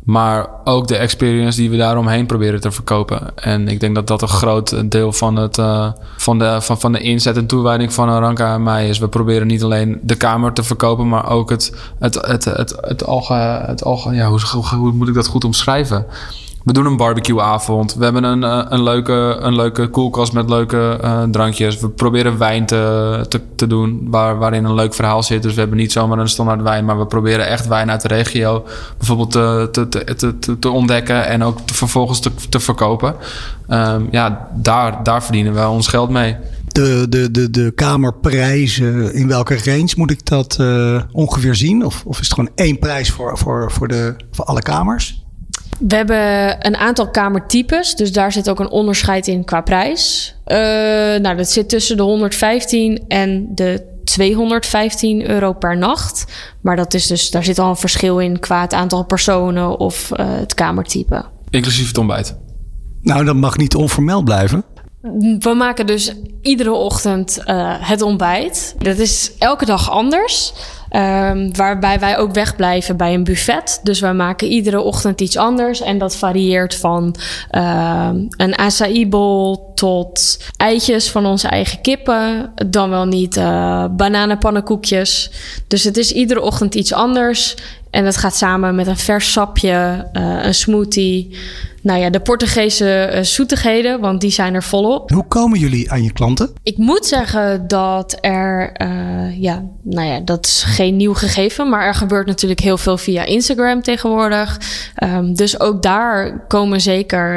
Maar 0.04 0.48
ook 0.64 0.88
de 0.88 0.96
experience 0.96 1.60
die 1.60 1.70
we 1.70 1.76
daaromheen 1.76 2.26
proberen 2.26 2.60
te 2.60 2.70
verkopen. 2.70 3.36
En 3.36 3.68
ik 3.68 3.80
denk 3.80 3.94
dat 3.94 4.06
dat 4.06 4.22
een 4.22 4.28
groot 4.28 4.90
deel 4.90 5.12
van, 5.12 5.36
het, 5.36 5.58
uh, 5.58 5.92
van, 6.16 6.38
de, 6.38 6.60
van, 6.60 6.80
van 6.80 6.92
de 6.92 7.00
inzet 7.00 7.36
en 7.36 7.46
toewijding 7.46 7.92
van 7.92 8.08
Aranka 8.08 8.54
en 8.54 8.62
mij 8.62 8.88
is. 8.88 8.98
We 8.98 9.08
proberen 9.08 9.46
niet 9.46 9.62
alleen 9.62 9.98
de 10.02 10.16
kamer 10.16 10.52
te 10.52 10.62
verkopen, 10.62 11.08
maar 11.08 11.30
ook 11.30 11.50
het, 11.50 11.74
het, 11.98 12.14
het, 12.14 12.44
het, 12.44 12.76
het, 12.80 13.06
alge, 13.06 13.34
het 13.66 13.82
ja, 14.10 14.28
hoe, 14.28 14.40
hoe 14.76 14.92
moet 14.92 15.08
ik 15.08 15.14
dat 15.14 15.26
goed 15.26 15.44
omschrijven? 15.44 16.06
We 16.64 16.72
doen 16.72 16.86
een 16.86 16.96
barbecueavond. 16.96 17.94
We 17.94 18.04
hebben 18.04 18.24
een, 18.24 18.44
eh, 18.44 18.66
een, 18.68 18.82
leuke, 18.82 19.36
een 19.40 19.54
leuke 19.54 19.88
koelkast 19.88 20.32
met 20.32 20.48
leuke 20.48 20.98
uh, 21.04 21.22
drankjes. 21.22 21.80
We 21.80 21.88
proberen 21.88 22.38
wijn 22.38 22.66
te, 22.66 23.24
te, 23.28 23.40
te, 23.56 23.66
doen 23.66 24.06
waar, 24.10 24.38
waarin 24.38 24.64
een 24.64 24.74
leuk 24.74 24.94
verhaal 24.94 25.22
zit. 25.22 25.42
Dus 25.42 25.54
we 25.54 25.60
hebben 25.60 25.78
niet 25.78 25.92
zomaar 25.92 26.18
een 26.18 26.28
standaard 26.28 26.62
wijn, 26.62 26.84
maar 26.84 26.98
we 26.98 27.06
proberen 27.06 27.46
echt 27.46 27.66
wijn 27.66 27.90
uit 27.90 28.02
de 28.02 28.08
regio 28.08 28.64
bijvoorbeeld 28.98 29.30
te, 29.30 29.68
te, 29.72 29.88
te, 29.88 30.38
te, 30.38 30.58
te 30.58 30.68
ontdekken 30.68 31.26
en 31.26 31.42
ook 31.42 31.58
vervolgens 31.64 32.20
te, 32.20 32.30
te 32.48 32.60
verkopen. 32.60 33.14
Um, 33.68 34.08
ja, 34.10 34.48
daar, 34.54 35.02
daar 35.02 35.22
verdienen 35.22 35.54
we 35.54 35.68
ons 35.68 35.88
geld 35.88 36.10
mee. 36.10 36.36
De, 36.68 37.06
de, 37.08 37.30
de, 37.30 37.50
de 37.50 37.72
kamerprijzen, 37.74 39.14
in 39.14 39.28
welke 39.28 39.58
range 39.64 39.92
moet 39.96 40.10
ik 40.10 40.26
dat 40.26 40.56
uh, 40.60 41.02
ongeveer 41.12 41.54
zien? 41.54 41.84
Of, 41.84 42.02
of 42.06 42.20
is 42.20 42.26
het 42.26 42.34
gewoon 42.34 42.50
één 42.54 42.78
prijs 42.78 43.10
voor, 43.10 43.38
voor, 43.38 43.72
voor, 43.72 43.88
de, 43.88 44.16
voor 44.30 44.44
alle 44.44 44.62
kamers? 44.62 45.23
We 45.78 45.96
hebben 45.96 46.66
een 46.66 46.76
aantal 46.76 47.10
kamertypes, 47.10 47.94
dus 47.94 48.12
daar 48.12 48.32
zit 48.32 48.50
ook 48.50 48.60
een 48.60 48.70
onderscheid 48.70 49.26
in 49.26 49.44
qua 49.44 49.60
prijs. 49.60 50.34
Uh, 50.46 50.56
nou, 51.16 51.36
dat 51.36 51.50
zit 51.50 51.68
tussen 51.68 51.96
de 51.96 52.02
115 52.02 53.04
en 53.08 53.54
de 53.54 53.92
215 54.04 55.28
euro 55.30 55.52
per 55.52 55.76
nacht. 55.76 56.24
Maar 56.60 56.76
dat 56.76 56.94
is 56.94 57.06
dus, 57.06 57.30
daar 57.30 57.44
zit 57.44 57.58
al 57.58 57.68
een 57.68 57.76
verschil 57.76 58.18
in 58.18 58.38
qua 58.40 58.60
het 58.60 58.72
aantal 58.72 59.04
personen 59.04 59.78
of 59.78 60.10
uh, 60.12 60.26
het 60.28 60.54
kamertype. 60.54 61.24
Inclusief 61.50 61.88
het 61.88 61.98
ontbijt. 61.98 62.36
Nou, 63.02 63.24
dat 63.24 63.36
mag 63.36 63.56
niet 63.56 63.74
onvermeld 63.74 64.24
blijven. 64.24 64.64
We 65.38 65.54
maken 65.56 65.86
dus 65.86 66.12
iedere 66.42 66.72
ochtend 66.72 67.38
uh, 67.46 67.74
het 67.78 68.02
ontbijt. 68.02 68.74
Dat 68.78 68.98
is 68.98 69.32
elke 69.38 69.64
dag 69.64 69.90
anders. 69.90 70.52
Um, 70.96 71.56
waarbij 71.56 71.98
wij 71.98 72.18
ook 72.18 72.32
wegblijven 72.32 72.96
bij 72.96 73.14
een 73.14 73.24
buffet. 73.24 73.80
Dus 73.82 74.00
wij 74.00 74.14
maken 74.14 74.48
iedere 74.48 74.80
ochtend 74.80 75.20
iets 75.20 75.36
anders. 75.36 75.80
En 75.80 75.98
dat 75.98 76.16
varieert 76.16 76.74
van 76.74 77.14
uh, 77.50 78.10
een 78.36 78.56
acai 78.56 79.08
bowl 79.08 79.72
tot 79.74 80.38
eitjes 80.56 81.10
van 81.10 81.26
onze 81.26 81.48
eigen 81.48 81.80
kippen. 81.80 82.52
Dan 82.66 82.90
wel 82.90 83.04
niet 83.04 83.36
uh, 83.36 83.84
bananenpannenkoekjes. 83.90 85.30
Dus 85.68 85.84
het 85.84 85.96
is 85.96 86.12
iedere 86.12 86.40
ochtend 86.40 86.74
iets 86.74 86.92
anders. 86.92 87.54
En 87.90 88.04
dat 88.04 88.16
gaat 88.16 88.36
samen 88.36 88.74
met 88.74 88.86
een 88.86 88.96
vers 88.96 89.32
sapje, 89.32 90.06
uh, 90.12 90.44
een 90.44 90.54
smoothie. 90.54 91.36
Nou 91.84 92.00
ja, 92.00 92.10
de 92.10 92.20
Portugese 92.20 93.10
uh, 93.14 93.22
zoetigheden, 93.22 94.00
want 94.00 94.20
die 94.20 94.30
zijn 94.30 94.54
er 94.54 94.62
volop. 94.62 95.10
Hoe 95.10 95.26
komen 95.28 95.58
jullie 95.58 95.90
aan 95.90 96.02
je 96.02 96.12
klanten? 96.12 96.50
Ik 96.62 96.76
moet 96.76 97.06
zeggen 97.06 97.68
dat 97.68 98.18
er, 98.20 98.74
uh, 98.82 99.40
ja, 99.40 99.64
nou 99.82 100.08
ja, 100.08 100.20
dat 100.20 100.46
is 100.46 100.62
geen 100.62 100.96
nieuw 100.96 101.14
gegeven, 101.14 101.68
maar 101.68 101.86
er 101.86 101.94
gebeurt 101.94 102.26
natuurlijk 102.26 102.60
heel 102.60 102.78
veel 102.78 102.96
via 102.96 103.24
Instagram 103.24 103.82
tegenwoordig. 103.82 104.60
Um, 105.04 105.34
dus 105.34 105.60
ook 105.60 105.82
daar 105.82 106.46
komen 106.46 106.80
zeker, 106.80 107.34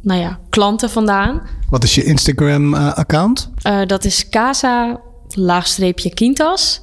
nou 0.00 0.20
ja, 0.20 0.38
klanten 0.48 0.90
vandaan. 0.90 1.42
Wat 1.70 1.84
is 1.84 1.94
je 1.94 2.04
Instagram-account? 2.04 3.50
dat 3.86 4.04
is 4.04 4.28
Casa 4.28 5.00
laagstreepje 5.28 6.14
Quintas. 6.14 6.82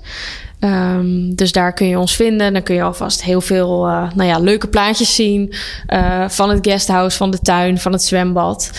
Um, 0.59 1.35
dus 1.35 1.51
daar 1.51 1.73
kun 1.73 1.87
je 1.87 1.99
ons 1.99 2.15
vinden. 2.15 2.53
Dan 2.53 2.63
kun 2.63 2.75
je 2.75 2.81
alvast 2.81 3.23
heel 3.23 3.41
veel 3.41 3.87
uh, 3.87 4.11
nou 4.13 4.29
ja, 4.29 4.39
leuke 4.39 4.67
plaatjes 4.67 5.15
zien 5.15 5.53
uh, 5.87 6.29
van 6.29 6.49
het 6.49 6.67
guesthouse, 6.67 7.17
van 7.17 7.31
de 7.31 7.39
tuin, 7.39 7.79
van 7.79 7.91
het 7.91 8.03
zwembad. 8.03 8.71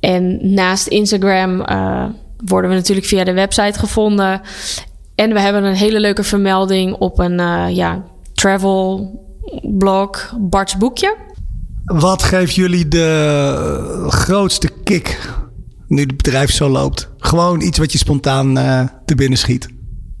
En 0.00 0.54
naast 0.54 0.86
Instagram 0.86 1.60
uh, 1.60 2.04
worden 2.44 2.70
we 2.70 2.76
natuurlijk 2.76 3.06
via 3.06 3.24
de 3.24 3.32
website 3.32 3.78
gevonden. 3.78 4.40
En 5.14 5.32
we 5.32 5.40
hebben 5.40 5.64
een 5.64 5.74
hele 5.74 6.00
leuke 6.00 6.22
vermelding 6.22 6.94
op 6.94 7.18
een 7.18 7.38
ja, 7.74 8.04
travel 8.34 9.12
blog, 9.62 10.34
Bart's 10.38 10.76
Boekje. 10.76 11.16
Wat 11.84 12.22
geeft 12.22 12.54
jullie 12.54 12.88
de 12.88 14.06
grootste 14.08 14.70
kick 14.84 15.32
nu 15.88 16.00
het 16.00 16.16
bedrijf 16.16 16.50
zo 16.50 16.68
loopt? 16.68 17.10
Gewoon 17.18 17.60
iets 17.60 17.78
wat 17.78 17.92
je 17.92 17.98
spontaan 17.98 18.54
te 19.04 19.14
binnen 19.14 19.38
schiet. 19.38 19.73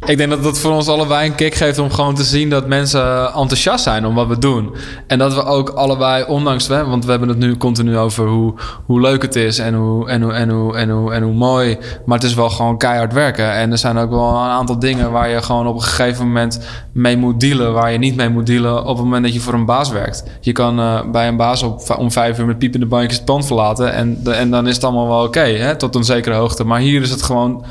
Ik 0.06 0.16
denk 0.16 0.30
dat 0.30 0.42
dat 0.42 0.58
voor 0.58 0.72
ons 0.72 0.88
allebei 0.88 1.28
een 1.28 1.34
kick 1.34 1.54
geeft 1.54 1.78
om 1.78 1.90
gewoon 1.90 2.14
te 2.14 2.24
zien 2.24 2.50
dat 2.50 2.66
mensen 2.66 3.26
enthousiast 3.26 3.84
zijn 3.84 4.06
om 4.06 4.14
wat 4.14 4.26
we 4.26 4.38
doen. 4.38 4.74
En 5.06 5.18
dat 5.18 5.34
we 5.34 5.44
ook 5.44 5.68
allebei, 5.68 6.24
ondanks, 6.24 6.66
we, 6.66 6.84
want 6.84 7.04
we 7.04 7.10
hebben 7.10 7.28
het 7.28 7.38
nu 7.38 7.56
continu 7.56 7.98
over 7.98 8.26
hoe, 8.26 8.54
hoe 8.84 9.00
leuk 9.00 9.22
het 9.22 9.36
is 9.36 9.58
en 9.58 9.74
hoe, 9.74 10.08
en, 10.08 10.22
hoe, 10.22 10.32
en, 10.32 10.50
hoe, 10.50 10.76
en, 10.76 10.90
hoe, 10.90 11.12
en 11.12 11.22
hoe 11.22 11.32
mooi. 11.32 11.78
Maar 12.06 12.18
het 12.18 12.26
is 12.26 12.34
wel 12.34 12.50
gewoon 12.50 12.78
keihard 12.78 13.12
werken. 13.12 13.52
En 13.52 13.70
er 13.70 13.78
zijn 13.78 13.98
ook 13.98 14.10
wel 14.10 14.28
een 14.28 14.50
aantal 14.50 14.78
dingen 14.78 15.10
waar 15.10 15.28
je 15.28 15.42
gewoon 15.42 15.66
op 15.66 15.74
een 15.74 15.82
gegeven 15.82 16.26
moment 16.26 16.60
mee 16.92 17.16
moet 17.16 17.40
dealen. 17.40 17.72
Waar 17.72 17.92
je 17.92 17.98
niet 17.98 18.16
mee 18.16 18.28
moet 18.28 18.46
dealen 18.46 18.80
op 18.80 18.96
het 18.96 19.04
moment 19.04 19.24
dat 19.24 19.34
je 19.34 19.40
voor 19.40 19.54
een 19.54 19.64
baas 19.64 19.90
werkt. 19.90 20.24
Je 20.40 20.52
kan 20.52 20.80
uh, 20.80 21.00
bij 21.12 21.28
een 21.28 21.36
baas 21.36 21.62
op, 21.62 21.96
om 21.98 22.10
vijf 22.10 22.38
uur 22.38 22.46
met 22.46 22.58
piepende 22.58 22.86
bandjes 22.86 23.16
het 23.16 23.24
pand 23.24 23.46
verlaten. 23.46 23.92
En, 23.92 24.20
en 24.24 24.50
dan 24.50 24.66
is 24.66 24.74
het 24.74 24.84
allemaal 24.84 25.08
wel 25.08 25.24
oké, 25.24 25.38
okay, 25.38 25.74
tot 25.74 25.94
een 25.94 26.04
zekere 26.04 26.34
hoogte. 26.34 26.64
Maar 26.64 26.80
hier 26.80 27.02
is 27.02 27.10
het 27.10 27.22
gewoon 27.22 27.64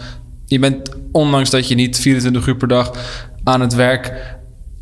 je 0.54 0.60
bent, 0.60 0.90
ondanks 1.12 1.50
dat 1.50 1.68
je 1.68 1.76
niet 1.76 2.00
24 2.00 2.48
uur 2.48 2.56
per 2.56 2.68
dag 2.68 2.92
aan 3.44 3.62
het 3.62 3.74
werk 3.74 4.14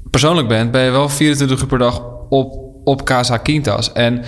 persoonlijk 0.09 0.47
bent, 0.47 0.72
ben 0.72 0.82
je 0.82 0.91
wel 0.91 1.09
24 1.09 1.61
uur 1.61 1.67
per 1.67 1.78
dag 1.78 2.01
op, 2.30 2.55
op 2.84 3.03
Casa 3.03 3.38
Quintas. 3.38 3.91
En 3.91 4.24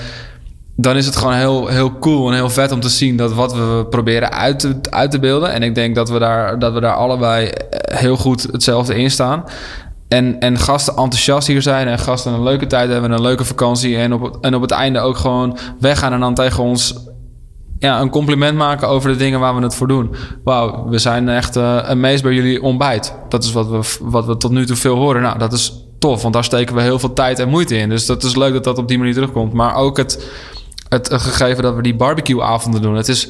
dan 0.75 0.95
is 0.95 1.05
het 1.05 1.15
gewoon 1.15 1.33
heel, 1.33 1.67
heel 1.67 1.99
cool 1.99 2.27
en 2.27 2.33
heel 2.33 2.49
vet 2.49 2.71
om 2.71 2.79
te 2.79 2.89
zien 2.89 3.17
dat 3.17 3.33
wat 3.33 3.53
we 3.53 3.85
proberen 3.89 4.31
uit 4.31 4.59
te, 4.59 4.75
uit 4.89 5.11
te 5.11 5.19
beelden. 5.19 5.51
En 5.51 5.63
ik 5.63 5.75
denk 5.75 5.95
dat 5.95 6.09
we 6.09 6.19
daar, 6.19 6.59
dat 6.59 6.73
we 6.73 6.79
daar 6.79 6.95
allebei 6.95 7.51
heel 7.93 8.17
goed 8.17 8.43
hetzelfde 8.51 8.95
in 8.95 9.11
staan. 9.11 9.43
En, 10.07 10.39
en 10.39 10.57
gasten 10.57 10.95
enthousiast 10.95 11.47
hier 11.47 11.61
zijn 11.61 11.87
en 11.87 11.99
gasten 11.99 12.33
een 12.33 12.43
leuke 12.43 12.67
tijd 12.67 12.89
hebben, 12.89 13.11
een 13.11 13.21
leuke 13.21 13.45
vakantie. 13.45 13.97
En 13.97 14.13
op, 14.13 14.37
en 14.41 14.55
op 14.55 14.61
het 14.61 14.71
einde 14.71 14.99
ook 14.99 15.17
gewoon 15.17 15.57
weggaan 15.79 16.13
en 16.13 16.19
dan 16.19 16.33
tegen 16.33 16.63
ons 16.63 16.95
ja, 17.83 18.01
een 18.01 18.09
compliment 18.09 18.57
maken 18.57 18.87
over 18.87 19.09
de 19.09 19.15
dingen 19.15 19.39
waar 19.39 19.55
we 19.55 19.61
het 19.61 19.75
voor 19.75 19.87
doen. 19.87 20.15
Wauw, 20.43 20.89
we 20.89 20.97
zijn 20.97 21.29
echt 21.29 21.57
uh, 21.57 21.79
een 21.83 21.99
meest 21.99 22.23
bij 22.23 22.33
jullie 22.33 22.61
ontbijt. 22.61 23.15
Dat 23.29 23.43
is 23.43 23.51
wat 23.51 23.67
we, 23.67 23.97
wat 24.01 24.25
we 24.25 24.37
tot 24.37 24.51
nu 24.51 24.65
toe 24.65 24.75
veel 24.75 24.95
horen. 24.95 25.21
Nou, 25.21 25.37
dat 25.37 25.53
is 25.53 25.73
tof, 25.99 26.21
want 26.21 26.33
daar 26.33 26.43
steken 26.43 26.75
we 26.75 26.81
heel 26.81 26.99
veel 26.99 27.13
tijd 27.13 27.39
en 27.39 27.49
moeite 27.49 27.77
in. 27.77 27.89
Dus 27.89 28.05
dat 28.05 28.23
is 28.23 28.35
leuk 28.35 28.53
dat 28.53 28.63
dat 28.63 28.77
op 28.77 28.87
die 28.87 28.97
manier 28.97 29.13
terugkomt. 29.13 29.53
Maar 29.53 29.75
ook 29.75 29.97
het, 29.97 30.31
het, 30.89 31.13
gegeven 31.13 31.63
dat 31.63 31.75
we 31.75 31.81
die 31.81 31.95
barbecue-avonden 31.95 32.81
doen. 32.81 32.95
Het 32.95 33.07
is 33.07 33.29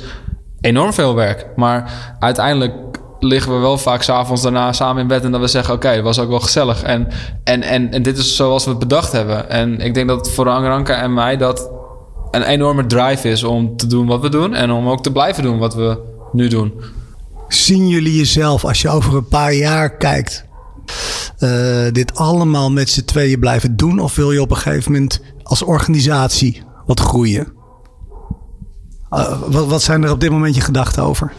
enorm 0.62 0.94
veel 0.94 1.16
werk. 1.16 1.48
Maar 1.56 1.92
uiteindelijk 2.20 2.74
liggen 3.20 3.54
we 3.54 3.60
wel 3.60 3.78
vaak 3.78 4.02
s'avonds 4.02 4.42
daarna 4.42 4.74
samen 4.74 5.02
in 5.02 5.08
bed 5.08 5.24
en 5.24 5.32
dat 5.32 5.42
we 5.42 5.48
zeggen: 5.48 5.74
Oké, 5.74 5.88
het 5.88 6.04
was 6.04 6.20
ook 6.20 6.30
wel 6.30 6.40
gezellig. 6.40 6.84
En, 6.84 7.08
en, 7.44 7.62
en, 7.62 7.92
en 7.92 8.04
dit 8.04 8.18
is 8.18 8.36
zoals 8.36 8.64
we 8.64 8.70
het 8.70 8.80
bedacht 8.80 9.12
hebben. 9.12 9.50
En 9.50 9.80
ik 9.80 9.94
denk 9.94 10.08
dat 10.08 10.32
voor 10.32 10.50
Angranka 10.50 11.02
en 11.02 11.14
mij 11.14 11.38
dat 11.38 11.72
een 12.34 12.44
enorme 12.44 12.86
drive 12.86 13.30
is 13.30 13.44
om 13.44 13.78
te 13.78 13.88
doen 13.88 14.08
wat 14.08 14.22
we 14.22 14.30
doen 14.30 14.54
en 14.54 14.72
om 14.72 14.88
ook 14.88 15.04
te 15.04 15.12
blijven 15.12 15.44
doen 15.44 15.58
wat 15.58 15.76
we 15.76 16.00
nu 16.32 16.48
doen. 16.48 16.74
Zien 17.48 17.88
jullie 17.88 18.16
jezelf 18.16 18.66
als 18.66 18.82
je 18.82 18.90
over 18.90 19.16
een 19.16 19.28
paar 19.28 19.54
jaar 19.54 19.98
kijkt, 19.98 20.46
uh, 21.40 21.92
dit 21.92 22.16
allemaal 22.16 22.72
met 22.72 22.90
z'n 22.90 23.06
tweeën 23.06 23.40
blijven 23.40 23.76
doen? 23.76 24.00
Of 24.00 24.16
wil 24.16 24.32
je 24.32 24.42
op 24.42 24.52
een 24.52 24.58
gegeven 24.58 24.92
moment 24.92 25.22
als 25.44 25.62
organisatie 25.62 26.64
wat 26.86 27.00
groeien? 27.00 27.54
Uh, 29.12 29.42
wat, 29.48 29.68
wat 29.68 29.82
zijn 29.82 30.04
er 30.04 30.12
op 30.12 30.20
dit 30.20 30.32
moment 30.32 30.56
je 30.56 30.62
gedachten 30.62 31.04
over? 31.04 31.34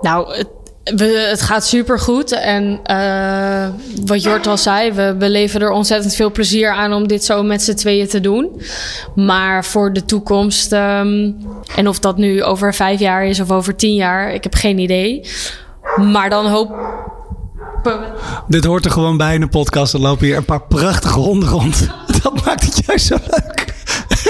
Nou, 0.00 0.36
het 0.36 0.48
we, 0.96 1.26
het 1.30 1.42
gaat 1.42 1.66
super 1.66 1.98
goed. 1.98 2.32
En 2.32 2.80
uh, 2.90 3.68
wat 4.06 4.22
Jort 4.22 4.46
al 4.46 4.58
zei, 4.58 4.92
we 4.92 5.14
beleven 5.18 5.60
er 5.60 5.70
ontzettend 5.70 6.14
veel 6.14 6.30
plezier 6.30 6.72
aan 6.72 6.92
om 6.92 7.08
dit 7.08 7.24
zo 7.24 7.42
met 7.42 7.62
z'n 7.62 7.74
tweeën 7.74 8.08
te 8.08 8.20
doen. 8.20 8.62
Maar 9.14 9.64
voor 9.64 9.92
de 9.92 10.04
toekomst, 10.04 10.72
um, 10.72 11.36
en 11.76 11.88
of 11.88 11.98
dat 11.98 12.16
nu 12.16 12.42
over 12.42 12.74
vijf 12.74 13.00
jaar 13.00 13.26
is 13.26 13.40
of 13.40 13.50
over 13.50 13.76
tien 13.76 13.94
jaar, 13.94 14.34
ik 14.34 14.42
heb 14.42 14.54
geen 14.54 14.78
idee. 14.78 15.26
Maar 15.96 16.30
dan 16.30 16.46
hoop. 16.46 16.76
Dit 18.48 18.64
hoort 18.64 18.84
er 18.84 18.90
gewoon 18.90 19.16
bij 19.16 19.34
in 19.34 19.42
een 19.42 19.48
podcast. 19.48 19.94
Er 19.94 20.00
lopen 20.00 20.26
hier 20.26 20.36
een 20.36 20.44
paar 20.44 20.62
prachtige 20.62 21.18
honden 21.18 21.48
rond. 21.48 21.88
Dat 22.22 22.44
maakt 22.44 22.64
het 22.64 22.82
juist 22.86 23.06
zo 23.06 23.16
leuk. 23.26 23.74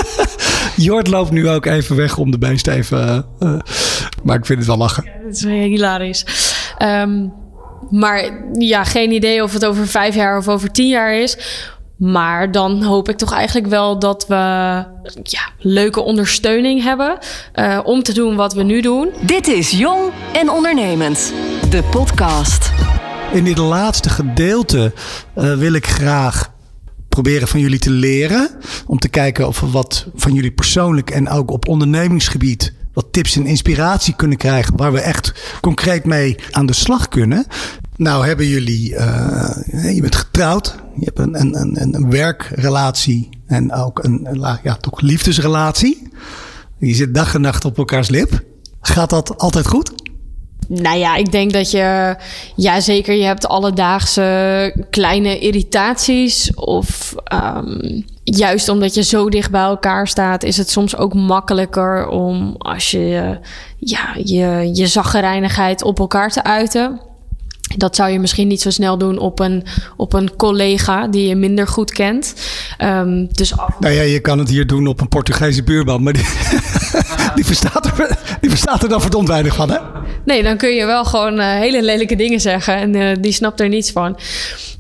Jord 0.86 1.08
loopt 1.08 1.30
nu 1.30 1.48
ook 1.48 1.66
even 1.66 1.96
weg 1.96 2.16
om 2.18 2.30
de 2.30 2.38
beest 2.38 2.66
even... 2.66 3.26
eh, 3.38 3.58
maar 4.22 4.36
ik 4.36 4.46
vind 4.46 4.58
het 4.58 4.68
wel 4.68 4.76
lachen. 4.76 5.04
Dat 5.24 5.34
is 5.34 5.44
hilarisch. 5.44 6.24
Ehm, 6.78 7.26
maar 7.90 8.42
ja, 8.52 8.84
geen 8.84 9.12
idee 9.12 9.42
of 9.42 9.52
het 9.52 9.64
over 9.64 9.88
vijf 9.88 10.14
jaar 10.14 10.38
of 10.38 10.48
over 10.48 10.70
tien 10.70 10.88
jaar 10.88 11.14
is. 11.14 11.38
Maar 11.96 12.50
dan 12.50 12.82
hoop 12.82 13.08
ik 13.08 13.16
toch 13.16 13.32
eigenlijk 13.32 13.66
wel 13.66 13.98
dat 13.98 14.26
we 14.26 14.34
ja, 15.22 15.50
leuke 15.58 16.00
ondersteuning 16.00 16.82
hebben 16.82 17.18
eh, 17.52 17.80
om 17.84 18.02
te 18.02 18.12
doen 18.12 18.36
wat 18.36 18.54
we 18.54 18.62
nu 18.62 18.80
doen. 18.80 19.10
Dit 19.20 19.46
is 19.46 19.70
Jong 19.70 20.12
en 20.32 20.50
Ondernemend, 20.50 21.32
de 21.70 21.82
podcast. 21.90 22.70
In 23.32 23.44
dit 23.44 23.58
laatste 23.58 24.08
gedeelte 24.08 24.92
eh, 25.34 25.54
wil 25.54 25.72
ik 25.72 25.86
graag 25.86 26.52
proberen 27.08 27.48
van 27.48 27.60
jullie 27.60 27.78
te 27.78 27.90
leren. 27.90 28.50
Om 28.86 28.98
te 28.98 29.08
kijken 29.08 29.46
of 29.46 29.60
we 29.60 29.70
wat 29.70 30.06
van 30.14 30.32
jullie 30.32 30.52
persoonlijk 30.52 31.10
en 31.10 31.28
ook 31.28 31.50
op 31.50 31.68
ondernemingsgebied 31.68 32.74
wat 32.98 33.12
tips 33.12 33.36
en 33.36 33.46
inspiratie 33.46 34.14
kunnen 34.16 34.36
krijgen. 34.36 34.76
Waar 34.76 34.92
we 34.92 35.00
echt 35.00 35.32
concreet 35.60 36.04
mee 36.04 36.38
aan 36.50 36.66
de 36.66 36.72
slag 36.72 37.08
kunnen. 37.08 37.46
Nou 37.96 38.26
hebben 38.26 38.46
jullie, 38.46 38.96
eh, 38.96 39.94
je 39.94 40.00
bent 40.00 40.14
getrouwd. 40.14 40.76
Je 40.96 41.04
hebt 41.04 41.18
een, 41.18 41.40
een, 41.40 41.80
een, 41.80 41.94
een 41.94 42.10
werkrelatie 42.10 43.28
en 43.46 43.72
ook 43.72 44.04
een, 44.04 44.26
een 44.30 44.58
ja, 44.62 44.74
toch 44.74 45.00
liefdesrelatie. 45.00 46.08
Je 46.78 46.94
zit 46.94 47.14
dag 47.14 47.34
en 47.34 47.40
nacht 47.40 47.64
op 47.64 47.78
elkaars 47.78 48.08
lip. 48.08 48.44
Gaat 48.80 49.10
dat 49.10 49.38
altijd 49.38 49.66
goed? 49.66 49.92
Nou 50.68 50.98
ja, 50.98 51.16
ik 51.16 51.32
denk 51.32 51.52
dat 51.52 51.70
je, 51.70 52.16
ja 52.54 52.80
zeker, 52.80 53.14
je 53.14 53.24
hebt 53.24 53.48
alledaagse 53.48 54.86
kleine 54.90 55.38
irritaties. 55.38 56.54
Of 56.54 57.14
ehm, 57.24 58.00
juist 58.24 58.68
omdat 58.68 58.94
je 58.94 59.02
zo 59.02 59.28
dicht 59.28 59.50
bij 59.50 59.60
elkaar 59.62 60.08
staat, 60.08 60.42
is 60.42 60.56
het 60.56 60.70
soms 60.70 60.96
ook 60.96 61.14
makkelijker 61.14 62.08
om 62.08 62.54
als 62.58 62.90
je 62.90 63.38
ja, 63.78 64.14
je, 64.24 64.70
je 64.72 64.86
zaggerijnigheid 64.86 65.82
op 65.82 65.98
elkaar 65.98 66.30
te 66.30 66.44
uiten. 66.44 67.00
Dat 67.76 67.96
zou 67.96 68.10
je 68.10 68.18
misschien 68.18 68.48
niet 68.48 68.60
zo 68.60 68.70
snel 68.70 68.98
doen 68.98 69.18
op 69.18 69.38
een, 69.40 69.64
op 69.96 70.12
een 70.12 70.36
collega 70.36 71.06
die 71.08 71.28
je 71.28 71.36
minder 71.36 71.66
goed 71.66 71.92
kent. 71.92 72.34
Ehm, 72.78 73.26
dus 73.32 73.54
Nou 73.80 73.94
ja, 73.94 74.02
je 74.02 74.20
kan 74.20 74.38
het 74.38 74.48
hier 74.48 74.66
doen 74.66 74.86
op 74.86 75.00
een 75.00 75.08
Portugese 75.08 75.62
buurman, 75.62 76.02
maar 76.02 76.12
die, 76.12 76.28
die, 77.34 77.44
verstaat, 77.44 77.86
er, 77.86 78.18
die 78.40 78.50
verstaat 78.50 78.82
er 78.82 78.88
dan 78.88 79.00
verdomd 79.00 79.28
weinig 79.28 79.54
van, 79.54 79.70
hè? 79.70 79.78
Nee, 80.24 80.42
dan 80.42 80.56
kun 80.56 80.74
je 80.74 80.86
wel 80.86 81.04
gewoon 81.04 81.38
eh, 81.38 81.46
hele 81.46 81.82
lelijke 81.82 82.16
dingen 82.16 82.40
zeggen 82.40 82.76
en 82.76 82.94
eh, 82.94 83.16
die 83.20 83.32
snapt 83.32 83.60
er 83.60 83.68
niets 83.68 83.90
van. 83.90 84.18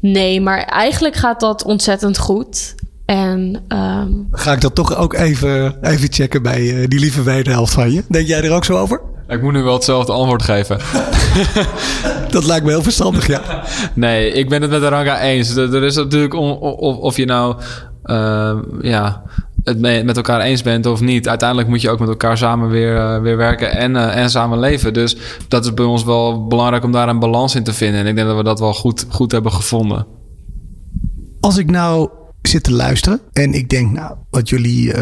Nee, 0.00 0.40
maar 0.40 0.58
eigenlijk 0.58 1.16
gaat 1.16 1.40
dat 1.40 1.64
ontzettend 1.64 2.18
goed. 2.18 2.74
En 3.04 3.64
ehm, 3.68 4.08
Ga 4.30 4.52
ik 4.52 4.60
dat 4.60 4.74
toch 4.74 4.96
ook 4.96 5.14
even, 5.14 5.78
even 5.82 6.12
checken 6.12 6.42
bij 6.42 6.80
eh, 6.80 6.88
die 6.88 7.00
lieve 7.00 7.22
wederhelft 7.22 7.72
van 7.72 7.92
je? 7.92 8.02
Denk 8.08 8.26
jij 8.26 8.42
er 8.42 8.52
ook 8.52 8.64
zo 8.64 8.76
over? 8.76 9.00
Ik 9.28 9.42
moet 9.42 9.52
nu 9.52 9.62
wel 9.62 9.74
hetzelfde 9.74 10.12
antwoord 10.12 10.42
geven. 10.42 10.78
Dat 12.30 12.44
lijkt 12.44 12.64
me 12.64 12.70
heel 12.70 12.82
verstandig, 12.82 13.26
ja. 13.26 13.62
Nee, 13.94 14.32
ik 14.32 14.48
ben 14.48 14.62
het 14.62 14.70
met 14.70 14.82
Aranga 14.82 15.20
eens. 15.20 15.56
Er 15.56 15.82
is 15.82 15.94
natuurlijk 15.96 16.34
of, 16.34 16.96
of 16.96 17.16
je 17.16 17.24
nou 17.24 17.56
eh, 18.02 18.56
ja, 18.80 19.22
het 19.64 19.78
me- 19.78 20.02
met 20.02 20.16
elkaar 20.16 20.40
eens 20.40 20.62
bent 20.62 20.86
of 20.86 21.00
niet. 21.00 21.28
Uiteindelijk 21.28 21.68
moet 21.68 21.80
je 21.80 21.90
ook 21.90 21.98
met 21.98 22.08
elkaar 22.08 22.38
samen 22.38 22.68
weer, 22.68 22.96
eh, 22.96 23.20
weer 23.20 23.36
werken 23.36 23.76
en, 23.76 23.96
eh, 23.96 24.16
en 24.22 24.30
samen 24.30 24.58
leven. 24.58 24.92
Dus 24.92 25.16
dat 25.48 25.64
is 25.64 25.74
bij 25.74 25.84
ons 25.84 26.04
wel 26.04 26.46
belangrijk 26.46 26.84
om 26.84 26.92
daar 26.92 27.08
een 27.08 27.18
balans 27.18 27.54
in 27.54 27.64
te 27.64 27.72
vinden. 27.72 28.00
En 28.00 28.06
ik 28.06 28.14
denk 28.14 28.26
dat 28.26 28.36
we 28.36 28.42
dat 28.42 28.60
wel 28.60 28.74
goed, 28.74 29.06
goed 29.08 29.32
hebben 29.32 29.52
gevonden. 29.52 30.06
Als 31.40 31.56
ik 31.56 31.70
nou 31.70 32.08
zit 32.42 32.62
te 32.62 32.72
luisteren 32.72 33.20
en 33.32 33.52
ik 33.52 33.68
denk, 33.68 33.92
nou, 33.92 34.14
wat 34.30 34.48
jullie 34.48 34.92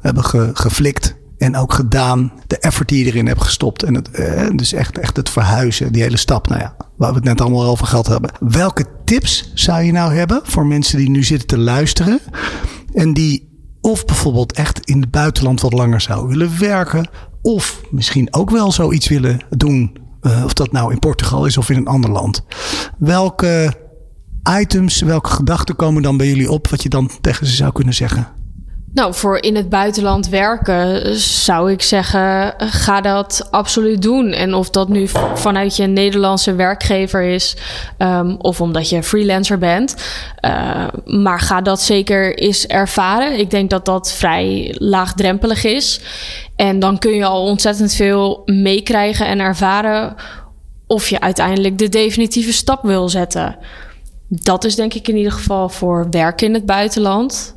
hebben 0.00 0.24
ge- 0.24 0.50
geflikt 0.54 1.16
en 1.38 1.56
ook 1.56 1.72
gedaan, 1.72 2.32
de 2.46 2.58
effort 2.58 2.88
die 2.88 3.04
je 3.04 3.10
erin 3.10 3.26
hebt 3.26 3.42
gestopt. 3.42 3.82
En 3.82 3.94
het, 3.94 4.10
eh, 4.10 4.48
dus 4.54 4.72
echt, 4.72 4.98
echt 4.98 5.16
het 5.16 5.30
verhuizen, 5.30 5.92
die 5.92 6.02
hele 6.02 6.16
stap, 6.16 6.48
nou 6.48 6.60
ja, 6.60 6.76
waar 6.96 7.10
we 7.10 7.16
het 7.16 7.24
net 7.24 7.40
allemaal 7.40 7.64
over 7.64 7.86
gehad 7.86 8.06
hebben. 8.06 8.30
Welke 8.40 8.84
tips 9.04 9.50
zou 9.54 9.82
je 9.82 9.92
nou 9.92 10.14
hebben 10.14 10.40
voor 10.44 10.66
mensen 10.66 10.98
die 10.98 11.10
nu 11.10 11.22
zitten 11.22 11.48
te 11.48 11.58
luisteren 11.58 12.20
en 12.94 13.12
die 13.12 13.54
of 13.80 14.04
bijvoorbeeld 14.04 14.52
echt 14.52 14.80
in 14.80 15.00
het 15.00 15.10
buitenland 15.10 15.60
wat 15.60 15.72
langer 15.72 16.00
zouden 16.00 16.28
willen 16.28 16.58
werken, 16.58 17.08
of 17.42 17.80
misschien 17.90 18.34
ook 18.34 18.50
wel 18.50 18.72
zoiets 18.72 19.08
willen 19.08 19.40
doen, 19.48 19.96
eh, 20.20 20.44
of 20.44 20.52
dat 20.52 20.72
nou 20.72 20.92
in 20.92 20.98
Portugal 20.98 21.46
is 21.46 21.56
of 21.56 21.70
in 21.70 21.76
een 21.76 21.86
ander 21.86 22.10
land. 22.10 22.44
Welke 22.98 23.74
items, 24.60 25.00
welke 25.00 25.30
gedachten 25.30 25.76
komen 25.76 26.02
dan 26.02 26.16
bij 26.16 26.28
jullie 26.28 26.50
op 26.50 26.68
wat 26.68 26.82
je 26.82 26.88
dan 26.88 27.10
tegen 27.20 27.46
ze 27.46 27.54
zou 27.54 27.72
kunnen 27.72 27.94
zeggen? 27.94 28.35
Nou, 28.96 29.14
voor 29.14 29.42
in 29.42 29.56
het 29.56 29.68
buitenland 29.68 30.28
werken 30.28 31.16
zou 31.18 31.72
ik 31.72 31.82
zeggen, 31.82 32.54
ga 32.58 33.00
dat 33.00 33.48
absoluut 33.50 34.02
doen. 34.02 34.32
En 34.32 34.54
of 34.54 34.70
dat 34.70 34.88
nu 34.88 35.08
vanuit 35.34 35.76
je 35.76 35.86
Nederlandse 35.86 36.54
werkgever 36.54 37.22
is 37.22 37.56
ehm, 37.98 38.34
of 38.38 38.60
omdat 38.60 38.88
je 38.88 39.02
freelancer 39.02 39.58
bent. 39.58 39.96
eh, 40.40 40.86
maar 41.04 41.40
ga 41.40 41.60
dat 41.60 41.80
zeker 41.80 42.38
eens 42.38 42.66
ervaren. 42.66 43.38
Ik 43.38 43.50
denk 43.50 43.70
dat 43.70 43.84
dat 43.84 44.12
vrij 44.12 44.74
laagdrempelig 44.78 45.64
is. 45.64 46.00
En 46.54 46.78
dan 46.78 46.98
kun 46.98 47.14
je 47.14 47.24
al 47.24 47.42
ontzettend 47.42 47.94
veel 47.94 48.42
meekrijgen 48.44 49.26
en 49.26 49.40
ervaren 49.40 50.14
of 50.86 51.08
je 51.08 51.20
uiteindelijk 51.20 51.78
de 51.78 51.88
definitieve 51.88 52.52
stap 52.52 52.82
wil 52.82 53.08
zetten. 53.08 53.56
Dat 54.28 54.64
is 54.64 54.74
denk 54.74 54.94
ik 54.94 55.08
in 55.08 55.16
ieder 55.16 55.32
geval 55.32 55.68
voor 55.68 56.06
werken 56.10 56.46
in 56.46 56.54
het 56.54 56.66
buitenland. 56.66 57.55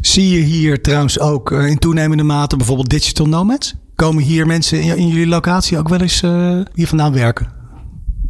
Zie 0.00 0.30
je 0.30 0.40
hier 0.44 0.82
trouwens 0.82 1.20
ook 1.20 1.52
eh, 1.52 1.66
in 1.66 1.78
toenemende 1.78 2.22
mate 2.22 2.56
bijvoorbeeld 2.56 2.90
digital 2.90 3.26
nomads? 3.26 3.74
Komen 3.94 4.22
hier 4.22 4.46
mensen 4.46 4.80
in, 4.80 5.08
jullie 5.08 5.26
locatie 5.26 5.78
ook 5.78 5.88
wel 5.88 6.00
eens 6.00 6.22
eh, 6.22 6.60
hier 6.74 6.86
vandaan 6.86 7.12
werken? 7.12 7.48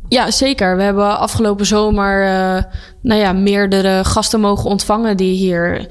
Ja, 0.08 0.30
zeker. 0.30 0.76
We 0.76 0.82
hebben 0.82 1.18
afgelopen 1.18 1.66
zomer 1.66 2.26
eh, 2.26 2.62
nou 3.02 3.20
ja, 3.20 3.32
meerdere 3.32 4.04
gasten 4.04 4.40
mogen 4.40 4.70
ontvangen 4.70 5.16
die 5.16 5.34
hier 5.34 5.86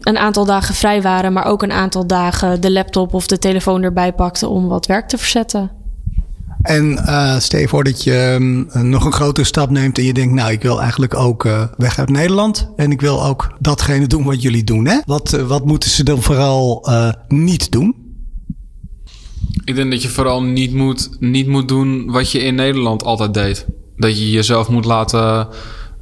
een 0.00 0.18
aantal 0.18 0.44
dagen 0.44 0.74
vrij 0.74 1.02
waren, 1.02 1.32
maar 1.32 1.46
ook 1.46 1.62
een 1.62 1.72
aantal 1.72 2.06
dagen 2.06 2.60
de 2.60 2.72
laptop 2.72 3.14
of 3.14 3.26
de 3.26 3.38
telefoon 3.38 3.82
erbij 3.82 4.12
pakten 4.12 4.50
om 4.50 4.68
wat 4.68 4.86
werk 4.86 5.08
te 5.08 5.18
verzetten. 5.18 5.70
En 6.66 6.98
eh 7.06 7.38
stel 7.38 7.68
voor 7.68 7.84
dat 7.84 8.04
je 8.04 8.36
mm, 8.38 8.68
nog 8.90 9.04
een 9.04 9.12
grotere 9.12 9.46
stap 9.46 9.70
neemt 9.70 9.98
en 9.98 10.04
je 10.04 10.12
denkt, 10.12 10.34
nou, 10.34 10.52
ik 10.52 10.62
wil 10.62 10.80
eigenlijk 10.80 11.14
ook 11.14 11.44
eh, 11.44 11.62
weg 11.76 11.98
uit 11.98 12.08
Nederland. 12.08 12.72
En 12.76 12.90
ik 12.90 13.00
wil 13.00 13.24
ook 13.24 13.52
datgene 13.58 14.06
doen 14.06 14.24
wat 14.24 14.42
jullie 14.42 14.64
doen. 14.64 14.86
Hè? 14.86 14.98
Wat, 15.04 15.32
eh, 15.32 15.42
wat 15.42 15.64
moeten 15.64 15.90
ze 15.90 16.04
dan 16.04 16.22
vooral 16.22 16.86
eh, 16.86 17.12
niet 17.28 17.72
doen? 17.72 17.94
Ik 19.64 19.74
denk 19.74 19.90
dat 19.90 20.02
je 20.02 20.08
vooral 20.08 20.42
niet 20.42 20.74
moet, 20.74 21.10
niet 21.20 21.46
moet 21.46 21.68
doen 21.68 22.10
wat 22.10 22.30
je 22.30 22.38
in 22.38 22.54
Nederland 22.54 23.04
altijd 23.04 23.34
deed. 23.34 23.66
Dat 23.96 24.18
je 24.18 24.30
jezelf 24.30 24.68
moet 24.68 24.84
laten, 24.84 25.48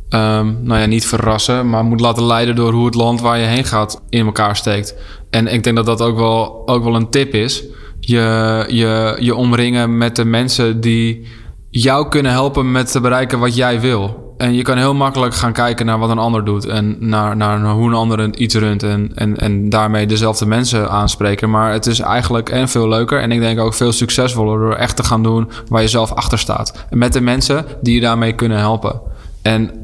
ehm, 0.09 0.55
nou 0.63 0.81
ja, 0.81 0.87
niet 0.87 1.07
verrassen, 1.07 1.69
maar 1.69 1.85
moet 1.85 2.01
laten 2.01 2.25
leiden 2.25 2.57
door 2.57 2.73
hoe 2.73 2.87
het 2.87 2.95
land 2.95 3.21
waar 3.21 3.39
je 3.39 3.47
heen 3.47 3.65
gaat 3.65 4.03
in 4.09 4.27
elkaar 4.27 4.57
steekt. 4.57 4.95
En 5.31 5.47
ik 5.47 5.65
denk 5.65 5.77
dat 5.77 5.87
dat 5.87 6.01
ook 6.01 6.17
wel, 6.17 6.69
ook 6.69 6.85
wel 6.85 6.95
een 6.95 7.11
tip 7.11 7.35
is. 7.35 7.65
Je, 8.07 8.65
je, 8.69 9.17
je 9.21 9.35
omringen 9.35 9.99
met 9.99 10.17
de 10.17 10.25
mensen 10.25 10.81
die 10.81 11.27
jou 11.71 12.09
kunnen 12.09 12.33
helpen 12.33 12.73
met 12.73 12.93
te 12.93 13.01
bereiken 13.01 13.39
wat 13.39 13.57
jij 13.57 13.81
wil. 13.81 14.35
En 14.37 14.55
je 14.55 14.63
kan 14.63 14.77
heel 14.77 14.95
makkelijk 14.95 15.35
gaan 15.35 15.53
kijken 15.53 15.87
naar 15.87 15.99
wat 15.99 16.11
een 16.11 16.19
ander 16.19 16.45
doet 16.45 16.67
en 16.67 16.97
naar, 16.99 17.37
naar, 17.37 17.71
hoe 17.71 17.89
een 17.89 17.95
ander 17.95 18.37
iets 18.37 18.55
runt 18.55 18.83
en, 18.83 19.13
en, 19.15 19.37
en 19.37 19.69
daarmee 19.69 20.07
dezelfde 20.07 20.47
mensen 20.47 20.91
aanspreken. 20.91 21.51
Maar 21.51 21.73
het 21.73 21.87
is 21.87 22.01
eigenlijk 22.01 22.49
en 22.49 22.69
veel 22.69 22.89
leuker 22.89 23.21
en 23.21 23.33
ik 23.33 23.41
denk 23.41 23.61
ook 23.61 23.75
veel 23.75 23.93
succesvoller 23.93 24.59
door 24.59 24.75
echt 24.75 24.97
te 24.97 25.05
gaan 25.05 25.23
doen 25.23 25.51
waar 25.69 25.83
je 25.83 25.89
zelf 25.89 26.13
achter 26.13 26.39
staat. 26.39 26.87
Met 26.91 27.13
de 27.13 27.21
mensen 27.21 27.65
die 27.81 27.95
je 27.95 28.01
daarmee 28.01 28.33
kunnen 28.33 28.59
helpen. 28.59 29.01
En 29.43 29.84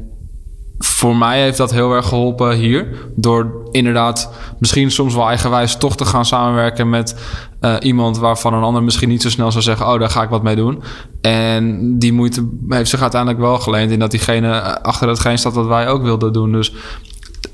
voor 0.83 1.15
mij 1.15 1.41
heeft 1.41 1.57
dat 1.57 1.71
heel 1.71 1.93
erg 1.93 2.07
geholpen 2.07 2.55
hier. 2.55 2.87
Door 3.15 3.69
inderdaad 3.71 4.31
misschien 4.59 4.91
soms 4.91 5.15
wel 5.15 5.27
eigenwijs 5.27 5.75
toch 5.75 5.95
te 5.95 6.05
gaan 6.05 6.25
samenwerken 6.25 6.89
met 6.89 7.15
eh, 7.59 7.75
iemand 7.79 8.17
waarvan 8.17 8.53
een 8.53 8.63
ander 8.63 8.83
misschien 8.83 9.09
niet 9.09 9.21
zo 9.21 9.29
snel 9.29 9.51
zou 9.51 9.63
zeggen: 9.63 9.87
Oh, 9.87 9.99
daar 9.99 10.09
ga 10.09 10.23
ik 10.23 10.29
wat 10.29 10.43
mee 10.43 10.55
doen. 10.55 10.83
En 11.21 11.95
die 11.99 12.13
moeite 12.13 12.49
heeft 12.69 12.89
zich 12.89 13.01
uiteindelijk 13.01 13.41
wel 13.41 13.59
geleend 13.59 13.91
in 13.91 13.99
dat 13.99 14.11
diegene 14.11 14.51
eh, 14.51 14.73
achter 14.81 15.07
hetgeen 15.07 15.37
staat 15.37 15.53
wat 15.53 15.67
wij 15.67 15.87
ook 15.87 16.03
wilden 16.03 16.33
doen. 16.33 16.51
Dus 16.51 16.73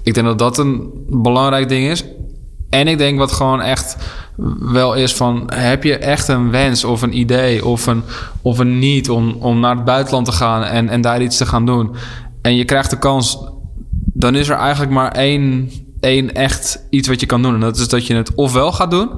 ik 0.03 0.13
denk 0.13 0.25
dat 0.25 0.39
dat 0.39 0.57
een 0.57 0.89
belangrijk 1.09 1.69
ding 1.69 1.87
is. 1.87 2.05
En 2.69 2.87
ik 2.87 2.97
denk 2.97 3.17
wat 3.17 3.31
gewoon 3.31 3.61
echt 3.61 3.97
wel 4.59 4.93
is 4.93 5.15
van... 5.15 5.43
heb 5.53 5.83
je 5.83 5.97
echt 5.97 6.27
een 6.27 6.51
wens 6.51 6.83
of 6.83 7.01
een 7.01 7.17
idee 7.17 7.65
of 7.65 7.87
een, 7.87 8.03
of 8.41 8.59
een 8.59 8.79
niet... 8.79 9.09
om, 9.09 9.37
om 9.39 9.59
naar 9.59 9.75
het 9.75 9.85
buitenland 9.85 10.25
te 10.25 10.31
gaan 10.31 10.63
en, 10.63 10.89
en 10.89 11.01
daar 11.01 11.21
iets 11.21 11.37
te 11.37 11.45
gaan 11.45 11.65
doen... 11.65 11.95
en 12.41 12.55
je 12.55 12.65
krijgt 12.65 12.89
de 12.89 12.99
kans... 12.99 13.37
dan 14.13 14.35
is 14.35 14.49
er 14.49 14.55
eigenlijk 14.57 14.91
maar 14.91 15.11
één, 15.11 15.69
één 15.99 16.33
echt 16.33 16.85
iets 16.89 17.07
wat 17.07 17.19
je 17.19 17.25
kan 17.25 17.41
doen. 17.41 17.53
En 17.53 17.59
dat 17.59 17.77
is 17.77 17.87
dat 17.87 18.07
je 18.07 18.15
het 18.15 18.35
ofwel 18.35 18.71
gaat 18.71 18.91
doen 18.91 19.09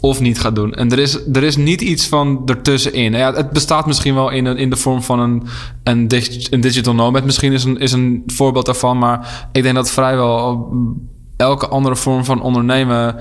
of 0.00 0.20
niet 0.20 0.40
gaat 0.40 0.54
doen. 0.54 0.72
En 0.74 0.90
er 0.92 0.98
is, 0.98 1.26
er 1.32 1.42
is 1.42 1.56
niet 1.56 1.80
iets 1.80 2.06
van 2.06 2.42
ertussenin. 2.46 3.12
Ja, 3.12 3.32
het 3.34 3.50
bestaat 3.50 3.86
misschien 3.86 4.14
wel 4.14 4.30
in, 4.30 4.44
een- 4.46 4.56
in 4.56 4.70
de 4.70 4.76
vorm 4.76 5.02
van 5.02 5.20
een, 5.20 5.42
een, 5.82 6.08
dig- 6.08 6.50
een 6.50 6.60
digital 6.60 6.94
nomad. 6.94 7.24
Misschien 7.24 7.52
is 7.52 7.64
een, 7.64 7.78
is 7.78 7.92
een 7.92 8.22
voorbeeld 8.26 8.66
daarvan. 8.66 8.98
Maar 8.98 9.48
ik 9.52 9.62
denk 9.62 9.74
dat 9.74 9.90
vrijwel 9.90 10.68
elke 11.36 11.68
andere 11.68 11.96
vorm 11.96 12.24
van 12.24 12.42
ondernemen 12.42 13.16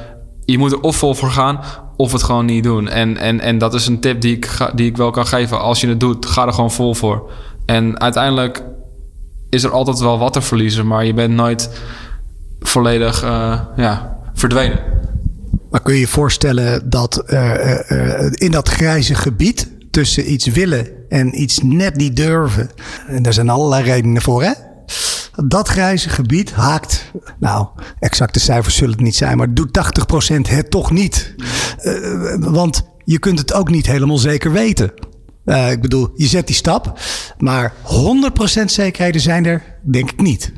je 0.45 0.57
moet 0.57 0.71
er 0.71 0.81
of 0.81 0.95
vol 0.95 1.13
voor 1.13 1.31
gaan 1.31 1.59
of 1.97 2.11
het 2.11 2.23
gewoon 2.23 2.45
niet 2.45 2.63
doen. 2.63 2.87
En, 2.87 3.17
en, 3.17 3.39
en 3.39 3.57
dat 3.57 3.73
is 3.73 3.87
een 3.87 3.99
tip 3.99 4.21
die 4.21 4.35
ik, 4.35 4.71
die 4.75 4.85
ik 4.85 4.97
wel 4.97 5.11
kan 5.11 5.25
geven. 5.27 5.61
Als 5.61 5.81
je 5.81 5.87
het 5.87 5.99
doet, 5.99 6.25
ga 6.25 6.45
er 6.47 6.53
gewoon 6.53 6.71
vol 6.71 6.93
voor. 6.95 7.29
En 7.65 7.99
uiteindelijk 7.99 8.63
is 9.51 9.63
er 9.63 9.71
altijd 9.71 9.99
wel 9.99 10.17
wat 10.17 10.33
te 10.33 10.41
verliezen, 10.41 10.87
maar 10.87 11.05
je 11.05 11.13
bent 11.13 11.33
nooit 11.33 11.69
volledig 12.59 13.23
uh, 13.23 13.59
ja, 13.75 14.17
verdwenen. 14.33 14.79
Maar 15.71 15.81
kun 15.81 15.93
je 15.93 15.99
je 15.99 16.07
voorstellen 16.07 16.89
dat 16.89 17.23
uh, 17.27 17.79
uh, 17.89 18.31
in 18.31 18.51
dat 18.51 18.69
grijze 18.69 19.15
gebied 19.15 19.69
tussen 19.91 20.31
iets 20.31 20.45
willen 20.45 20.87
en 21.09 21.41
iets 21.41 21.59
net 21.63 21.95
niet 21.95 22.15
durven, 22.15 22.69
en 23.07 23.23
daar 23.23 23.33
zijn 23.33 23.49
allerlei 23.49 23.83
redenen 23.83 24.21
voor, 24.21 24.43
hè? 24.43 24.51
Dat 25.45 25.67
grijze 25.67 26.09
gebied 26.09 26.51
haakt, 26.51 27.11
nou, 27.39 27.67
exacte 27.99 28.39
cijfers 28.39 28.75
zullen 28.75 28.93
het 28.93 29.03
niet 29.03 29.15
zijn, 29.15 29.37
maar 29.37 29.53
doet 29.53 29.79
80% 30.37 30.49
het 30.49 30.71
toch 30.71 30.91
niet. 30.91 31.35
Want 32.39 32.83
je 33.05 33.19
kunt 33.19 33.39
het 33.39 33.53
ook 33.53 33.69
niet 33.69 33.85
helemaal 33.85 34.17
zeker 34.17 34.51
weten. 34.51 34.93
Uh, 35.45 35.71
ik 35.71 35.81
bedoel, 35.81 36.09
je 36.15 36.27
zet 36.27 36.47
die 36.47 36.55
stap, 36.55 36.99
maar 37.37 37.73
100% 38.61 38.65
zekerheden 38.65 39.21
zijn 39.21 39.45
er, 39.45 39.63
denk 39.81 40.11
ik 40.11 40.21
niet. 40.21 40.51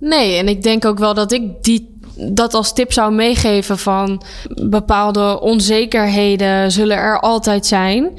Nee, 0.00 0.36
en 0.36 0.48
ik 0.48 0.62
denk 0.62 0.84
ook 0.84 0.98
wel 0.98 1.14
dat 1.14 1.32
ik 1.32 1.42
die 1.62 1.96
dat 2.20 2.54
als 2.54 2.72
tip 2.72 2.92
zou 2.92 3.12
meegeven 3.12 3.78
van 3.78 4.22
bepaalde 4.54 5.40
onzekerheden 5.40 6.72
zullen 6.72 6.96
er 6.96 7.20
altijd 7.20 7.66
zijn. 7.66 8.10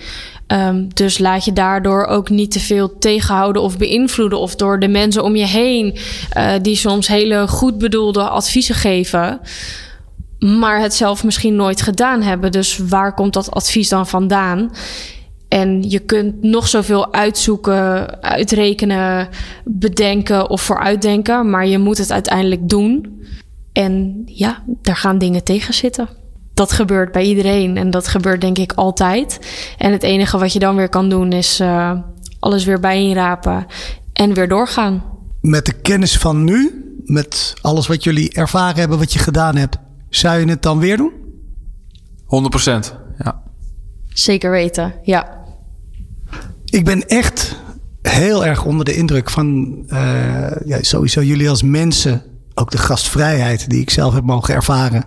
Um, 0.48 0.94
dus 0.94 1.18
laat 1.18 1.46
je 1.46 1.54
daardoor 1.54 2.06
ook 2.06 2.30
niet 2.30 2.52
te 2.52 2.60
veel 2.60 2.98
tegenhouden 2.98 3.62
of 3.62 3.78
beïnvloeden. 3.78 4.40
Of 4.40 4.56
door 4.56 4.80
de 4.80 4.88
mensen 4.88 5.24
om 5.24 5.36
je 5.36 5.46
heen, 5.46 5.98
uh, 6.38 6.52
die 6.62 6.76
soms 6.76 7.08
hele 7.08 7.48
goed 7.48 7.78
bedoelde 7.78 8.30
adviezen 8.30 8.76
geven. 8.76 9.40
Maar 10.40 10.82
het 10.82 10.94
zelf 10.94 11.24
misschien 11.24 11.56
nooit 11.56 11.82
gedaan 11.82 12.22
hebben. 12.22 12.52
Dus 12.52 12.78
waar 12.78 13.14
komt 13.14 13.34
dat 13.34 13.52
advies 13.52 13.90
dan 13.90 14.08
vandaan? 14.08 14.72
En 15.50 15.90
je 15.90 16.00
kunt 16.00 16.42
nog 16.42 16.68
zoveel 16.68 17.14
uitzoeken, 17.14 18.22
uitrekenen, 18.22 19.30
bedenken 19.66 20.50
of 20.50 20.62
vooruitdenken. 20.62 21.50
Maar 21.50 21.68
je 21.68 21.78
moet 21.78 21.98
het 21.98 22.12
uiteindelijk 22.12 22.70
doen. 22.70 23.22
En 23.74 24.22
ja, 24.26 24.64
daar 24.82 24.96
gaan 24.96 25.18
dingen 25.18 25.44
tegen 25.44 25.74
zitten 25.74 26.10
dat 26.60 26.72
gebeurt 26.72 27.12
bij 27.12 27.24
iedereen 27.24 27.78
en 27.78 27.90
dat 27.90 28.08
gebeurt 28.08 28.42
denk 28.42 28.58
ik 28.58 28.74
altijd. 28.74 29.40
En 29.78 29.92
het 29.92 30.04
enige 30.04 30.38
wat 30.38 30.54
je 30.54 30.60
dan 30.60 30.76
weer 30.76 30.90
kan 30.90 31.10
doen 31.10 31.32
is 31.32 31.60
uh, 31.60 31.92
alles 32.40 32.66
weer 32.66 32.80
bijeenrapen 32.80 33.66
en 34.14 34.34
weer 34.34 34.48
doorgaan. 34.48 35.04
Met 35.42 35.66
de 35.66 35.74
kennis 35.74 36.18
van 36.18 36.44
nu, 36.44 36.86
met 37.06 37.54
alles 37.62 37.88
wat 37.88 38.04
jullie 38.04 38.34
ervaren 38.34 38.80
hebben, 38.80 38.98
wat 38.98 39.14
je 39.14 39.20
gedaan 39.20 39.56
hebt, 39.56 39.78
zou 40.10 40.40
je 40.40 40.46
het 40.46 40.62
dan 40.62 40.80
weer 40.80 40.98
doen? 40.98 41.14
100% 42.24 42.94
ja. 43.24 43.42
Zeker 44.14 44.52
weten, 44.52 44.94
ja. 45.04 45.38
Ik 46.70 46.86
ben 46.86 47.08
echt 47.08 47.56
heel 48.02 48.46
erg 48.46 48.66
onder 48.66 48.86
de 48.86 48.96
indruk 48.96 49.30
van 49.30 49.78
uh, 49.88 50.52
ja, 50.66 50.78
sowieso 50.82 51.22
jullie 51.22 51.50
als 51.50 51.64
mensen 51.64 52.24
ook 52.54 52.72
de 52.72 52.78
gastvrijheid 52.78 53.70
die 53.70 53.82
ik 53.82 53.90
zelf 53.90 54.14
heb 54.14 54.24
mogen 54.24 54.54
ervaren. 54.54 55.04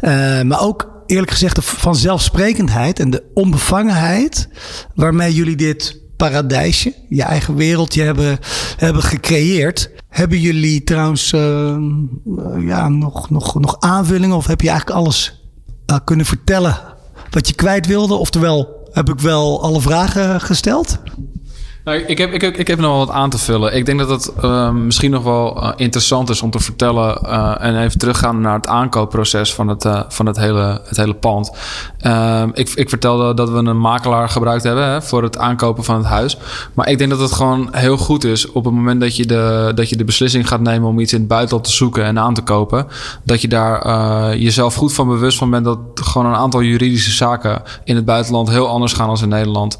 Uh, 0.00 0.42
maar 0.42 0.60
ook 0.60 0.90
eerlijk 1.06 1.30
gezegd 1.30 1.54
de 1.54 1.62
vanzelfsprekendheid 1.62 3.00
en 3.00 3.10
de 3.10 3.22
onbevangenheid 3.34 4.48
waarmee 4.94 5.34
jullie 5.34 5.56
dit 5.56 6.00
paradijsje, 6.16 6.94
je 7.08 7.22
eigen 7.22 7.54
wereldje 7.54 8.02
hebben, 8.02 8.38
hebben 8.76 9.02
gecreëerd. 9.02 9.90
Hebben 10.08 10.40
jullie 10.40 10.84
trouwens 10.84 11.32
uh, 11.32 11.76
ja, 12.58 12.88
nog, 12.88 13.30
nog, 13.30 13.60
nog 13.60 13.76
aanvullingen 13.80 14.36
of 14.36 14.46
heb 14.46 14.60
je 14.60 14.68
eigenlijk 14.68 14.98
alles 14.98 15.44
kunnen 16.04 16.26
vertellen 16.26 16.78
wat 17.30 17.48
je 17.48 17.54
kwijt 17.54 17.86
wilde? 17.86 18.14
Oftewel, 18.14 18.85
heb 18.96 19.08
ik 19.08 19.20
wel 19.20 19.62
alle 19.62 19.80
vragen 19.80 20.40
gesteld? 20.40 20.98
Nou, 21.86 21.98
ik, 21.98 22.18
heb, 22.18 22.32
ik, 22.32 22.40
heb, 22.40 22.56
ik 22.56 22.66
heb 22.66 22.78
nog 22.78 22.90
wel 22.90 23.06
wat 23.06 23.10
aan 23.10 23.30
te 23.30 23.38
vullen. 23.38 23.76
Ik 23.76 23.86
denk 23.86 23.98
dat 23.98 24.08
het 24.08 24.32
uh, 24.44 24.70
misschien 24.70 25.10
nog 25.10 25.22
wel 25.22 25.62
uh, 25.62 25.72
interessant 25.76 26.30
is 26.30 26.42
om 26.42 26.50
te 26.50 26.58
vertellen 26.58 27.18
uh, 27.24 27.54
en 27.58 27.82
even 27.82 27.98
teruggaan 27.98 28.40
naar 28.40 28.54
het 28.54 28.66
aankoopproces 28.66 29.54
van 29.54 29.68
het, 29.68 29.88
van 30.08 30.26
het, 30.26 30.36
hele, 30.36 30.80
het 30.84 30.96
hele 30.96 31.14
pand. 31.14 31.52
Ehm, 31.98 32.50
ik, 32.52 32.70
ik 32.74 32.88
vertelde 32.88 33.34
dat 33.34 33.50
we 33.50 33.56
een 33.56 33.80
makelaar 33.80 34.28
gebruikt 34.28 34.62
hebben 34.62 34.84
hè, 34.84 35.02
voor 35.02 35.22
het 35.22 35.38
aankopen 35.38 35.84
van 35.84 35.96
het 35.96 36.06
huis. 36.06 36.38
Maar 36.74 36.88
ik 36.88 36.98
denk 36.98 37.10
dat 37.10 37.20
het 37.20 37.32
gewoon 37.32 37.68
heel 37.72 37.96
goed 37.96 38.24
is 38.24 38.50
op 38.50 38.64
het 38.64 38.74
moment 38.74 39.00
dat 39.00 39.16
je 39.16 39.26
de, 39.26 39.72
dat 39.74 39.88
je 39.88 39.96
de 39.96 40.04
beslissing 40.04 40.48
gaat 40.48 40.60
nemen 40.60 40.88
om 40.88 40.98
iets 40.98 41.12
in 41.12 41.18
het 41.18 41.28
buitenland 41.28 41.64
te 41.64 41.72
zoeken 41.72 42.04
en 42.04 42.18
aan 42.18 42.34
te 42.34 42.42
kopen. 42.42 42.86
Dat 43.22 43.40
je 43.40 43.48
daar 43.48 44.36
jezelf 44.36 44.74
goed 44.74 44.92
van 44.92 45.08
bewust 45.08 45.38
van 45.38 45.50
bent 45.50 45.64
dat 45.64 45.78
gewoon 45.94 46.26
een 46.26 46.38
aantal 46.38 46.62
juridische 46.62 47.12
zaken 47.12 47.62
in 47.84 47.96
het 47.96 48.04
buitenland 48.04 48.50
heel 48.50 48.68
anders 48.68 48.92
gaan 48.92 49.06
dan 49.06 49.22
in 49.22 49.28
Nederland. 49.28 49.78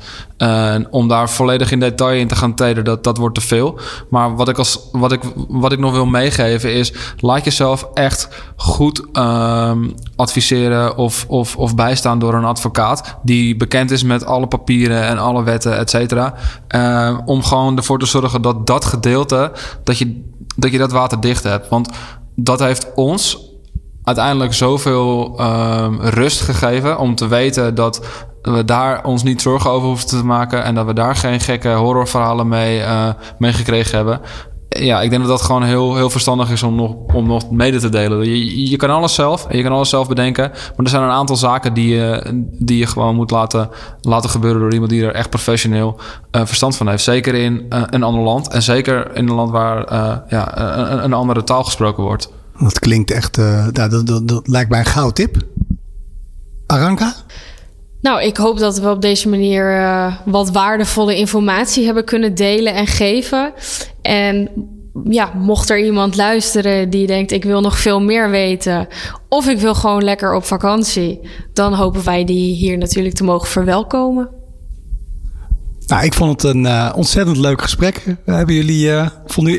Om 0.90 1.08
daar 1.08 1.30
volledig 1.30 1.70
in 1.70 1.80
detail 1.96 2.20
in 2.20 2.28
te 2.28 2.36
gaan 2.36 2.54
treden, 2.54 2.84
dat, 2.84 3.04
dat 3.04 3.16
wordt 3.16 3.34
te 3.34 3.40
veel. 3.40 3.78
Maar 4.10 4.36
wat 4.36 4.48
ik, 4.48 4.58
als, 4.58 4.88
wat, 4.92 5.12
ik, 5.12 5.20
wat 5.48 5.72
ik 5.72 5.78
nog 5.78 5.92
wil 5.92 6.06
meegeven 6.06 6.72
is... 6.72 6.92
laat 7.18 7.44
jezelf 7.44 7.88
echt 7.94 8.28
goed 8.56 9.02
um, 9.12 9.94
adviseren 10.16 10.96
of, 10.96 11.24
of, 11.28 11.56
of 11.56 11.74
bijstaan 11.74 12.18
door 12.18 12.34
een 12.34 12.44
advocaat... 12.44 13.16
die 13.22 13.56
bekend 13.56 13.90
is 13.90 14.02
met 14.02 14.24
alle 14.24 14.46
papieren 14.46 15.02
en 15.02 15.18
alle 15.18 15.42
wetten, 15.42 15.78
et 15.78 15.90
cetera. 15.90 16.34
Uh, 16.74 17.18
om 17.24 17.42
gewoon 17.42 17.76
ervoor 17.76 17.98
te 17.98 18.06
zorgen 18.06 18.42
dat 18.42 18.66
dat 18.66 18.84
gedeelte... 18.84 19.52
dat 19.84 19.98
je 19.98 20.24
dat, 20.56 20.72
je 20.72 20.78
dat 20.78 20.92
waterdicht 20.92 21.42
hebt. 21.42 21.68
Want 21.68 21.88
dat 22.34 22.60
heeft 22.60 22.94
ons 22.94 23.45
uiteindelijk 24.06 24.54
zoveel 24.54 25.40
um, 25.40 26.00
rust 26.00 26.40
gegeven 26.40 26.98
om 26.98 27.14
te 27.14 27.28
weten 27.28 27.74
dat 27.74 28.06
we 28.42 28.64
daar 28.64 29.04
ons 29.04 29.22
niet 29.22 29.42
zorgen 29.42 29.70
over 29.70 29.88
hoeven 29.88 30.06
te 30.06 30.24
maken 30.24 30.64
en 30.64 30.74
dat 30.74 30.86
we 30.86 30.92
daar 30.92 31.16
geen 31.16 31.40
gekke 31.40 31.68
horrorverhalen 31.68 32.48
mee, 32.48 32.78
uh, 32.78 33.08
mee 33.38 33.52
gekregen 33.52 33.96
hebben. 33.96 34.20
Ja, 34.68 35.00
ik 35.00 35.10
denk 35.10 35.22
dat 35.22 35.30
dat 35.30 35.42
gewoon 35.42 35.62
heel, 35.62 35.96
heel 35.96 36.10
verstandig 36.10 36.50
is 36.50 36.62
om 36.62 36.74
nog, 36.74 36.94
om 37.14 37.26
nog 37.26 37.50
mede 37.50 37.78
te 37.78 37.88
delen. 37.88 38.24
Je, 38.24 38.70
je 38.70 38.76
kan 38.76 38.90
alles 38.90 39.14
zelf 39.14 39.46
en 39.46 39.56
je 39.56 39.62
kan 39.62 39.72
alles 39.72 39.88
zelf 39.88 40.08
bedenken. 40.08 40.48
Maar 40.50 40.84
er 40.84 40.88
zijn 40.88 41.02
een 41.02 41.10
aantal 41.10 41.36
zaken 41.36 41.74
die 41.74 41.96
je, 41.96 42.22
die 42.58 42.78
je 42.78 42.86
gewoon 42.86 43.14
moet 43.14 43.30
laten, 43.30 43.70
laten 44.00 44.30
gebeuren 44.30 44.60
door 44.60 44.72
iemand 44.72 44.90
die 44.90 45.04
er 45.04 45.14
echt 45.14 45.30
professioneel 45.30 45.96
uh, 46.32 46.40
verstand 46.44 46.76
van 46.76 46.88
heeft. 46.88 47.02
Zeker 47.02 47.34
in 47.34 47.66
uh, 47.68 47.82
een 47.86 48.02
ander 48.02 48.22
land 48.22 48.48
en 48.48 48.62
zeker 48.62 49.16
in 49.16 49.28
een 49.28 49.34
land 49.34 49.50
waar 49.50 49.92
ja, 50.28 50.58
een 51.02 51.12
andere 51.12 51.44
taal 51.44 51.64
gesproken 51.64 52.02
wordt. 52.02 52.30
Dat 52.58 52.78
klinkt 52.78 53.10
echt, 53.10 53.38
uh, 53.38 53.66
dat, 53.72 54.06
dat, 54.06 54.28
dat, 54.28 54.48
lijkt 54.48 54.70
mij 54.70 54.78
een 54.78 54.86
goudtip. 54.86 55.36
Aranka? 56.66 57.14
Nou, 58.00 58.22
ik 58.22 58.36
hoop 58.36 58.58
dat 58.58 58.78
we 58.78 58.90
op 58.90 59.02
deze 59.02 59.28
manier 59.28 59.80
uh, 59.80 60.14
wat 60.24 60.50
waardevolle 60.50 61.16
informatie 61.16 61.84
hebben 61.84 62.04
kunnen 62.04 62.34
delen 62.34 62.74
en 62.74 62.86
geven. 62.86 63.52
En 64.02 64.48
ja, 65.08 65.32
mocht 65.34 65.70
er 65.70 65.84
iemand 65.84 66.16
luisteren 66.16 66.90
die 66.90 67.06
denkt: 67.06 67.32
ik 67.32 67.44
wil 67.44 67.60
nog 67.60 67.78
veel 67.78 68.00
meer 68.00 68.30
weten, 68.30 68.88
of 69.28 69.48
ik 69.48 69.58
wil 69.58 69.74
gewoon 69.74 70.04
lekker 70.04 70.34
op 70.34 70.44
vakantie, 70.44 71.20
dan 71.52 71.74
hopen 71.74 72.04
wij 72.04 72.24
die 72.24 72.54
hier 72.54 72.78
natuurlijk 72.78 73.14
te 73.14 73.24
mogen 73.24 73.48
verwelkomen. 73.48 74.28
Nou, 75.86 76.04
ik 76.04 76.14
vond 76.14 76.42
het 76.42 76.54
een 76.54 76.64
uh, 76.64 76.92
ontzettend 76.94 77.36
leuk 77.36 77.62
gesprek. 77.62 78.16
Hebben 78.24 78.54
jullie, 78.54 78.86
uh, 78.86 79.08
vond 79.26 79.48
u, 79.48 79.58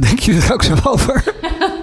denk 0.00 0.18
je 0.18 0.32
er 0.32 0.52
ook 0.52 0.62
zo 0.62 0.74
over? 0.84 1.34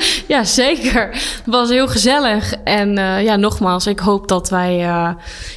ja, 0.34 0.44
zeker. 0.44 1.10
Het 1.12 1.44
was 1.46 1.70
heel 1.70 1.88
gezellig. 1.88 2.54
En 2.64 2.98
uh, 2.98 3.24
ja, 3.24 3.36
nogmaals, 3.36 3.88
ik 3.88 4.00
hoop 4.00 4.28
dat 4.28 4.50
wij 4.50 4.78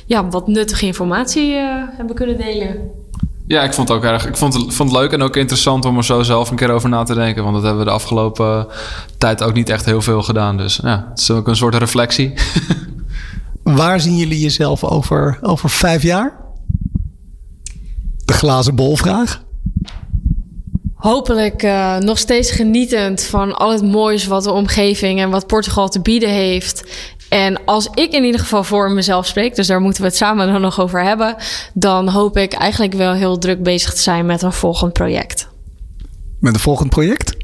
ja, 0.06 0.28
wat 0.30 0.46
nuttige 0.46 0.86
informatie 0.86 1.54
hebben 1.96 2.14
kunnen 2.14 2.36
delen. 2.36 2.90
Ja, 3.46 3.62
ik 3.62 3.72
vond 3.72 3.88
het 3.88 3.96
ook 3.96 4.04
erg. 4.04 4.26
Ik 4.26 4.36
vond 4.36 4.54
het, 4.54 4.74
vond 4.74 4.90
het 4.90 4.98
leuk 5.00 5.12
en 5.12 5.22
ook 5.22 5.36
interessant 5.36 5.84
om 5.84 5.96
er 5.96 6.04
zo 6.04 6.22
zelf 6.22 6.50
een 6.50 6.56
keer 6.56 6.70
over 6.70 6.88
na 6.88 7.02
te 7.02 7.14
denken. 7.14 7.42
Want 7.42 7.54
dat 7.54 7.64
hebben 7.64 7.82
we 7.82 7.88
de 7.88 7.94
afgelopen 7.96 8.66
tijd 9.18 9.42
ook 9.42 9.54
niet 9.54 9.68
echt 9.68 9.84
heel 9.84 10.02
veel 10.02 10.22
gedaan. 10.22 10.56
Dus 10.56 10.80
ja, 10.82 11.06
het 11.10 11.18
is 11.18 11.30
ook 11.30 11.48
een 11.48 11.56
soort 11.56 11.74
reflectie. 11.74 12.32
Waar 13.62 14.00
zien 14.00 14.16
jullie 14.16 14.40
jezelf 14.40 14.84
over, 14.84 15.38
over 15.42 15.70
vijf 15.70 16.02
jaar? 16.02 16.36
De 18.24 18.32
glazen 18.32 18.74
bolvraag? 18.74 19.44
Hopelijk 20.96 21.62
uh, 21.62 21.96
nog 21.96 22.18
steeds 22.18 22.50
genietend 22.50 23.22
van 23.22 23.56
al 23.56 23.72
het 23.72 23.82
moois 23.82 24.26
wat 24.26 24.44
de 24.44 24.50
omgeving 24.50 25.20
en 25.20 25.30
wat 25.30 25.46
Portugal 25.46 25.88
te 25.88 26.00
bieden 26.00 26.28
heeft. 26.28 26.84
En 27.28 27.64
als 27.64 27.88
ik 27.94 28.12
in 28.12 28.24
ieder 28.24 28.40
geval 28.40 28.64
voor 28.64 28.90
mezelf 28.90 29.26
spreek, 29.26 29.54
dus 29.54 29.66
daar 29.66 29.80
moeten 29.80 30.02
we 30.02 30.08
het 30.08 30.16
samen 30.16 30.52
dan 30.52 30.60
nog 30.60 30.80
over 30.80 31.02
hebben, 31.02 31.36
dan 31.74 32.08
hoop 32.08 32.36
ik 32.36 32.52
eigenlijk 32.52 32.92
wel 32.94 33.12
heel 33.12 33.38
druk 33.38 33.62
bezig 33.62 33.94
te 33.94 34.00
zijn 34.00 34.26
met 34.26 34.42
een 34.42 34.52
volgend 34.52 34.92
project. 34.92 35.48
Met 36.40 36.54
een 36.54 36.60
volgend 36.60 36.90
project? 36.90 37.36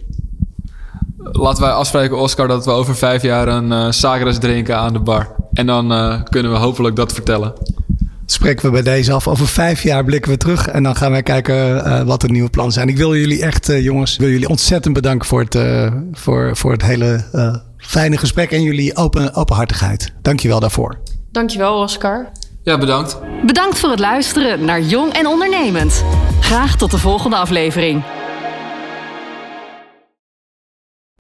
Laten 1.17 1.63
wij 1.63 1.73
afspreken, 1.73 2.19
Oscar, 2.19 2.49
dat 2.49 2.65
we 2.65 2.71
over 2.71 2.97
vijf 2.97 3.23
jaar 3.23 3.49
een 3.49 3.71
uh, 3.73 3.91
Sagres 3.91 4.39
drinken 4.39 4.77
aan 4.77 4.93
de 4.93 5.01
bar. 5.01 5.35
En 5.53 5.67
dan 5.67 5.93
uh, 5.93 6.23
kunnen 6.23 6.53
we 6.53 6.59
hopelijk 6.59 6.97
dat 6.97 7.13
vertellen 7.13 7.53
spreken 8.27 8.65
we 8.65 8.71
bij 8.71 8.95
deze 8.95 9.13
af. 9.13 9.29
Over 9.29 9.49
vijf 9.49 9.83
jaar 9.83 10.05
blikken 10.05 10.31
we 10.31 10.37
terug 10.37 10.69
en 10.69 10.83
dan 10.83 10.97
gaan 10.97 11.11
wij 11.11 11.23
kijken 11.23 11.85
eh, 11.85 12.03
wat 12.03 12.21
de 12.21 12.29
nieuwe 12.29 12.51
plannen 12.51 12.73
zijn. 12.73 12.89
Ik 12.89 12.97
wil 12.97 13.17
jullie 13.17 13.43
echt, 13.43 13.69
eh, 13.69 13.85
jongens, 13.85 14.17
wil 14.17 14.29
jullie 14.29 14.49
ontzettend 14.49 14.95
bedanken 14.95 15.29
voor 15.29 15.41
het, 15.41 15.55
eh, 15.55 15.93
voor, 16.13 16.57
voor 16.57 16.73
het 16.73 16.83
hele 16.83 17.25
fijne 17.79 18.17
gesprek 18.17 18.51
en 18.51 18.63
jullie 18.63 18.97
open, 18.97 19.35
openhartigheid. 19.35 20.13
Dankjewel 20.23 20.61
daarvoor. 20.61 20.99
Dankjewel, 21.31 21.75
Oscar. 21.75 22.31
Ja, 22.63 22.79
bedankt. 22.79 23.19
Bedankt 23.47 23.79
voor 23.79 23.91
het 23.91 23.99
luisteren 23.99 24.65
naar 24.65 24.81
Jong 24.81 25.13
en 25.13 25.27
Ondernemend. 25.27 26.05
Graag 26.41 26.77
tot 26.77 26.91
de 26.91 26.99
volgende 26.99 27.37
aflevering. 27.37 28.03